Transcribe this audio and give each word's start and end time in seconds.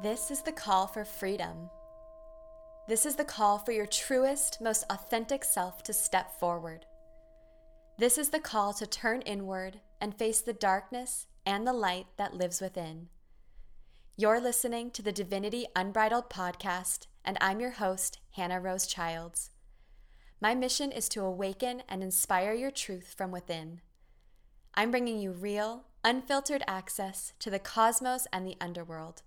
This 0.00 0.30
is 0.30 0.42
the 0.42 0.52
call 0.52 0.86
for 0.86 1.04
freedom. 1.04 1.70
This 2.86 3.04
is 3.04 3.16
the 3.16 3.24
call 3.24 3.58
for 3.58 3.72
your 3.72 3.84
truest, 3.84 4.60
most 4.60 4.84
authentic 4.88 5.42
self 5.42 5.82
to 5.82 5.92
step 5.92 6.38
forward. 6.38 6.86
This 7.98 8.16
is 8.16 8.28
the 8.28 8.38
call 8.38 8.72
to 8.74 8.86
turn 8.86 9.22
inward 9.22 9.80
and 10.00 10.16
face 10.16 10.40
the 10.40 10.52
darkness 10.52 11.26
and 11.44 11.66
the 11.66 11.72
light 11.72 12.06
that 12.16 12.32
lives 12.32 12.60
within. 12.60 13.08
You're 14.16 14.40
listening 14.40 14.92
to 14.92 15.02
the 15.02 15.10
Divinity 15.10 15.66
Unbridled 15.74 16.30
podcast, 16.30 17.08
and 17.24 17.36
I'm 17.40 17.58
your 17.58 17.72
host, 17.72 18.20
Hannah 18.36 18.60
Rose 18.60 18.86
Childs. 18.86 19.50
My 20.40 20.54
mission 20.54 20.92
is 20.92 21.08
to 21.08 21.24
awaken 21.24 21.82
and 21.88 22.04
inspire 22.04 22.52
your 22.52 22.70
truth 22.70 23.16
from 23.18 23.32
within. 23.32 23.80
I'm 24.74 24.92
bringing 24.92 25.18
you 25.18 25.32
real, 25.32 25.86
unfiltered 26.04 26.62
access 26.68 27.32
to 27.40 27.50
the 27.50 27.58
cosmos 27.58 28.28
and 28.32 28.46
the 28.46 28.56
underworld 28.60 29.22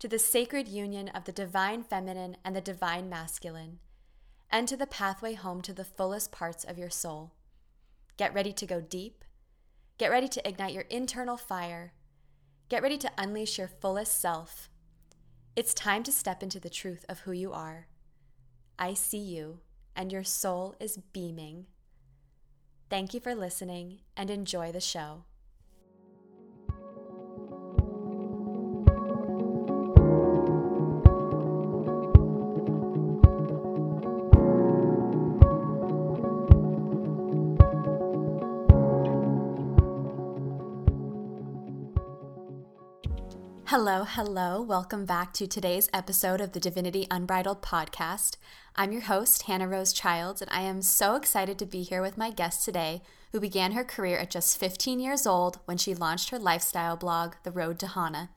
to 0.00 0.08
the 0.08 0.18
sacred 0.18 0.66
union 0.66 1.08
of 1.10 1.24
the 1.24 1.32
divine 1.32 1.82
feminine 1.82 2.36
and 2.42 2.56
the 2.56 2.60
divine 2.60 3.08
masculine, 3.08 3.78
and 4.50 4.66
to 4.66 4.76
the 4.76 4.86
pathway 4.86 5.34
home 5.34 5.60
to 5.60 5.74
the 5.74 5.84
fullest 5.84 6.32
parts 6.32 6.64
of 6.64 6.78
your 6.78 6.88
soul. 6.90 7.34
Get 8.16 8.34
ready 8.34 8.52
to 8.54 8.66
go 8.66 8.80
deep. 8.80 9.24
Get 9.98 10.10
ready 10.10 10.26
to 10.28 10.48
ignite 10.48 10.72
your 10.72 10.84
internal 10.84 11.36
fire. 11.36 11.92
Get 12.70 12.82
ready 12.82 12.96
to 12.96 13.12
unleash 13.18 13.58
your 13.58 13.68
fullest 13.68 14.18
self. 14.18 14.70
It's 15.54 15.74
time 15.74 16.02
to 16.04 16.12
step 16.12 16.42
into 16.42 16.58
the 16.58 16.70
truth 16.70 17.04
of 17.08 17.20
who 17.20 17.32
you 17.32 17.52
are. 17.52 17.88
I 18.78 18.94
see 18.94 19.18
you, 19.18 19.60
and 19.94 20.10
your 20.10 20.24
soul 20.24 20.76
is 20.80 20.98
beaming. 21.12 21.66
Thank 22.88 23.12
you 23.12 23.20
for 23.20 23.34
listening 23.34 24.00
and 24.16 24.30
enjoy 24.30 24.72
the 24.72 24.80
show. 24.80 25.24
Hello, 43.90 44.04
hello. 44.04 44.62
Welcome 44.62 45.04
back 45.04 45.32
to 45.32 45.48
today's 45.48 45.90
episode 45.92 46.40
of 46.40 46.52
the 46.52 46.60
Divinity 46.60 47.08
Unbridled 47.10 47.60
podcast. 47.60 48.36
I'm 48.76 48.92
your 48.92 49.00
host, 49.00 49.42
Hannah 49.42 49.66
Rose 49.66 49.92
Childs, 49.92 50.40
and 50.40 50.48
I 50.52 50.60
am 50.60 50.80
so 50.80 51.16
excited 51.16 51.58
to 51.58 51.66
be 51.66 51.82
here 51.82 52.00
with 52.00 52.16
my 52.16 52.30
guest 52.30 52.64
today, 52.64 53.02
who 53.32 53.40
began 53.40 53.72
her 53.72 53.82
career 53.82 54.16
at 54.16 54.30
just 54.30 54.58
15 54.58 55.00
years 55.00 55.26
old 55.26 55.58
when 55.64 55.76
she 55.76 55.92
launched 55.92 56.30
her 56.30 56.38
lifestyle 56.38 56.96
blog, 56.96 57.34
The 57.42 57.50
Road 57.50 57.80
to 57.80 57.88
Hannah. 57.88 58.30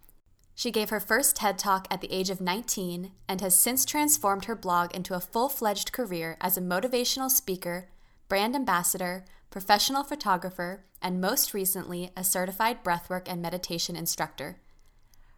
She 0.56 0.72
gave 0.72 0.90
her 0.90 1.00
first 1.00 1.36
TED 1.36 1.60
Talk 1.60 1.88
at 1.92 2.02
the 2.02 2.12
age 2.12 2.32
of 2.32 2.42
19 2.42 3.12
and 3.30 3.40
has 3.40 3.56
since 3.56 3.86
transformed 3.86 4.46
her 4.46 4.56
blog 4.56 4.92
into 4.96 5.14
a 5.14 5.20
full 5.20 5.50
fledged 5.50 5.92
career 5.92 6.36
as 6.42 6.58
a 6.58 6.62
motivational 6.62 7.30
speaker, 7.30 7.90
brand 8.28 8.56
ambassador, 8.56 9.24
professional 9.52 10.04
photographer, 10.04 10.84
and 11.00 11.22
most 11.22 11.54
recently, 11.54 12.10
a 12.18 12.24
certified 12.24 12.84
breathwork 12.84 13.28
and 13.28 13.40
meditation 13.40 13.96
instructor. 13.96 14.58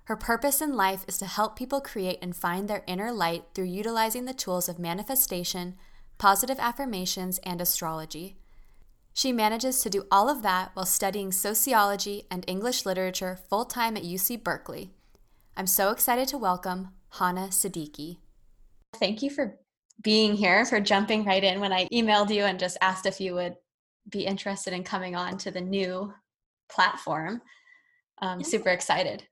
Her 0.05 0.15
purpose 0.15 0.61
in 0.61 0.75
life 0.75 1.03
is 1.07 1.17
to 1.17 1.25
help 1.25 1.55
people 1.55 1.81
create 1.81 2.19
and 2.21 2.35
find 2.35 2.67
their 2.67 2.83
inner 2.85 3.11
light 3.11 3.45
through 3.53 3.65
utilizing 3.65 4.25
the 4.25 4.35
tools 4.35 4.69
of 4.69 4.77
manifestation, 4.77 5.75
positive 6.19 6.59
affirmations, 6.59 7.39
and 7.39 7.59
astrology. 7.59 8.37
She 9.13 9.31
manages 9.31 9.81
to 9.81 9.89
do 9.89 10.05
all 10.11 10.29
of 10.29 10.43
that 10.43 10.71
while 10.75 10.85
studying 10.85 11.31
sociology 11.31 12.25
and 12.29 12.45
English 12.47 12.85
literature 12.85 13.39
full 13.49 13.65
time 13.65 13.97
at 13.97 14.03
UC 14.03 14.43
Berkeley. 14.43 14.91
I'm 15.57 15.65
so 15.65 15.89
excited 15.89 16.27
to 16.27 16.37
welcome 16.37 16.89
Hannah 17.13 17.47
Siddiqui. 17.47 18.17
Thank 18.93 19.23
you 19.23 19.31
for 19.31 19.57
being 20.03 20.35
here, 20.35 20.65
for 20.65 20.79
jumping 20.79 21.25
right 21.25 21.43
in 21.43 21.59
when 21.59 21.73
I 21.73 21.87
emailed 21.87 22.29
you 22.29 22.43
and 22.43 22.59
just 22.59 22.77
asked 22.79 23.07
if 23.07 23.19
you 23.19 23.33
would 23.33 23.55
be 24.07 24.25
interested 24.27 24.71
in 24.71 24.83
coming 24.83 25.15
on 25.15 25.39
to 25.39 25.49
the 25.49 25.61
new 25.61 26.13
platform. 26.69 27.41
Um, 28.21 28.39
I'm 28.39 28.43
super 28.43 28.69
excited. 28.69 29.25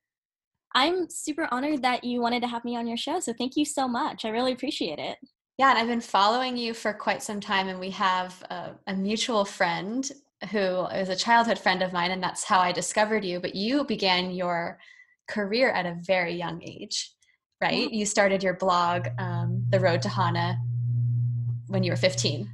I'm 0.75 1.09
super 1.09 1.47
honored 1.51 1.81
that 1.83 2.03
you 2.03 2.19
wanted 2.21 2.41
to 2.41 2.47
have 2.47 2.65
me 2.65 2.75
on 2.75 2.87
your 2.87 2.97
show. 2.97 3.19
So 3.19 3.33
thank 3.33 3.55
you 3.55 3.65
so 3.65 3.87
much. 3.87 4.25
I 4.25 4.29
really 4.29 4.51
appreciate 4.51 4.99
it. 4.99 5.17
Yeah, 5.57 5.69
and 5.69 5.77
I've 5.77 5.87
been 5.87 6.01
following 6.01 6.57
you 6.57 6.73
for 6.73 6.93
quite 6.93 7.21
some 7.21 7.39
time, 7.39 7.67
and 7.67 7.79
we 7.79 7.91
have 7.91 8.41
a, 8.49 8.71
a, 8.87 8.95
mutual 8.95 9.45
friend 9.45 10.09
who 10.49 10.87
is 10.87 11.09
a 11.09 11.15
childhood 11.15 11.59
friend 11.59 11.83
of 11.83 11.93
mine, 11.93 12.09
and 12.09 12.23
that's 12.23 12.43
how 12.43 12.59
I 12.59 12.71
discovered 12.71 13.23
you. 13.23 13.39
But 13.39 13.53
you 13.53 13.83
began 13.83 14.31
your 14.31 14.79
career 15.27 15.69
at 15.69 15.85
a 15.85 15.95
very 16.01 16.33
young 16.33 16.61
age, 16.63 17.13
right? 17.61 17.91
You 17.91 18.07
started 18.07 18.41
your 18.41 18.55
blog, 18.55 19.09
um, 19.19 19.63
The 19.69 19.79
Road 19.79 20.01
to 20.01 20.09
Hannah, 20.09 20.57
when 21.67 21.83
you 21.83 21.91
were 21.91 21.97
15. 21.97 22.49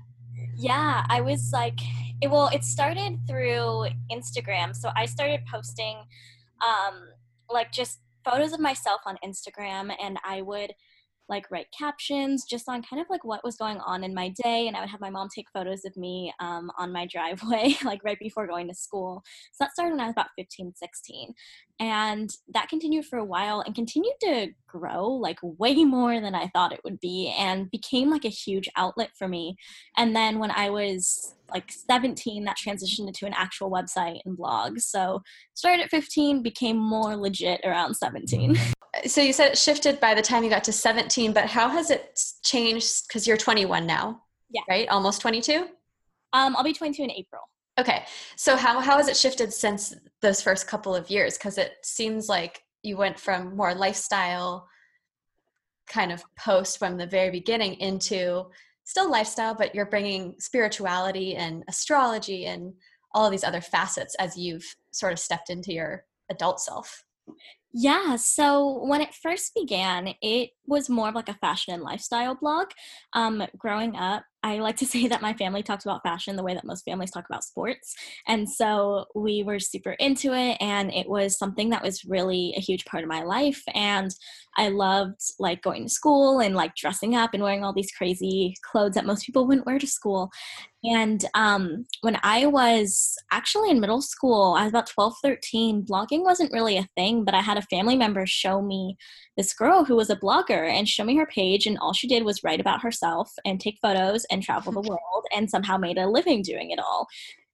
Yeah, 0.57 1.05
I 1.09 1.21
was 1.21 1.51
like, 1.53 1.79
it, 2.21 2.29
well, 2.29 2.49
it 2.53 2.65
started 2.65 3.19
through 3.29 3.87
Instagram. 4.11 4.75
So 4.75 4.91
I 4.93 5.05
started 5.05 5.41
posting 5.49 5.97
um, 6.61 7.07
like 7.49 7.71
just 7.71 7.99
photos 8.23 8.53
of 8.53 8.59
myself 8.59 9.01
on 9.05 9.17
Instagram 9.23 9.93
and 10.01 10.17
I 10.23 10.41
would 10.41 10.73
like 11.29 11.49
write 11.51 11.67
captions 11.77 12.43
just 12.43 12.67
on 12.67 12.81
kind 12.81 13.01
of 13.01 13.07
like 13.09 13.23
what 13.23 13.43
was 13.43 13.55
going 13.55 13.77
on 13.85 14.03
in 14.03 14.13
my 14.13 14.29
day 14.43 14.67
and 14.67 14.75
i 14.75 14.79
would 14.79 14.89
have 14.89 14.99
my 14.99 15.11
mom 15.11 15.29
take 15.33 15.45
photos 15.53 15.85
of 15.85 15.95
me 15.95 16.33
um, 16.39 16.71
on 16.77 16.91
my 16.91 17.05
driveway 17.11 17.75
like 17.85 18.03
right 18.03 18.19
before 18.19 18.47
going 18.47 18.67
to 18.67 18.73
school. 18.73 19.23
So 19.53 19.63
that 19.63 19.71
started 19.71 19.91
when 19.91 20.01
i 20.01 20.05
was 20.05 20.13
about 20.13 20.31
15 20.37 20.73
16 20.75 21.33
and 21.79 22.29
that 22.53 22.67
continued 22.67 23.05
for 23.05 23.19
a 23.19 23.23
while 23.23 23.61
and 23.61 23.75
continued 23.75 24.15
to 24.21 24.47
grow 24.67 25.07
like 25.07 25.37
way 25.41 25.75
more 25.85 26.19
than 26.19 26.35
i 26.35 26.47
thought 26.47 26.73
it 26.73 26.81
would 26.83 26.99
be 26.99 27.33
and 27.37 27.71
became 27.71 28.09
like 28.09 28.25
a 28.25 28.29
huge 28.29 28.67
outlet 28.75 29.11
for 29.17 29.27
me. 29.27 29.55
And 29.95 30.15
then 30.15 30.39
when 30.39 30.51
i 30.51 30.69
was 30.69 31.35
like 31.51 31.71
17 31.71 32.43
that 32.45 32.57
transitioned 32.57 33.07
into 33.07 33.25
an 33.25 33.33
actual 33.35 33.71
website 33.71 34.19
and 34.25 34.37
blog. 34.37 34.79
So 34.79 35.21
started 35.53 35.83
at 35.83 35.89
15 35.89 36.41
became 36.41 36.77
more 36.77 37.15
legit 37.15 37.61
around 37.63 37.95
17 37.95 38.57
so 39.05 39.21
you 39.21 39.31
said 39.31 39.51
it 39.51 39.57
shifted 39.57 39.99
by 39.99 40.15
the 40.15 40.21
time 40.21 40.43
you 40.43 40.49
got 40.49 40.63
to 40.63 40.73
17 40.73 41.31
but 41.31 41.45
how 41.45 41.69
has 41.69 41.91
it 41.91 42.19
changed? 42.43 43.07
Because 43.07 43.27
you're 43.27 43.37
21 43.37 43.85
now 43.85 44.21
yeah. 44.49 44.61
right? 44.69 44.87
Almost 44.89 45.21
22 45.21 45.67
um 46.33 46.55
i'll 46.55 46.63
be 46.63 46.73
22 46.73 47.03
in 47.03 47.11
april. 47.11 47.41
Okay. 47.79 48.03
So 48.35 48.57
how, 48.57 48.81
how 48.81 48.97
has 48.97 49.07
it 49.07 49.15
shifted 49.15 49.53
since 49.53 49.95
those 50.21 50.41
first 50.41 50.67
couple 50.67 50.93
of 50.93 51.09
years? 51.09 51.37
Because 51.37 51.57
it 51.57 51.75
seems 51.81 52.27
like 52.27 52.61
you 52.83 52.97
went 52.97 53.17
from 53.17 53.55
more 53.55 53.73
lifestyle 53.73 54.67
kind 55.87 56.11
of 56.11 56.23
post 56.37 56.77
from 56.77 56.97
the 56.97 57.07
very 57.07 57.31
beginning 57.31 57.75
into 57.75 58.45
still 58.89 59.09
lifestyle, 59.09 59.53
but 59.53 59.75
you're 59.75 59.85
bringing 59.85 60.33
spirituality 60.39 61.35
and 61.35 61.63
astrology 61.67 62.47
and 62.47 62.73
all 63.13 63.23
of 63.23 63.31
these 63.31 63.43
other 63.43 63.61
facets 63.61 64.15
as 64.15 64.35
you've 64.35 64.65
sort 64.89 65.13
of 65.13 65.19
stepped 65.19 65.51
into 65.51 65.71
your 65.71 66.05
adult 66.31 66.59
self. 66.59 67.03
Yeah, 67.71 68.15
so 68.15 68.83
when 68.83 69.01
it 69.01 69.13
first 69.13 69.53
began, 69.53 70.15
it 70.23 70.49
was 70.69 70.89
more 70.89 71.09
of 71.09 71.15
like 71.15 71.29
a 71.29 71.33
fashion 71.35 71.73
and 71.73 71.83
lifestyle 71.83 72.35
blog. 72.35 72.67
Um, 73.13 73.43
growing 73.57 73.95
up, 73.95 74.23
I 74.43 74.59
like 74.59 74.77
to 74.77 74.85
say 74.93 75.07
that 75.07 75.21
my 75.21 75.33
family 75.33 75.63
talks 75.63 75.85
about 75.85 76.03
fashion 76.03 76.35
the 76.35 76.43
way 76.43 76.53
that 76.53 76.65
most 76.65 76.85
families 76.85 77.11
talk 77.11 77.25
about 77.29 77.43
sports. 77.43 77.95
And 78.27 78.49
so 78.49 79.05
we 79.15 79.43
were 79.43 79.59
super 79.59 79.91
into 79.93 80.33
it, 80.33 80.57
and 80.59 80.93
it 80.93 81.09
was 81.09 81.37
something 81.37 81.69
that 81.71 81.83
was 81.83 82.05
really 82.05 82.53
a 82.55 82.61
huge 82.61 82.85
part 82.85 83.03
of 83.03 83.09
my 83.09 83.23
life. 83.23 83.61
And 83.73 84.13
I 84.57 84.69
loved 84.69 85.21
like 85.39 85.61
going 85.61 85.83
to 85.83 85.89
school 85.89 86.39
and 86.39 86.55
like 86.55 86.75
dressing 86.75 87.15
up 87.15 87.33
and 87.33 87.43
wearing 87.43 87.63
all 87.63 87.73
these 87.73 87.91
crazy 87.91 88.55
clothes 88.63 88.95
that 88.95 89.05
most 89.05 89.25
people 89.25 89.47
wouldn't 89.47 89.65
wear 89.65 89.79
to 89.79 89.87
school. 89.87 90.29
And 90.83 91.23
um, 91.33 91.85
when 92.01 92.17
I 92.23 92.45
was 92.45 93.17
actually 93.31 93.69
in 93.69 93.81
middle 93.81 94.01
school, 94.01 94.55
I 94.57 94.63
was 94.63 94.71
about 94.71 94.87
12, 94.87 95.15
13, 95.21 95.85
blogging 95.85 96.23
wasn't 96.23 96.53
really 96.53 96.77
a 96.77 96.87
thing, 96.95 97.25
but 97.25 97.33
I 97.33 97.41
had 97.41 97.57
a 97.57 97.63
family 97.63 97.97
member 97.97 98.25
show 98.25 98.61
me 98.61 98.95
this 99.35 99.53
girl 99.53 99.83
who 99.83 99.95
was 99.95 100.09
a 100.09 100.15
blogger 100.15 100.58
and 100.63 100.87
show 100.87 101.03
me 101.03 101.15
her 101.17 101.25
page. 101.25 101.65
And 101.65 101.77
all 101.79 101.93
she 101.93 102.07
did 102.07 102.23
was 102.23 102.43
write 102.43 102.59
about 102.59 102.81
herself 102.81 103.31
and 103.45 103.59
take 103.59 103.77
photos 103.81 104.25
and 104.31 104.43
travel 104.43 104.71
the 104.71 104.81
world 104.81 105.25
and 105.33 105.49
somehow 105.49 105.77
made 105.77 105.97
a 105.97 106.07
living 106.07 106.41
doing 106.41 106.71
it 106.71 106.79
all. 106.79 107.07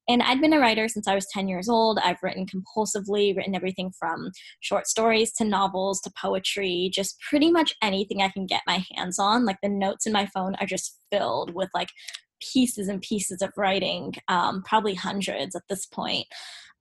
And 0.08 0.22
I'd 0.22 0.40
been 0.40 0.52
a 0.52 0.60
writer 0.60 0.88
since 0.88 1.08
I 1.08 1.16
was 1.16 1.26
10 1.32 1.48
years 1.48 1.68
old. 1.68 1.98
I've 1.98 2.22
written 2.22 2.46
compulsively, 2.46 3.36
written 3.36 3.56
everything 3.56 3.90
from 3.98 4.30
short 4.60 4.86
stories 4.86 5.32
to 5.34 5.44
novels 5.44 6.00
to 6.02 6.12
poetry, 6.20 6.90
just 6.92 7.18
pretty 7.20 7.50
much 7.50 7.74
anything 7.82 8.22
I 8.22 8.28
can 8.28 8.46
get 8.46 8.62
my 8.66 8.84
hands 8.94 9.18
on. 9.18 9.44
Like 9.44 9.58
the 9.62 9.68
notes 9.68 10.06
in 10.06 10.12
my 10.12 10.26
phone 10.26 10.54
are 10.56 10.66
just 10.66 11.00
filled 11.10 11.54
with 11.54 11.70
like 11.74 11.88
pieces 12.52 12.86
and 12.86 13.00
pieces 13.00 13.42
of 13.42 13.50
writing, 13.56 14.14
um, 14.28 14.62
probably 14.64 14.94
hundreds 14.94 15.56
at 15.56 15.62
this 15.68 15.86
point. 15.86 16.26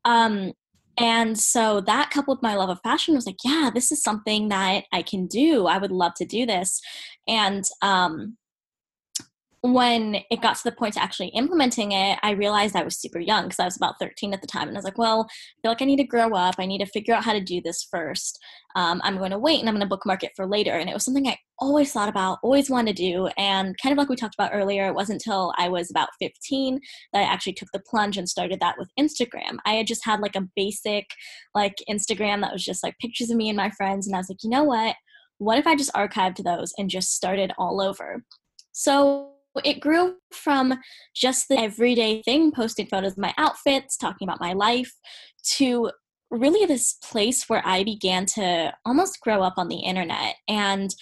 Um, 0.04 0.54
and 0.98 1.38
so 1.38 1.82
that 1.82 2.10
coupled 2.10 2.42
my 2.42 2.56
love 2.56 2.70
of 2.70 2.80
fashion 2.82 3.16
was 3.16 3.26
like, 3.26 3.44
yeah, 3.44 3.70
this 3.74 3.92
is 3.92 4.02
something 4.02 4.50
that 4.50 4.86
I 4.94 5.02
can 5.02 5.28
do. 5.28 5.68
I 5.68 5.78
would 5.78 5.92
love 5.92 6.14
to 6.16 6.26
do 6.26 6.46
this. 6.46 6.82
And 7.28 7.64
um, 7.82 8.38
when 9.74 10.18
it 10.30 10.42
got 10.42 10.56
to 10.58 10.64
the 10.64 10.72
point 10.72 10.96
to 10.96 11.02
actually 11.02 11.30
implementing 11.30 11.92
it, 11.92 12.20
I 12.24 12.32
realized 12.32 12.76
I 12.76 12.84
was 12.84 13.00
super 13.00 13.20
young 13.20 13.44
because 13.44 13.60
I 13.60 13.66
was 13.66 13.78
about 13.78 13.96
13 14.00 14.34
at 14.34 14.42
the 14.42 14.48
time. 14.48 14.68
And 14.68 14.78
I 14.78 14.80
was 14.80 14.86
like, 14.86 14.98
well, 14.98 15.28
I 15.30 15.62
feel 15.62 15.72
like 15.72 15.82
I 15.82 15.86
need 15.86 15.98
to 15.98 16.04
grow 16.04 16.34
up. 16.34 16.56
I 16.58 16.66
need 16.66 16.80
to 16.80 16.86
figure 16.86 17.14
out 17.14 17.24
how 17.24 17.34
to 17.34 17.42
do 17.42 17.62
this 17.62 17.88
first. 17.90 18.38
Um, 18.76 19.02
I'm 19.04 19.18
going 19.18 19.32
to 19.32 19.40
wait 19.40 19.60
and 19.60 19.70
I'm 19.70 19.76
going 19.76 19.86
to 19.86 19.90
bookmark 19.90 20.24
it 20.24 20.34
for 20.36 20.46
later. 20.46 20.72
And 20.72 20.90
it 20.90 20.94
was 20.94 21.06
something 21.06 21.28
I 21.28 21.38
always 21.60 21.94
thought 21.94 22.10
about, 22.10 22.40
always 22.44 22.70
wanted 22.70 22.98
to 22.98 23.04
do. 23.04 23.28
And 23.38 23.76
kind 23.82 23.94
of 23.94 23.98
like 23.98 24.10
we 24.10 24.16
talked 24.16 24.36
about 24.36 24.52
earlier, 24.54 24.88
it 24.88 24.96
wasn't 24.96 25.22
until 25.26 25.54
I 25.58 25.70
was 25.70 25.90
about 25.90 26.10
15 26.20 26.80
that 27.14 27.20
I 27.20 27.24
actually 27.24 27.54
took 27.54 27.70
the 27.72 27.84
plunge 27.90 28.18
and 28.18 28.28
started 28.28 28.60
that 28.60 28.78
with 28.78 28.90
Instagram. 29.00 29.58
I 29.66 29.76
had 29.76 29.88
just 29.88 30.06
had 30.06 30.20
like 30.20 30.36
a 30.36 30.48
basic 30.56 31.06
like 31.54 31.76
Instagram 31.90 32.42
that 32.42 32.52
was 32.52 32.66
just 32.66 32.84
like 32.84 32.98
pictures 33.00 33.30
of 33.30 33.38
me 33.38 33.50
and 33.50 33.58
my 33.58 33.70
friends. 33.72 34.08
And 34.08 34.16
I 34.16 34.20
was 34.20 34.30
like, 34.30 34.44
you 34.44 34.50
know 34.50 34.64
what? 34.64 34.96
What 35.38 35.58
if 35.58 35.68
I 35.68 35.76
just 35.76 35.94
archived 35.94 36.44
those 36.44 36.74
and 36.78 36.90
just 36.90 37.14
started 37.14 37.54
all 37.58 37.82
over? 37.82 38.24
So 38.74 39.35
it 39.64 39.80
grew 39.80 40.16
from 40.32 40.74
just 41.16 41.48
the 41.48 41.60
everyday 41.60 42.22
thing, 42.24 42.52
posting 42.52 42.88
photos 42.88 43.14
of 43.14 43.18
my 43.18 43.34
outfits, 43.38 43.98
talking 43.98 44.28
about 44.28 44.42
my 44.42 44.54
life, 44.54 44.92
to 45.58 45.92
really 46.32 46.66
this 46.66 46.94
place 47.04 47.48
where 47.48 47.62
I 47.66 47.84
began 47.84 48.26
to 48.28 48.74
almost 48.86 49.22
grow 49.22 49.42
up 49.42 49.54
on 49.58 49.68
the 49.68 49.80
internet. 49.80 50.36
And 50.48 50.94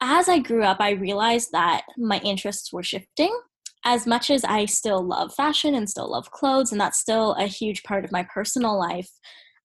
as 0.00 0.28
I 0.28 0.38
grew 0.38 0.62
up, 0.62 0.78
I 0.80 0.90
realized 0.90 1.50
that 1.52 1.82
my 1.96 2.18
interests 2.18 2.72
were 2.72 2.82
shifting. 2.82 3.36
As 3.84 4.06
much 4.06 4.30
as 4.30 4.44
I 4.44 4.66
still 4.66 5.02
love 5.02 5.34
fashion 5.34 5.74
and 5.74 5.90
still 5.90 6.10
love 6.10 6.30
clothes, 6.30 6.70
and 6.70 6.80
that's 6.80 6.98
still 6.98 7.32
a 7.32 7.46
huge 7.46 7.82
part 7.82 8.04
of 8.04 8.12
my 8.12 8.24
personal 8.32 8.78
life, 8.78 9.10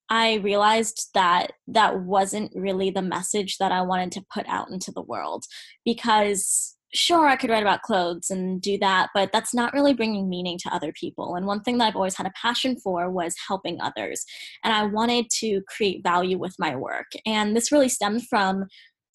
I 0.10 0.36
realized 0.36 1.10
that 1.14 1.52
that 1.68 2.02
wasn't 2.02 2.52
really 2.56 2.90
the 2.90 3.02
message 3.02 3.58
that 3.58 3.72
I 3.72 3.82
wanted 3.82 4.14
to 4.14 4.26
put 4.34 4.48
out 4.48 4.70
into 4.70 4.92
the 4.92 5.02
world 5.02 5.44
because 5.84 6.77
sure, 6.98 7.28
I 7.28 7.36
could 7.36 7.50
write 7.50 7.64
about 7.64 7.82
clothes 7.82 8.30
and 8.30 8.62
do 8.62 8.78
that, 8.80 9.10
but 9.14 9.32
that's 9.32 9.54
not 9.54 9.74
really 9.74 9.94
bringing 9.94 10.30
meaning 10.30 10.58
to 10.60 10.74
other 10.74 10.92
people. 10.92 11.36
And 11.36 11.46
one 11.46 11.62
thing 11.62 11.78
that 11.78 11.86
I've 11.86 11.96
always 11.96 12.16
had 12.16 12.28
a 12.28 12.34
passion 12.42 12.78
for 12.78 13.10
was 13.10 13.36
helping 13.48 13.80
others. 13.82 14.26
And 14.64 14.74
I 14.74 14.86
wanted 14.86 15.30
to 15.40 15.62
create 15.68 16.04
value 16.04 16.38
with 16.38 16.56
my 16.60 16.76
work. 16.76 17.08
And 17.26 17.56
this 17.56 17.72
really 17.72 17.90
stemmed 17.90 18.28
from 18.28 18.66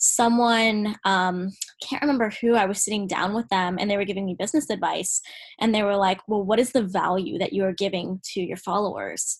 someone 0.05 0.96
um 1.05 1.49
can't 1.81 2.02
remember 2.02 2.29
who 2.40 2.56
i 2.56 2.67
was 2.67 2.82
sitting 2.82 3.06
down 3.06 3.32
with 3.34 3.46
them 3.50 3.76
and 3.79 3.88
they 3.88 3.96
were 3.96 4.05
giving 4.05 4.26
me 4.26 4.34
business 4.37 4.69
advice 4.69 5.20
and 5.61 5.73
they 5.73 5.84
were 5.84 5.94
like 5.94 6.19
well 6.26 6.43
what 6.43 6.58
is 6.58 6.73
the 6.73 6.82
value 6.82 7.38
that 7.38 7.52
you 7.52 7.62
are 7.62 7.73
giving 7.73 8.20
to 8.25 8.40
your 8.40 8.56
followers 8.56 9.38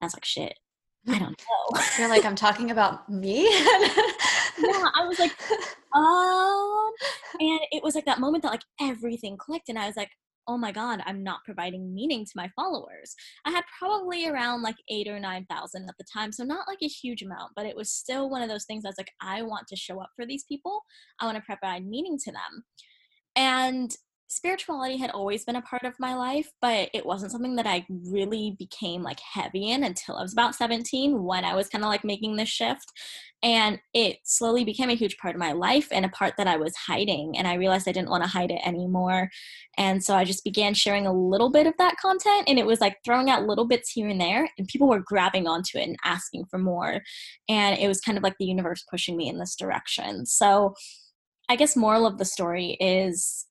and 0.00 0.04
i 0.04 0.06
was 0.06 0.14
like 0.14 0.24
shit 0.24 0.54
I 1.06 1.18
don't 1.18 1.38
know. 1.38 1.80
You're 1.98 2.08
like, 2.08 2.24
I'm 2.24 2.34
talking 2.34 2.70
about 2.70 3.08
me? 3.10 3.42
yeah, 4.64 4.88
I 4.94 5.06
was 5.06 5.18
like, 5.18 5.32
um, 5.94 6.92
and 7.40 7.60
it 7.72 7.82
was 7.82 7.94
like 7.94 8.06
that 8.06 8.20
moment 8.20 8.42
that 8.42 8.50
like 8.50 8.64
everything 8.80 9.36
clicked, 9.36 9.68
and 9.68 9.78
I 9.78 9.86
was 9.86 9.96
like, 9.96 10.10
oh 10.46 10.58
my 10.58 10.72
god, 10.72 11.00
I'm 11.06 11.22
not 11.22 11.44
providing 11.44 11.94
meaning 11.94 12.24
to 12.24 12.32
my 12.36 12.50
followers. 12.54 13.14
I 13.44 13.50
had 13.50 13.64
probably 13.78 14.26
around 14.26 14.62
like 14.62 14.76
eight 14.90 15.08
or 15.08 15.18
nine 15.18 15.46
thousand 15.50 15.88
at 15.88 15.94
the 15.98 16.04
time, 16.12 16.32
so 16.32 16.44
not 16.44 16.68
like 16.68 16.82
a 16.82 16.88
huge 16.88 17.22
amount, 17.22 17.52
but 17.56 17.66
it 17.66 17.76
was 17.76 17.90
still 17.90 18.30
one 18.30 18.42
of 18.42 18.48
those 18.48 18.64
things 18.64 18.84
I 18.84 18.88
was 18.88 18.98
like, 18.98 19.12
I 19.22 19.42
want 19.42 19.66
to 19.68 19.76
show 19.76 20.00
up 20.00 20.10
for 20.16 20.26
these 20.26 20.44
people. 20.44 20.82
I 21.20 21.26
want 21.26 21.36
to 21.36 21.42
provide 21.42 21.86
meaning 21.86 22.18
to 22.24 22.32
them. 22.32 22.64
And 23.36 23.94
spirituality 24.34 24.96
had 24.96 25.10
always 25.10 25.44
been 25.44 25.56
a 25.56 25.62
part 25.62 25.84
of 25.84 25.94
my 25.98 26.14
life, 26.14 26.50
but 26.60 26.90
it 26.92 27.06
wasn't 27.06 27.30
something 27.30 27.56
that 27.56 27.66
I 27.66 27.86
really 27.88 28.56
became 28.58 29.02
like 29.02 29.20
heavy 29.20 29.70
in 29.70 29.84
until 29.84 30.16
I 30.16 30.22
was 30.22 30.32
about 30.32 30.54
17 30.54 31.22
when 31.22 31.44
I 31.44 31.54
was 31.54 31.68
kind 31.68 31.84
of 31.84 31.88
like 31.88 32.04
making 32.04 32.36
this 32.36 32.48
shift. 32.48 32.92
And 33.42 33.78
it 33.92 34.18
slowly 34.24 34.64
became 34.64 34.90
a 34.90 34.94
huge 34.94 35.18
part 35.18 35.34
of 35.34 35.38
my 35.38 35.52
life 35.52 35.88
and 35.92 36.04
a 36.04 36.08
part 36.08 36.34
that 36.38 36.46
I 36.46 36.56
was 36.56 36.74
hiding. 36.74 37.36
And 37.36 37.46
I 37.46 37.54
realized 37.54 37.86
I 37.86 37.92
didn't 37.92 38.10
want 38.10 38.24
to 38.24 38.28
hide 38.28 38.50
it 38.50 38.60
anymore. 38.66 39.30
And 39.76 40.02
so 40.02 40.16
I 40.16 40.24
just 40.24 40.44
began 40.44 40.74
sharing 40.74 41.06
a 41.06 41.12
little 41.12 41.50
bit 41.50 41.66
of 41.66 41.74
that 41.78 41.96
content. 42.00 42.48
And 42.48 42.58
it 42.58 42.66
was 42.66 42.80
like 42.80 42.96
throwing 43.04 43.30
out 43.30 43.46
little 43.46 43.66
bits 43.66 43.90
here 43.90 44.08
and 44.08 44.20
there. 44.20 44.48
And 44.58 44.66
people 44.66 44.88
were 44.88 45.00
grabbing 45.00 45.46
onto 45.46 45.78
it 45.78 45.86
and 45.86 45.96
asking 46.04 46.46
for 46.46 46.58
more. 46.58 47.02
And 47.48 47.78
it 47.78 47.86
was 47.86 48.00
kind 48.00 48.18
of 48.18 48.24
like 48.24 48.36
the 48.38 48.46
universe 48.46 48.84
pushing 48.90 49.16
me 49.16 49.28
in 49.28 49.38
this 49.38 49.56
direction. 49.56 50.26
So 50.26 50.74
I 51.48 51.56
guess 51.56 51.76
moral 51.76 52.06
of 52.06 52.18
the 52.18 52.24
story 52.24 52.78
is 52.80 53.46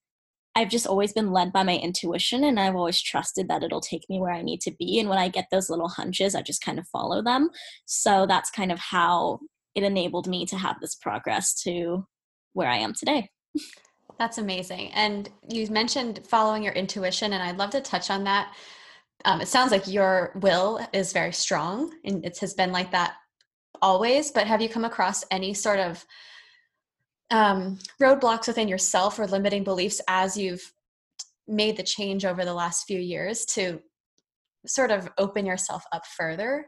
I've 0.56 0.70
just 0.70 0.86
always 0.86 1.14
been 1.14 1.32
led 1.32 1.52
by 1.52 1.64
my 1.64 1.78
intuition 1.78 2.44
and 2.44 2.60
I've 2.60 2.76
always 2.76 3.02
trusted 3.02 3.48
that 3.48 3.64
it'll 3.64 3.82
take 3.82 4.08
me 4.10 4.20
where 4.20 4.32
I 4.32 4.44
need 4.44 4.62
to 4.62 4.72
be. 4.72 5.00
And 5.00 5.10
when 5.10 5.18
I 5.18 5.28
get 5.28 5.48
those 5.52 5.70
little 5.70 5.88
hunches, 5.88 6.36
I 6.36 6.42
just 6.42 6.64
kind 6.64 6.78
of 6.78 6.88
follow 6.88 7.24
them. 7.24 7.50
So 7.86 8.26
that's 8.28 8.52
kind 8.52 8.72
of 8.72 8.80
how 8.80 9.40
it 9.74 9.84
enabled 9.84 10.28
me 10.28 10.46
to 10.46 10.58
have 10.58 10.80
this 10.80 10.96
progress 10.96 11.54
to 11.64 12.06
where 12.54 12.70
I 12.70 12.78
am 12.78 12.94
today. 12.94 13.30
That's 14.20 14.38
amazing. 14.38 14.92
And 14.94 15.30
you 15.50 15.68
mentioned 15.68 16.22
following 16.28 16.64
your 16.64 16.74
intuition, 16.74 17.34
and 17.34 17.42
I'd 17.42 17.58
love 17.58 17.72
to 17.72 17.82
touch 17.82 18.12
on 18.12 18.24
that. 18.26 18.54
Um, 19.26 19.42
it 19.42 19.48
sounds 19.48 19.72
like 19.72 19.88
your 19.88 20.34
will 20.42 20.86
is 20.94 21.14
very 21.14 21.34
strong 21.34 21.92
and 22.04 22.26
it 22.26 22.38
has 22.40 22.54
been 22.54 22.72
like 22.72 22.92
that 22.92 23.16
always, 23.82 24.32
but 24.32 24.48
have 24.48 24.62
you 24.62 24.70
come 24.70 24.86
across 24.86 25.24
any 25.32 25.54
sort 25.54 25.80
of 25.80 26.06
um, 27.34 27.80
roadblocks 28.00 28.48
within 28.48 28.68
yourself 28.68 29.18
or 29.18 29.26
limiting 29.26 29.64
beliefs 29.64 30.00
as 30.08 30.38
you've 30.38 30.72
made 31.48 31.76
the 31.76 31.84
change 31.84 32.26
over 32.26 32.46
the 32.46 32.54
last 32.54 32.86
few 32.86 33.00
years 33.00 33.44
to 33.46 33.82
sort 34.68 34.92
of 34.92 35.10
open 35.18 35.46
yourself 35.46 35.84
up 35.92 36.06
further? 36.06 36.68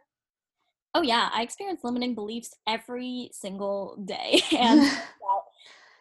Oh, 0.95 1.03
yeah. 1.03 1.29
I 1.31 1.44
experience 1.44 1.81
limiting 1.83 2.15
beliefs 2.15 2.53
every 2.67 3.29
single 3.31 4.03
day. 4.06 4.41
And 4.51 4.91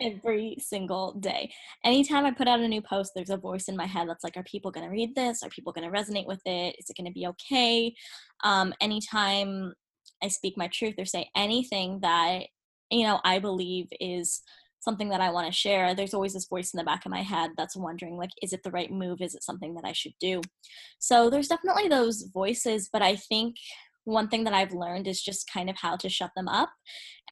every 0.00 0.56
single 0.58 1.12
day. 1.14 1.52
Anytime 1.84 2.26
I 2.26 2.32
put 2.32 2.49
out 2.49 2.61
a 2.61 2.66
new 2.66 2.82
post, 2.82 3.12
there's 3.14 3.31
a 3.31 3.37
voice 3.37 3.69
in 3.69 3.76
my 3.76 3.87
head 3.87 4.08
that's 4.08 4.25
like, 4.25 4.37
are 4.37 4.43
people 4.43 4.72
going 4.72 4.84
to 4.84 4.90
read 4.90 5.14
this? 5.14 5.43
Are 5.43 5.49
people 5.49 5.72
going 5.72 5.90
to 5.90 5.96
resonate 5.96 6.26
with 6.26 6.40
it? 6.44 6.76
Is 6.78 6.90
it 6.90 6.96
going 6.96 7.06
to 7.06 7.12
be 7.12 7.28
okay? 7.28 7.94
Um, 8.43 8.75
anytime 8.81 9.72
I 10.22 10.28
speak 10.28 10.55
my 10.56 10.69
truth 10.69 10.94
or 10.99 11.05
say 11.05 11.31
anything 11.37 12.00
that 12.00 12.46
you 12.94 13.05
know 13.05 13.20
i 13.25 13.38
believe 13.38 13.87
is 14.00 14.43
something 14.81 15.08
that 15.08 15.20
i 15.20 15.31
want 15.31 15.46
to 15.46 15.52
share 15.52 15.94
there's 15.94 16.14
always 16.14 16.35
this 16.35 16.46
voice 16.46 16.73
in 16.73 16.79
the 16.79 16.85
back 16.85 17.05
of 17.05 17.11
my 17.11 17.23
head 17.23 17.50
that's 17.56 17.76
wondering 17.76 18.17
like 18.17 18.31
is 18.43 18.52
it 18.52 18.62
the 18.62 18.70
right 18.70 18.91
move 18.91 19.20
is 19.20 19.35
it 19.35 19.43
something 19.43 19.75
that 19.75 19.85
i 19.85 19.93
should 19.93 20.14
do 20.20 20.41
so 20.99 21.29
there's 21.31 21.49
definitely 21.49 21.88
those 21.88 22.29
voices 22.32 22.88
but 22.93 23.02
i 23.02 23.17
think 23.17 23.56
one 24.05 24.29
thing 24.29 24.44
that 24.44 24.55
I've 24.55 24.73
learned 24.73 25.06
is 25.08 25.23
just 25.23 25.50
kind 25.50 25.69
of 25.69 25.76
how 25.76 25.96
to 25.96 26.08
shut 26.08 26.31
them 26.37 26.49
up. 26.49 26.70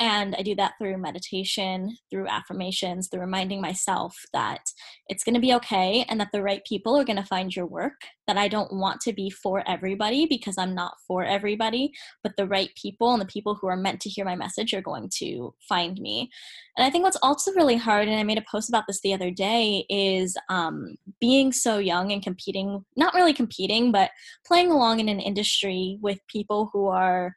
And 0.02 0.34
I 0.36 0.42
do 0.42 0.56
that 0.56 0.72
through 0.78 0.98
meditation, 0.98 1.96
through 2.10 2.26
affirmations, 2.26 3.06
through 3.06 3.20
reminding 3.20 3.60
myself 3.60 4.16
that 4.32 4.58
it's 5.06 5.22
going 5.22 5.36
to 5.36 5.40
be 5.40 5.54
okay 5.54 6.04
and 6.08 6.18
that 6.18 6.30
the 6.32 6.42
right 6.42 6.60
people 6.68 6.98
are 6.98 7.04
going 7.04 7.18
to 7.18 7.24
find 7.24 7.54
your 7.54 7.66
work. 7.66 7.92
That 8.26 8.36
I 8.36 8.48
don't 8.48 8.72
want 8.72 9.00
to 9.02 9.12
be 9.12 9.30
for 9.30 9.62
everybody 9.68 10.26
because 10.26 10.58
I'm 10.58 10.74
not 10.74 10.94
for 11.06 11.24
everybody, 11.24 11.92
but 12.24 12.32
the 12.36 12.48
right 12.48 12.70
people 12.74 13.12
and 13.12 13.22
the 13.22 13.26
people 13.26 13.54
who 13.54 13.68
are 13.68 13.76
meant 13.76 14.00
to 14.00 14.08
hear 14.08 14.24
my 14.24 14.34
message 14.34 14.74
are 14.74 14.82
going 14.82 15.08
to 15.18 15.54
find 15.68 16.00
me. 16.00 16.30
And 16.76 16.84
I 16.84 16.90
think 16.90 17.04
what's 17.04 17.18
also 17.22 17.52
really 17.52 17.76
hard, 17.76 18.08
and 18.08 18.18
I 18.18 18.24
made 18.24 18.38
a 18.38 18.44
post 18.50 18.68
about 18.68 18.88
this 18.88 19.00
the 19.02 19.14
other 19.14 19.30
day, 19.30 19.86
is 19.88 20.36
um, 20.48 20.96
being 21.20 21.52
so 21.52 21.78
young 21.78 22.10
and 22.10 22.22
competing, 22.22 22.84
not 22.96 23.14
really 23.14 23.34
competing, 23.34 23.92
but 23.92 24.10
playing 24.44 24.72
along 24.72 24.98
in 24.98 25.08
an 25.08 25.20
industry 25.20 25.98
with 26.00 26.18
people 26.26 26.70
who 26.72 26.88
are 26.88 27.36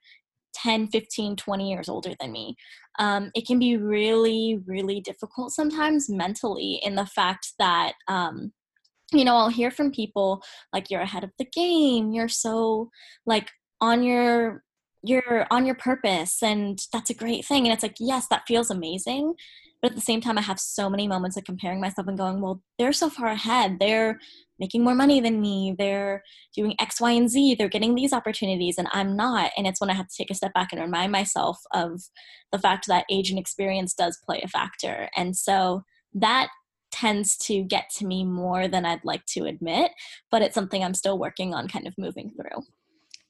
10, 0.56 0.88
15, 0.88 1.36
20 1.36 1.72
years 1.72 1.90
older 1.90 2.14
than 2.20 2.32
me. 2.32 2.56
Um, 3.00 3.32
it 3.36 3.46
can 3.46 3.60
be 3.60 3.78
really, 3.78 4.60
really 4.66 5.02
difficult 5.02 5.52
sometimes 5.52 6.10
mentally 6.10 6.80
in 6.84 6.96
the 6.96 7.06
fact 7.06 7.54
that, 7.60 7.94
um, 8.08 8.54
you 9.12 9.24
know, 9.24 9.36
I'll 9.36 9.50
hear 9.50 9.72
from 9.72 9.92
people 9.92 10.42
like, 10.74 10.90
you're 10.90 11.02
ahead 11.02 11.24
of 11.24 11.32
the 11.38 11.46
game, 11.46 12.12
you're 12.12 12.30
so 12.30 12.90
like 13.26 13.52
on 13.82 14.04
your 14.04 14.64
you're 15.08 15.46
on 15.52 15.68
your 15.68 15.76
purpose 15.76 16.42
and 16.42 16.80
that's 16.92 17.12
a 17.12 17.14
great 17.14 17.46
thing. 17.46 17.66
And 17.66 17.74
it's 17.74 17.84
like 17.84 17.98
yes 18.00 18.26
that 18.30 18.48
feels 18.48 18.72
amazing 18.72 19.36
but 19.86 19.92
at 19.92 19.96
the 19.96 20.02
same 20.02 20.20
time 20.20 20.36
i 20.36 20.42
have 20.42 20.60
so 20.60 20.90
many 20.90 21.08
moments 21.08 21.38
of 21.38 21.44
comparing 21.44 21.80
myself 21.80 22.08
and 22.08 22.18
going 22.18 22.42
well 22.42 22.60
they're 22.80 22.92
so 22.92 23.08
far 23.08 23.28
ahead. 23.28 23.78
They're 23.80 24.20
making 24.58 24.84
more 24.84 24.96
money 24.96 25.20
than 25.22 25.42
me. 25.42 25.76
They're 25.78 26.24
doing 26.56 26.76
x 26.80 27.00
y 27.00 27.12
and 27.12 27.30
z. 27.30 27.54
They're 27.54 27.70
getting 27.70 27.94
these 27.94 28.12
opportunities 28.12 28.80
and 28.80 28.88
i'm 28.94 29.16
not. 29.16 29.52
And 29.56 29.68
it's 29.68 29.80
when 29.80 29.92
i 29.92 29.94
have 29.94 30.08
to 30.08 30.16
take 30.18 30.32
a 30.32 30.34
step 30.34 30.54
back 30.54 30.70
and 30.72 30.82
remind 30.82 31.12
myself 31.12 31.60
of 31.72 32.02
the 32.52 32.58
fact 32.58 32.88
that 32.88 33.06
age 33.12 33.30
and 33.30 33.38
experience 33.38 33.94
does 33.94 34.18
play 34.26 34.42
a 34.44 34.48
factor. 34.48 35.08
And 35.16 35.38
so 35.38 35.84
that 36.16 36.50
tends 36.92 37.38
to 37.38 37.62
get 37.62 37.90
to 37.98 38.06
me 38.06 38.24
more 38.24 38.70
than 38.70 38.86
i'd 38.86 39.04
like 39.04 39.26
to 39.26 39.44
admit 39.44 39.92
but 40.32 40.42
it's 40.42 40.56
something 40.56 40.82
i'm 40.82 40.94
still 40.94 41.20
working 41.20 41.54
on 41.54 41.68
kind 41.68 41.88
of 41.88 41.94
moving 41.98 42.32
through. 42.32 42.64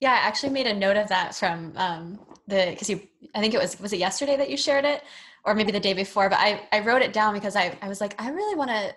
Yeah, 0.01 0.11
I 0.11 0.27
actually 0.27 0.51
made 0.51 0.67
a 0.67 0.73
note 0.73 0.97
of 0.97 1.07
that 1.07 1.33
from 1.35 1.73
um, 1.77 2.19
the 2.47 2.67
because 2.69 2.89
you 2.89 3.01
I 3.33 3.39
think 3.39 3.53
it 3.53 3.59
was 3.59 3.79
was 3.79 3.93
it 3.93 3.99
yesterday 3.99 4.35
that 4.37 4.49
you 4.49 4.57
shared 4.57 4.85
it 4.85 5.03
or 5.45 5.53
maybe 5.53 5.71
the 5.71 5.79
day 5.79 5.93
before, 5.93 6.29
but 6.29 6.39
I 6.39 6.67
I 6.71 6.79
wrote 6.79 7.01
it 7.01 7.13
down 7.13 7.33
because 7.33 7.55
I 7.55 7.77
I 7.81 7.87
was 7.87 8.01
like 8.01 8.21
I 8.21 8.29
really 8.29 8.55
want 8.55 8.71
to 8.71 8.93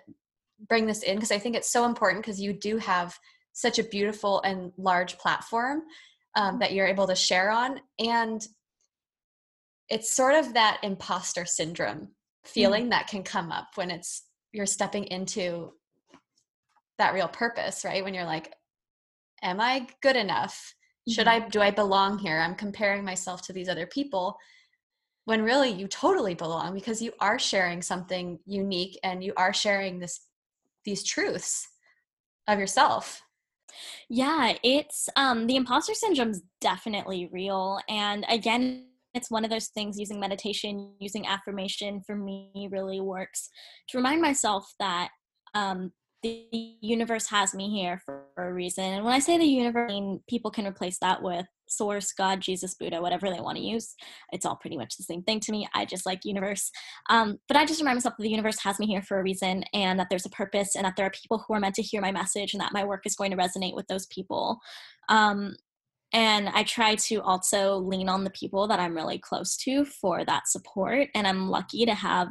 bring 0.67 0.85
this 0.85 1.03
in 1.03 1.15
because 1.15 1.31
I 1.31 1.39
think 1.39 1.55
it's 1.55 1.71
so 1.71 1.85
important 1.85 2.23
because 2.23 2.41
you 2.41 2.53
do 2.53 2.77
have 2.77 3.17
such 3.53 3.79
a 3.79 3.83
beautiful 3.83 4.41
and 4.41 4.71
large 4.77 5.17
platform 5.17 5.83
um, 6.35 6.59
that 6.59 6.73
you're 6.73 6.87
able 6.87 7.07
to 7.07 7.15
share 7.15 7.51
on 7.51 7.79
and 7.97 8.45
it's 9.89 10.13
sort 10.13 10.35
of 10.35 10.53
that 10.53 10.79
imposter 10.83 11.45
syndrome 11.45 12.09
feeling 12.45 12.87
mm. 12.87 12.89
that 12.91 13.07
can 13.07 13.23
come 13.23 13.51
up 13.51 13.67
when 13.75 13.89
it's 13.89 14.23
you're 14.51 14.65
stepping 14.65 15.05
into 15.05 15.73
that 16.97 17.13
real 17.13 17.27
purpose, 17.27 17.85
right? 17.85 18.03
When 18.03 18.13
you're 18.13 18.25
like, 18.25 18.53
am 19.41 19.59
I 19.59 19.87
good 20.01 20.15
enough? 20.15 20.75
Should 21.07 21.27
mm-hmm. 21.27 21.45
I 21.45 21.49
do 21.49 21.61
I 21.61 21.71
belong 21.71 22.19
here? 22.19 22.39
I'm 22.39 22.55
comparing 22.55 23.03
myself 23.03 23.41
to 23.43 23.53
these 23.53 23.69
other 23.69 23.87
people 23.87 24.37
when 25.29 25.43
really 25.43 25.69
you 25.69 25.87
totally 25.87 26.33
belong 26.33 26.73
because 26.73 27.03
you 27.03 27.11
are 27.19 27.37
sharing 27.37 27.83
something 27.83 28.39
unique 28.47 28.97
and 29.03 29.23
you 29.23 29.31
are 29.37 29.53
sharing 29.53 29.99
this 29.99 30.21
these 30.85 31.03
truths 31.03 31.67
of 32.47 32.57
yourself. 32.57 33.21
Yeah, 34.09 34.53
it's 34.63 35.07
um 35.15 35.45
the 35.45 35.55
imposter 35.55 35.93
syndrome 35.93 36.31
is 36.31 36.41
definitely 36.61 37.29
real 37.31 37.79
and 37.87 38.25
again 38.27 38.87
it's 39.13 39.29
one 39.29 39.43
of 39.43 39.51
those 39.51 39.67
things 39.67 39.99
using 39.99 40.19
meditation, 40.19 40.93
using 40.99 41.27
affirmation 41.27 42.01
for 42.07 42.15
me 42.15 42.67
really 42.71 42.99
works 42.99 43.49
to 43.89 43.97
remind 43.99 44.23
myself 44.23 44.73
that 44.79 45.09
um 45.53 45.91
the 46.21 46.45
universe 46.81 47.27
has 47.27 47.53
me 47.53 47.69
here 47.69 48.01
for, 48.05 48.23
a 48.37 48.53
reason. 48.53 48.85
And 48.85 49.03
when 49.03 49.13
I 49.13 49.19
say 49.19 49.37
the 49.37 49.45
universe, 49.45 49.91
I 49.91 49.93
mean, 49.93 50.21
people 50.29 50.49
can 50.49 50.65
replace 50.65 50.97
that 50.99 51.21
with 51.21 51.45
source, 51.67 52.13
God, 52.13 52.39
Jesus, 52.39 52.73
Buddha, 52.73 53.01
whatever 53.01 53.29
they 53.29 53.41
want 53.41 53.57
to 53.57 53.63
use. 53.63 53.95
It's 54.31 54.45
all 54.45 54.55
pretty 54.55 54.77
much 54.77 54.95
the 54.95 55.03
same 55.03 55.23
thing 55.23 55.41
to 55.41 55.51
me. 55.51 55.67
I 55.73 55.85
just 55.85 56.05
like 56.05 56.23
universe. 56.23 56.71
Um, 57.09 57.37
but 57.47 57.57
I 57.57 57.65
just 57.65 57.81
remind 57.81 57.97
myself 57.97 58.15
that 58.17 58.23
the 58.23 58.29
universe 58.29 58.59
has 58.63 58.79
me 58.79 58.87
here 58.87 59.01
for 59.01 59.19
a 59.19 59.23
reason 59.23 59.63
and 59.73 59.99
that 59.99 60.07
there's 60.09 60.25
a 60.25 60.29
purpose 60.29 60.75
and 60.75 60.85
that 60.85 60.95
there 60.95 61.05
are 61.05 61.11
people 61.11 61.43
who 61.45 61.53
are 61.53 61.59
meant 61.59 61.75
to 61.75 61.81
hear 61.81 62.01
my 62.01 62.11
message 62.11 62.53
and 62.53 62.61
that 62.61 62.73
my 62.73 62.83
work 62.83 63.05
is 63.05 63.15
going 63.15 63.31
to 63.31 63.37
resonate 63.37 63.75
with 63.75 63.87
those 63.87 64.05
people. 64.07 64.59
Um, 65.09 65.55
and 66.11 66.49
I 66.49 66.63
try 66.63 66.95
to 66.95 67.21
also 67.21 67.77
lean 67.77 68.09
on 68.09 68.23
the 68.23 68.31
people 68.31 68.67
that 68.67 68.79
I'm 68.79 68.95
really 68.95 69.19
close 69.19 69.55
to 69.57 69.85
for 69.85 70.25
that 70.25 70.47
support. 70.47 71.09
And 71.13 71.27
I'm 71.27 71.49
lucky 71.49 71.85
to 71.85 71.93
have 71.93 72.29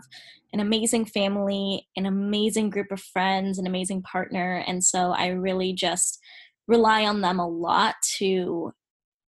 an 0.53 0.61
amazing 0.61 1.05
family, 1.05 1.87
an 1.97 2.07
amazing 2.07 2.71
group 2.71 2.91
of 2.91 3.01
friends, 3.01 3.59
an 3.59 3.67
amazing 3.67 4.03
partner. 4.03 4.65
And 4.67 4.83
so 4.83 5.13
I 5.13 5.29
really 5.29 5.73
just 5.73 6.19
rely 6.67 7.05
on 7.05 7.21
them 7.21 7.39
a 7.39 7.49
lot 7.49 7.95
to 8.19 8.73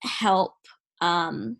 help, 0.02 0.54
um, 1.00 1.58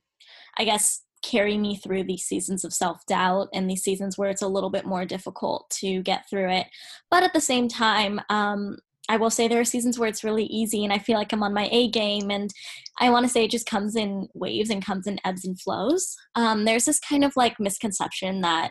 I 0.59 0.65
guess, 0.65 1.03
carry 1.23 1.57
me 1.57 1.77
through 1.77 2.03
these 2.03 2.25
seasons 2.25 2.65
of 2.65 2.73
self 2.73 3.07
doubt 3.07 3.49
and 3.55 3.71
these 3.71 3.85
seasons 3.85 4.19
where 4.19 4.29
it's 4.31 4.43
a 4.43 4.49
little 4.49 4.71
bit 4.71 4.87
more 4.87 5.05
difficult 5.05 5.71
to 5.79 6.03
get 6.03 6.29
through 6.29 6.51
it. 6.51 6.67
But 7.11 7.23
at 7.23 7.33
the 7.33 7.41
same 7.41 7.69
time, 7.69 8.21
um, 8.29 8.79
I 9.13 9.19
will 9.19 9.29
say 9.29 9.47
there 9.47 9.61
are 9.61 9.65
seasons 9.65 9.99
where 9.99 10.09
it's 10.09 10.25
really 10.25 10.45
easy 10.45 10.85
and 10.85 10.93
I 10.93 10.99
feel 10.99 11.19
like 11.19 11.35
I'm 11.35 11.43
on 11.43 11.53
my 11.53 11.69
A 11.71 11.91
game. 11.91 12.31
And 12.31 12.51
I 12.99 13.11
want 13.11 13.27
to 13.27 13.31
say 13.31 13.45
it 13.45 13.51
just 13.51 13.67
comes 13.67 13.95
in 13.95 14.27
waves 14.33 14.71
and 14.71 14.83
comes 14.83 15.07
in 15.07 15.21
ebbs 15.23 15.45
and 15.45 15.61
flows. 15.61 16.17
Um, 16.35 16.65
there's 16.65 16.87
this 16.87 16.99
kind 16.99 17.23
of 17.23 17.37
like 17.37 17.61
misconception 17.61 18.41
that 18.41 18.71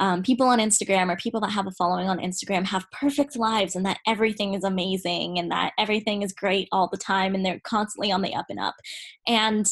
um, 0.00 0.24
people 0.24 0.48
on 0.48 0.58
Instagram 0.58 1.12
or 1.12 1.16
people 1.16 1.40
that 1.42 1.52
have 1.52 1.68
a 1.68 1.72
following 1.78 2.08
on 2.08 2.18
Instagram 2.18 2.66
have 2.66 2.90
perfect 2.90 3.36
lives 3.36 3.76
and 3.76 3.86
that 3.86 4.00
everything 4.04 4.54
is 4.54 4.64
amazing 4.64 5.38
and 5.38 5.48
that 5.52 5.74
everything 5.78 6.22
is 6.22 6.32
great 6.32 6.68
all 6.72 6.88
the 6.88 6.96
time 6.96 7.36
and 7.36 7.46
they're 7.46 7.60
constantly 7.62 8.10
on 8.10 8.22
the 8.22 8.34
up 8.34 8.46
and 8.48 8.58
up. 8.58 8.74
And, 9.28 9.64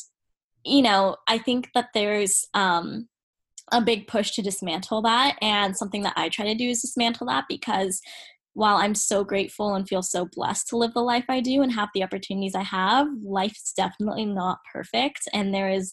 you 0.65 0.83
know, 0.83 1.17
I 1.27 1.39
think 1.39 1.71
that 1.75 1.89
there's, 1.95 2.45
um, 2.55 3.09
a 3.73 3.81
big 3.81 4.07
push 4.07 4.31
to 4.31 4.43
dismantle 4.43 5.03
that 5.03 5.37
and 5.43 5.77
something 5.77 6.05
that 6.05 6.13
i 6.15 6.29
try 6.29 6.45
to 6.45 6.55
do 6.55 6.69
is 6.69 6.83
dismantle 6.83 7.27
that 7.27 7.43
because 7.49 8.01
while 8.57 8.77
I'm 8.77 8.95
so 8.95 9.23
grateful 9.23 9.75
and 9.75 9.87
feel 9.87 10.03
so 10.03 10.25
blessed 10.33 10.69
to 10.69 10.79
live 10.79 10.95
the 10.95 11.03
life 11.03 11.27
I 11.29 11.41
do 11.41 11.61
and 11.61 11.71
have 11.73 11.91
the 11.93 12.03
opportunities 12.03 12.55
I 12.55 12.63
have, 12.63 13.07
life 13.23 13.53
is 13.53 13.75
definitely 13.77 14.25
not 14.25 14.61
perfect. 14.73 15.29
And 15.35 15.53
there 15.53 15.69
is 15.69 15.93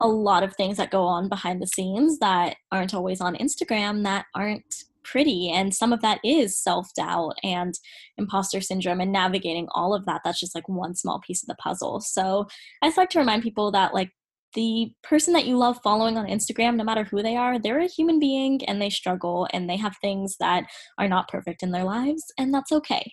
a 0.00 0.08
lot 0.08 0.42
of 0.42 0.56
things 0.56 0.78
that 0.78 0.90
go 0.90 1.04
on 1.04 1.28
behind 1.28 1.62
the 1.62 1.66
scenes 1.68 2.18
that 2.18 2.56
aren't 2.72 2.92
always 2.92 3.20
on 3.20 3.36
Instagram 3.36 4.02
that 4.02 4.24
aren't 4.34 4.64
pretty. 5.04 5.52
And 5.52 5.72
some 5.72 5.92
of 5.92 6.02
that 6.02 6.18
is 6.24 6.58
self 6.58 6.92
doubt 6.96 7.34
and 7.44 7.72
imposter 8.18 8.60
syndrome 8.60 9.00
and 9.00 9.12
navigating 9.12 9.68
all 9.70 9.94
of 9.94 10.04
that. 10.06 10.22
That's 10.24 10.40
just 10.40 10.56
like 10.56 10.68
one 10.68 10.96
small 10.96 11.20
piece 11.20 11.44
of 11.44 11.46
the 11.46 11.54
puzzle. 11.54 12.00
So 12.00 12.48
I 12.82 12.88
just 12.88 12.98
like 12.98 13.10
to 13.10 13.20
remind 13.20 13.44
people 13.44 13.70
that, 13.70 13.94
like, 13.94 14.10
the 14.54 14.92
person 15.02 15.32
that 15.34 15.46
you 15.46 15.56
love 15.56 15.80
following 15.82 16.16
on 16.16 16.26
Instagram, 16.26 16.76
no 16.76 16.84
matter 16.84 17.04
who 17.04 17.22
they 17.22 17.36
are, 17.36 17.58
they're 17.58 17.80
a 17.80 17.86
human 17.86 18.18
being 18.18 18.64
and 18.66 18.80
they 18.80 18.90
struggle 18.90 19.48
and 19.52 19.68
they 19.68 19.76
have 19.76 19.96
things 20.00 20.36
that 20.38 20.64
are 20.98 21.08
not 21.08 21.28
perfect 21.28 21.62
in 21.62 21.70
their 21.70 21.84
lives, 21.84 22.24
and 22.38 22.52
that's 22.52 22.72
okay. 22.72 23.12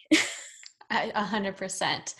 A 0.92 1.24
hundred 1.24 1.56
percent. 1.56 2.16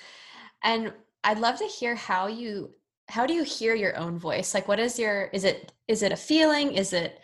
And 0.64 0.94
I'd 1.24 1.40
love 1.40 1.58
to 1.58 1.66
hear 1.66 1.96
how 1.96 2.28
you 2.28 2.72
how 3.08 3.26
do 3.26 3.34
you 3.34 3.44
hear 3.44 3.74
your 3.74 3.98
own 3.98 4.20
voice? 4.20 4.54
Like 4.54 4.68
what 4.68 4.80
is 4.80 5.00
your 5.00 5.26
is 5.34 5.44
it 5.44 5.74
is 5.88 6.04
it 6.04 6.12
a 6.12 6.16
feeling? 6.16 6.74
Is 6.74 6.94
it 6.94 7.20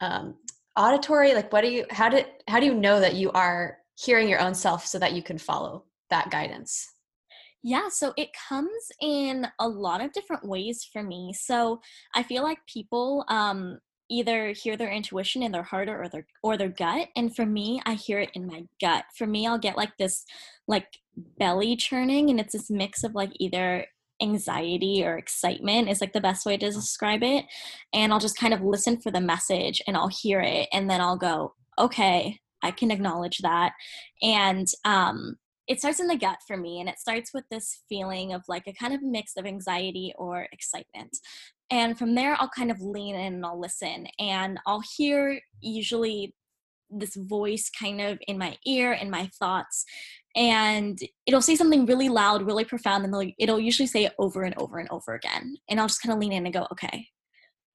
um 0.00 0.36
auditory? 0.76 1.34
Like 1.34 1.52
what 1.52 1.62
do 1.62 1.68
you 1.68 1.84
how 1.90 2.08
did 2.08 2.26
how 2.46 2.60
do 2.60 2.66
you 2.66 2.74
know 2.74 3.00
that 3.00 3.14
you 3.14 3.32
are 3.32 3.78
hearing 3.96 4.28
your 4.28 4.40
own 4.40 4.54
self 4.54 4.86
so 4.86 4.98
that 5.00 5.12
you 5.12 5.22
can 5.22 5.38
follow 5.38 5.84
that 6.10 6.30
guidance? 6.30 6.91
Yeah, 7.62 7.88
so 7.88 8.12
it 8.16 8.30
comes 8.48 8.90
in 9.00 9.46
a 9.60 9.68
lot 9.68 10.02
of 10.04 10.12
different 10.12 10.44
ways 10.44 10.88
for 10.92 11.02
me. 11.02 11.32
So 11.32 11.80
I 12.14 12.22
feel 12.22 12.42
like 12.42 12.58
people 12.66 13.24
um, 13.28 13.78
either 14.10 14.48
hear 14.52 14.76
their 14.76 14.90
intuition 14.90 15.42
in 15.42 15.52
their 15.52 15.62
heart 15.62 15.88
or 15.88 16.08
their 16.08 16.26
or 16.42 16.56
their 16.56 16.68
gut, 16.68 17.08
and 17.16 17.34
for 17.34 17.46
me, 17.46 17.80
I 17.86 17.94
hear 17.94 18.18
it 18.18 18.30
in 18.34 18.46
my 18.46 18.64
gut. 18.80 19.04
For 19.16 19.26
me, 19.26 19.46
I'll 19.46 19.58
get 19.58 19.76
like 19.76 19.96
this 19.96 20.24
like 20.66 20.98
belly 21.38 21.76
churning, 21.76 22.30
and 22.30 22.40
it's 22.40 22.52
this 22.52 22.70
mix 22.70 23.04
of 23.04 23.14
like 23.14 23.30
either 23.38 23.86
anxiety 24.20 25.04
or 25.04 25.16
excitement 25.16 25.88
is 25.88 26.00
like 26.00 26.12
the 26.12 26.20
best 26.20 26.46
way 26.46 26.56
to 26.56 26.70
describe 26.70 27.24
it 27.24 27.44
and 27.92 28.12
i'll 28.12 28.20
just 28.20 28.38
kind 28.38 28.54
of 28.54 28.60
listen 28.62 28.96
for 29.00 29.10
the 29.10 29.20
message 29.20 29.82
and 29.88 29.96
i'll 29.96 30.06
hear 30.06 30.40
it 30.40 30.68
and 30.72 30.88
then 30.88 31.00
i'll 31.00 31.16
go 31.16 31.52
okay 31.76 32.38
i 32.62 32.70
can 32.70 32.92
acknowledge 32.92 33.38
that 33.38 33.72
and 34.22 34.68
um 34.84 35.36
it 35.72 35.78
starts 35.78 36.00
in 36.00 36.06
the 36.06 36.16
gut 36.16 36.36
for 36.46 36.58
me 36.58 36.80
and 36.80 36.88
it 36.88 36.98
starts 36.98 37.32
with 37.32 37.44
this 37.50 37.80
feeling 37.88 38.34
of 38.34 38.42
like 38.46 38.66
a 38.66 38.74
kind 38.74 38.92
of 38.92 39.02
mix 39.02 39.32
of 39.38 39.46
anxiety 39.46 40.12
or 40.18 40.46
excitement. 40.52 41.16
And 41.70 41.98
from 41.98 42.14
there 42.14 42.36
i'll 42.38 42.50
kind 42.50 42.70
of 42.70 42.82
lean 42.82 43.14
in 43.14 43.34
and 43.34 43.46
i'll 43.46 43.58
listen 43.58 44.06
and 44.18 44.60
i'll 44.66 44.82
hear 44.96 45.40
usually 45.60 46.34
this 46.90 47.16
voice 47.16 47.70
kind 47.70 48.02
of 48.02 48.18
in 48.28 48.36
my 48.36 48.58
ear 48.66 48.92
in 48.92 49.08
my 49.08 49.30
thoughts 49.38 49.86
and 50.36 50.98
it'll 51.24 51.40
say 51.40 51.56
something 51.56 51.86
really 51.86 52.10
loud 52.10 52.42
really 52.42 52.66
profound 52.66 53.06
and 53.06 53.32
it'll 53.38 53.58
usually 53.58 53.86
say 53.86 54.04
it 54.04 54.12
over 54.18 54.42
and 54.42 54.54
over 54.58 54.78
and 54.78 54.90
over 54.90 55.14
again. 55.14 55.56
And 55.70 55.80
i'll 55.80 55.88
just 55.88 56.02
kind 56.02 56.12
of 56.12 56.18
lean 56.18 56.32
in 56.32 56.44
and 56.44 56.52
go 56.52 56.66
okay 56.70 57.08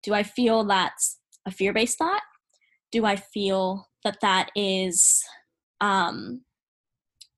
do 0.03 0.13
i 0.13 0.23
feel 0.23 0.65
that's 0.65 1.19
a 1.47 1.51
fear-based 1.51 1.97
thought? 1.97 2.23
Do 2.93 3.07
i 3.07 3.17
feel 3.17 3.89
that 4.05 4.19
that 4.21 4.51
is 4.55 5.25
um 5.81 6.43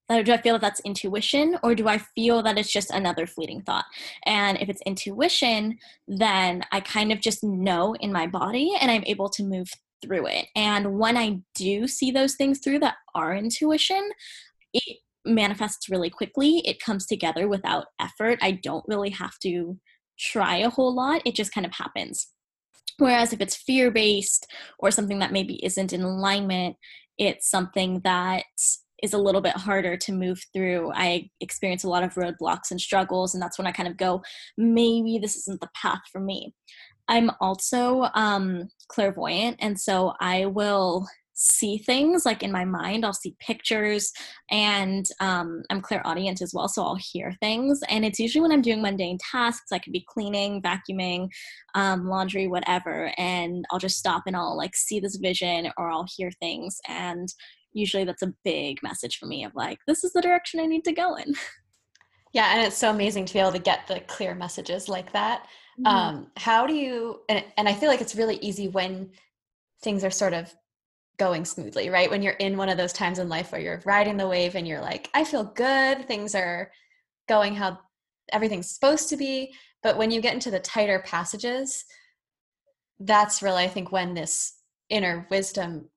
do 0.09 0.33
I 0.33 0.39
feel 0.39 0.55
that 0.55 0.61
that's 0.61 0.81
intuition 0.81 1.59
or 1.63 1.75
do 1.75 1.87
I 1.89 1.99
feel 1.99 2.43
that 2.43 2.59
it's 2.59 2.73
just 2.73 2.91
another 2.91 3.27
fleeting 3.27 3.63
thought? 3.63 3.85
And 4.25 4.61
if 4.61 4.69
it's 4.69 4.83
intuition, 4.87 5.79
then 6.07 6.63
I 6.73 6.81
kind 6.81 7.13
of 7.13 7.21
just 7.21 7.45
know 7.45 7.95
in 8.01 8.13
my 8.13 8.27
body 8.27 8.73
and 8.81 8.91
I'm 8.91 9.05
able 9.07 9.29
to 9.31 9.43
move 9.43 9.69
through 10.03 10.27
it. 10.27 10.47
And 10.57 10.99
when 10.99 11.17
I 11.17 11.41
do 11.55 11.87
see 11.87 12.11
those 12.11 12.37
things 12.37 12.61
through 12.61 12.79
that 12.81 12.97
are 13.15 13.35
intuition, 13.35 14.11
it 14.73 14.99
manifests 15.25 15.89
really 15.89 16.11
quickly. 16.11 16.63
It 16.67 16.81
comes 16.81 17.05
together 17.05 17.49
without 17.49 17.87
effort. 18.01 18.39
I 18.41 18.53
don't 18.53 18.85
really 18.89 19.11
have 19.11 19.39
to 19.41 19.79
try 20.19 20.57
a 20.57 20.71
whole 20.71 20.95
lot, 20.95 21.23
it 21.25 21.35
just 21.35 21.53
kind 21.53 21.67
of 21.67 21.73
happens. 21.73 22.29
Whereas 22.99 23.33
if 23.33 23.41
it's 23.41 23.55
fear 23.55 23.91
based 23.91 24.51
or 24.79 24.91
something 24.91 25.21
that 25.21 25.33
maybe 25.33 25.65
isn't 25.65 25.93
in 25.93 26.03
alignment, 26.03 26.77
it's 27.17 27.49
something 27.49 28.01
that 28.01 28.45
is 29.03 29.13
a 29.13 29.19
little 29.19 29.41
bit 29.41 29.57
harder 29.57 29.97
to 29.97 30.13
move 30.13 30.41
through. 30.53 30.93
I 30.95 31.31
experience 31.41 31.85
a 31.85 31.89
lot 31.89 32.03
of 32.03 32.15
roadblocks 32.15 32.71
and 32.71 32.81
struggles, 32.81 33.35
and 33.35 33.43
that's 33.43 33.59
when 33.59 33.67
I 33.67 33.73
kind 33.73 33.89
of 33.89 33.97
go, 33.97 34.23
maybe 34.57 35.19
this 35.19 35.37
isn't 35.37 35.61
the 35.61 35.71
path 35.75 36.03
for 36.11 36.21
me. 36.21 36.55
I'm 37.09 37.31
also 37.41 38.09
um, 38.15 38.69
clairvoyant, 38.89 39.57
and 39.61 39.81
so 39.81 40.15
I 40.21 40.47
will 40.47 41.07
see 41.41 41.79
things 41.79 42.27
like 42.27 42.43
in 42.43 42.51
my 42.51 42.65
mind 42.65 43.07
i'll 43.07 43.13
see 43.13 43.37
pictures 43.39 44.13
and 44.51 45.07
um, 45.21 45.63
i'm 45.71 45.81
clairaudient 45.81 46.43
as 46.43 46.53
well 46.53 46.67
so 46.67 46.83
i'll 46.83 46.99
hear 47.01 47.33
things 47.41 47.81
and 47.89 48.05
it's 48.05 48.19
usually 48.19 48.43
when 48.43 48.51
i'm 48.51 48.61
doing 48.61 48.83
mundane 48.83 49.17
tasks 49.31 49.71
i 49.71 49.79
could 49.79 49.93
be 49.93 50.05
cleaning 50.09 50.61
vacuuming 50.61 51.29
um, 51.77 52.09
laundry 52.09 52.49
whatever 52.49 53.13
and 53.17 53.65
i'll 53.71 53.79
just 53.79 53.99
stop 53.99 54.25
and 54.27 54.37
i'll 54.37 54.57
like 54.57 54.75
see 54.75 54.99
this 54.99 55.15
vision 55.15 55.71
or 55.79 55.89
i'll 55.89 56.07
hear 56.17 56.33
things 56.41 56.81
and 56.89 57.29
usually 57.79 58.05
that's 58.05 58.23
a 58.23 58.35
big 58.45 58.83
message 58.83 59.19
for 59.19 59.27
me 59.27 59.45
of 59.45 59.55
like 59.55 59.79
this 59.87 60.05
is 60.05 60.13
the 60.13 60.23
direction 60.23 60.61
i 60.61 60.67
need 60.67 60.85
to 60.85 60.93
go 60.93 61.15
in. 61.17 61.35
Yeah 62.35 62.53
and 62.53 62.67
it's 62.67 62.77
so 62.77 62.91
amazing 62.91 63.25
to 63.25 63.33
be 63.33 63.39
able 63.39 63.53
to 63.53 63.59
get 63.59 63.87
the 63.87 64.01
clear 64.01 64.35
messages 64.35 64.87
like 64.87 65.13
that. 65.15 65.47
Mm-hmm. 65.81 65.87
um, 65.87 66.27
how 66.37 66.67
do 66.67 66.75
you 66.75 67.21
and, 67.31 67.43
and 67.57 67.67
i 67.67 67.73
feel 67.73 67.89
like 67.89 68.03
it's 68.03 68.15
really 68.15 68.37
easy 68.43 68.69
when 68.69 69.11
things 69.83 70.05
are 70.05 70.11
sort 70.11 70.35
of 70.35 70.55
going 71.19 71.47
smoothly 71.47 71.89
right? 71.89 72.11
When 72.11 72.23
you're 72.23 72.35
in 72.35 72.59
one 72.59 72.69
of 72.69 72.77
those 72.77 72.93
times 72.93 73.19
in 73.19 73.29
life 73.31 73.51
where 73.51 73.61
you're 73.61 73.83
riding 73.87 74.19
the 74.19 74.29
wave 74.29 74.57
and 74.57 74.69
you're 74.69 74.83
like 74.83 75.09
i 75.15 75.25
feel 75.25 75.45
good. 75.45 76.07
Things 76.07 76.35
are 76.35 76.71
going 77.29 77.55
how 77.55 77.79
everything's 78.31 78.71
supposed 78.71 79.09
to 79.09 79.17
be. 79.17 79.55
But 79.83 79.97
when 79.97 80.11
you 80.11 80.21
get 80.21 80.35
into 80.35 80.51
the 80.51 80.61
tighter 80.61 81.03
passages 81.07 81.85
that's 83.01 83.43
really 83.43 83.65
i 83.65 83.69
think 83.69 83.93
when 83.93 84.15
this 84.15 84.55
inner 84.91 85.27
wisdom 85.31 85.89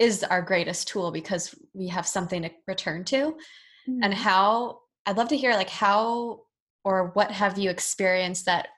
is 0.00 0.24
our 0.24 0.42
greatest 0.42 0.88
tool 0.88 1.12
because 1.12 1.54
we 1.74 1.86
have 1.86 2.06
something 2.06 2.42
to 2.42 2.50
return 2.66 3.04
to 3.04 3.16
mm-hmm. 3.16 4.02
and 4.02 4.12
how 4.12 4.80
i'd 5.06 5.16
love 5.16 5.28
to 5.28 5.36
hear 5.36 5.52
like 5.52 5.70
how 5.70 6.40
or 6.82 7.10
what 7.12 7.30
have 7.30 7.58
you 7.58 7.70
experienced 7.70 8.46
that 8.46 8.68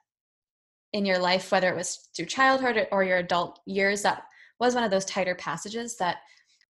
in 0.93 1.07
your 1.07 1.19
life 1.19 1.51
whether 1.51 1.69
it 1.69 1.77
was 1.77 2.11
through 2.15 2.27
childhood 2.27 2.87
or 2.93 3.05
your 3.05 3.19
adult 3.19 3.61
years 3.65 4.03
that 4.03 4.25
was 4.61 4.75
one 4.75 4.85
of 4.85 4.91
those 4.91 5.07
tighter 5.07 5.35
passages 5.37 5.97
that 5.97 6.19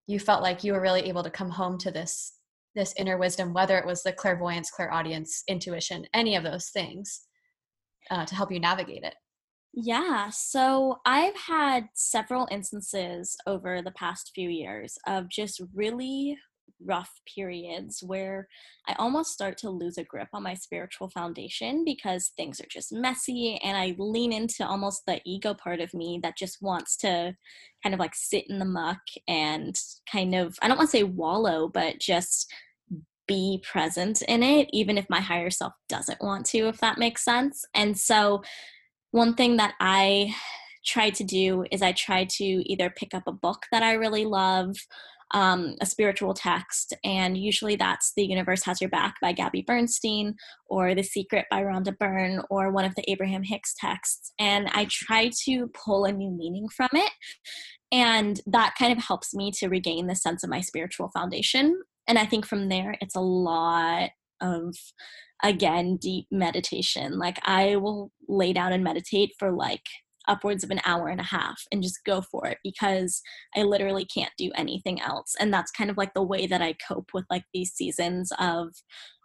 you 0.07 0.21
felt 0.21 0.43
like 0.43 0.63
you 0.63 0.73
were 0.73 0.81
really 0.81 1.09
able 1.09 1.23
to 1.23 1.31
come 1.31 1.51
home 1.51 1.79
to 1.79 1.91
this 1.91 2.35
this 2.75 2.95
inner 2.99 3.17
wisdom 3.17 3.53
whether 3.53 3.79
it 3.79 3.87
was 3.87 4.03
the 4.03 4.13
clairvoyance 4.13 4.71
clairaudience 4.71 5.43
intuition 5.49 6.07
any 6.13 6.37
of 6.37 6.45
those 6.45 6.69
things 6.69 7.23
uh, 8.11 8.25
to 8.27 8.35
help 8.35 8.53
you 8.53 8.61
navigate 8.61 9.03
it 9.03 9.15
yeah, 9.75 10.29
so 10.31 11.01
I've 11.07 11.37
had 11.37 11.89
several 11.95 12.47
instances 12.51 13.37
over 13.47 13.81
the 13.81 13.93
past 13.93 14.33
few 14.35 14.51
years 14.51 14.99
of 15.07 15.29
just 15.31 15.63
really 15.75 16.37
rough 16.85 17.21
periods 17.33 18.03
where 18.03 18.49
I 18.89 18.95
almost 18.99 19.33
start 19.33 19.57
to 19.59 19.71
lose 19.71 19.99
a 19.99 20.05
grip 20.05 20.29
on 20.33 20.43
my 20.43 20.55
spiritual 20.55 21.09
foundation 21.09 21.85
because 21.85 22.33
things 22.37 22.61
are 22.61 22.67
just 22.69 22.93
messy 22.93 23.59
and 23.63 23.77
I 23.77 23.95
lean 23.99 24.33
into 24.33 24.67
almost 24.67 25.07
the 25.07 25.21
ego 25.25 25.55
part 25.55 25.81
of 25.81 25.95
me 25.95 26.21
that 26.23 26.37
just 26.37 26.61
wants 26.61 26.97
to 26.99 27.35
kind 27.83 27.95
of 27.95 28.01
like 28.01 28.15
sit 28.15 28.45
in 28.51 28.59
the 28.59 28.65
muck 28.65 29.01
and 29.29 29.79
kind 30.11 30.35
of, 30.35 30.57
I 30.61 30.69
don't 30.69 30.77
want 30.77 30.91
to 30.91 30.97
say 30.97 31.05
wallow, 31.05 31.69
but 31.69 31.99
just 31.99 32.53
be 33.29 33.63
present 33.63 34.21
in 34.23 34.43
it, 34.43 34.69
even 34.73 34.99
if 34.99 35.09
my 35.09 35.21
higher 35.21 35.51
self 35.51 35.73
doesn't 35.89 36.21
want 36.21 36.45
to, 36.47 36.69
if 36.69 36.79
that 36.79 36.99
makes 36.99 37.25
sense. 37.25 37.65
And 37.75 37.97
so 37.97 38.43
one 39.13 39.35
thing 39.35 39.57
that 39.59 39.75
I 39.79 40.35
try 40.85 41.11
to 41.11 41.23
do 41.23 41.65
is 41.71 41.81
I 41.81 41.93
try 41.93 42.25
to 42.25 42.45
either 42.45 42.91
pick 42.91 43.15
up 43.15 43.23
a 43.27 43.33
book 43.33 43.67
that 43.71 43.83
I 43.83 43.93
really 43.93 44.25
love, 44.25 44.75
um, 45.33 45.77
a 45.81 45.87
spiritual 45.87 46.35
text, 46.35 46.93
and 47.05 47.39
usually 47.39 47.77
that's 47.77 48.13
The 48.17 48.25
Universe 48.25 48.65
Has 48.65 48.81
Your 48.81 48.91
Back 48.91 49.15
by 49.23 49.33
Gabby 49.33 49.63
Bernstein, 49.67 50.35
or 50.67 50.95
The 50.95 51.03
Secret 51.03 51.47
by 51.51 51.63
Rhonda 51.63 51.97
Byrne, 51.97 52.43
or 52.51 52.71
one 52.71 52.85
of 52.85 52.95
the 52.97 53.11
Abraham 53.11 53.43
Hicks 53.43 53.75
texts. 53.79 54.33
And 54.39 54.69
I 54.73 54.87
try 54.91 55.31
to 55.45 55.69
pull 55.69 56.05
a 56.05 56.13
new 56.13 56.31
meaning 56.31 56.69
from 56.69 56.91
it. 56.93 57.13
And 57.93 58.41
that 58.47 58.75
kind 58.79 58.93
of 58.93 59.05
helps 59.05 59.35
me 59.35 59.53
to 59.59 59.69
regain 59.69 60.07
the 60.07 60.17
sense 60.17 60.43
of 60.43 60.51
my 60.51 60.61
spiritual 60.61 61.11
foundation. 61.11 61.81
And 62.09 62.19
I 62.19 62.27
think 62.27 62.47
from 62.47 62.69
there, 62.69 62.97
it's 63.01 63.15
a 63.15 63.21
lot 63.21 64.11
of 64.43 64.77
again 65.43 65.97
deep 65.97 66.27
meditation. 66.31 67.19
Like 67.19 67.39
i 67.45 67.77
will 67.77 68.11
lay 68.29 68.53
down 68.53 68.73
and 68.73 68.85
meditate 68.85 69.33
for 69.39 69.51
like 69.53 69.85
upwards 70.29 70.63
of 70.63 70.71
an 70.71 70.81
hour 70.85 71.09
and 71.09 71.21
a 71.21 71.25
half 71.25 71.61
and 71.73 71.83
just 71.83 72.05
go 72.07 72.23
for 72.23 72.47
it 72.47 72.59
because 72.63 73.21
i 73.57 73.63
literally 73.63 74.05
can't 74.05 74.33
do 74.39 74.51
anything 74.55 75.01
else. 75.01 75.35
And 75.41 75.53
that's 75.53 75.73
kind 75.73 75.91
of 75.91 75.97
like 75.97 76.15
the 76.15 76.23
way 76.23 76.47
that 76.47 76.63
i 76.63 76.75
cope 76.87 77.11
with 77.15 77.25
like 77.31 77.45
these 77.53 77.73
seasons 77.73 78.33
of 78.39 78.69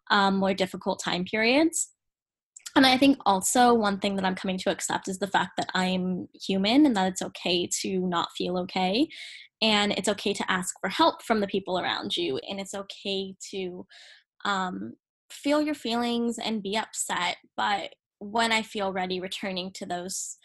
um, 0.09 0.37
more 0.37 0.53
difficult 0.53 1.01
time 1.03 1.25
periods. 1.25 1.89
And 2.75 2.85
i 2.85 2.97
think 2.97 3.19
also 3.25 3.73
one 3.73 3.99
thing 3.99 4.15
that 4.15 4.25
i'm 4.25 4.35
coming 4.35 4.57
to 4.59 4.71
accept 4.71 5.07
is 5.07 5.19
the 5.19 5.27
fact 5.27 5.51
that 5.57 5.69
i'm 5.75 6.27
human 6.47 6.85
and 6.85 6.95
that 6.95 7.09
it's 7.11 7.21
okay 7.21 7.69
to 7.81 7.99
not 7.99 8.29
feel 8.37 8.57
okay. 8.59 9.07
And 9.61 9.91
it's 9.93 10.09
okay 10.09 10.33
to 10.33 10.51
ask 10.51 10.75
for 10.79 10.89
help 10.89 11.23
from 11.23 11.39
the 11.39 11.47
people 11.47 11.79
around 11.79 12.15
you. 12.15 12.39
And 12.49 12.59
it's 12.59 12.75
okay 12.75 13.33
to 13.51 13.85
um, 14.45 14.93
feel 15.29 15.61
your 15.61 15.75
feelings 15.75 16.37
and 16.39 16.63
be 16.63 16.77
upset 16.77 17.37
but 17.55 17.93
when 18.19 18.51
i 18.51 18.61
feel 18.61 18.93
ready 18.93 19.19
returning 19.19 19.71
to 19.73 19.85
those 19.85 20.37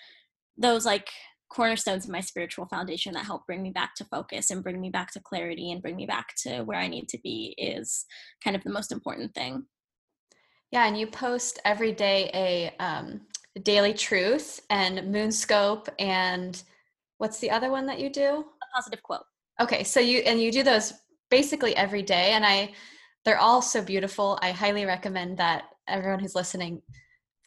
those 0.58 0.84
like 0.84 1.08
cornerstones 1.52 2.04
of 2.04 2.10
my 2.10 2.20
spiritual 2.20 2.66
foundation 2.66 3.12
that 3.12 3.26
help 3.26 3.46
bring 3.46 3.62
me 3.62 3.70
back 3.70 3.94
to 3.94 4.04
focus 4.04 4.50
and 4.50 4.62
bring 4.62 4.80
me 4.80 4.88
back 4.88 5.12
to 5.12 5.20
clarity 5.20 5.70
and 5.70 5.82
bring 5.82 5.96
me 5.96 6.06
back 6.06 6.28
to 6.36 6.62
where 6.62 6.78
i 6.78 6.88
need 6.88 7.08
to 7.08 7.18
be 7.22 7.54
is 7.58 8.06
kind 8.42 8.56
of 8.56 8.64
the 8.64 8.70
most 8.70 8.90
important 8.90 9.34
thing. 9.34 9.64
Yeah 10.70 10.86
and 10.86 10.98
you 10.98 11.06
post 11.06 11.60
every 11.66 11.92
day 11.92 12.30
a 12.32 12.82
um, 12.82 13.20
daily 13.62 13.92
truth 13.92 14.60
and 14.70 14.98
moonscope 15.14 15.88
and 15.98 16.62
what's 17.18 17.38
the 17.38 17.50
other 17.50 17.70
one 17.70 17.86
that 17.86 18.00
you 18.00 18.08
do? 18.08 18.44
A 18.62 18.74
positive 18.74 19.02
quote. 19.02 19.24
Okay 19.60 19.84
so 19.84 20.00
you 20.00 20.20
and 20.20 20.40
you 20.40 20.50
do 20.50 20.62
those 20.62 20.94
basically 21.30 21.76
every 21.76 22.02
day 22.02 22.32
and 22.32 22.44
i 22.44 22.70
they're 23.24 23.38
all 23.38 23.62
so 23.62 23.82
beautiful. 23.82 24.38
I 24.42 24.50
highly 24.50 24.84
recommend 24.84 25.38
that 25.38 25.64
everyone 25.88 26.20
who's 26.20 26.34
listening 26.34 26.82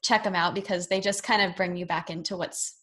check 0.02 0.24
them 0.24 0.36
out 0.36 0.54
because 0.54 0.88
they 0.88 1.02
just 1.02 1.24
kind 1.24 1.42
of 1.42 1.56
bring 1.56 1.76
you 1.76 1.86
back 1.86 2.10
into 2.10 2.38
what's 2.38 2.78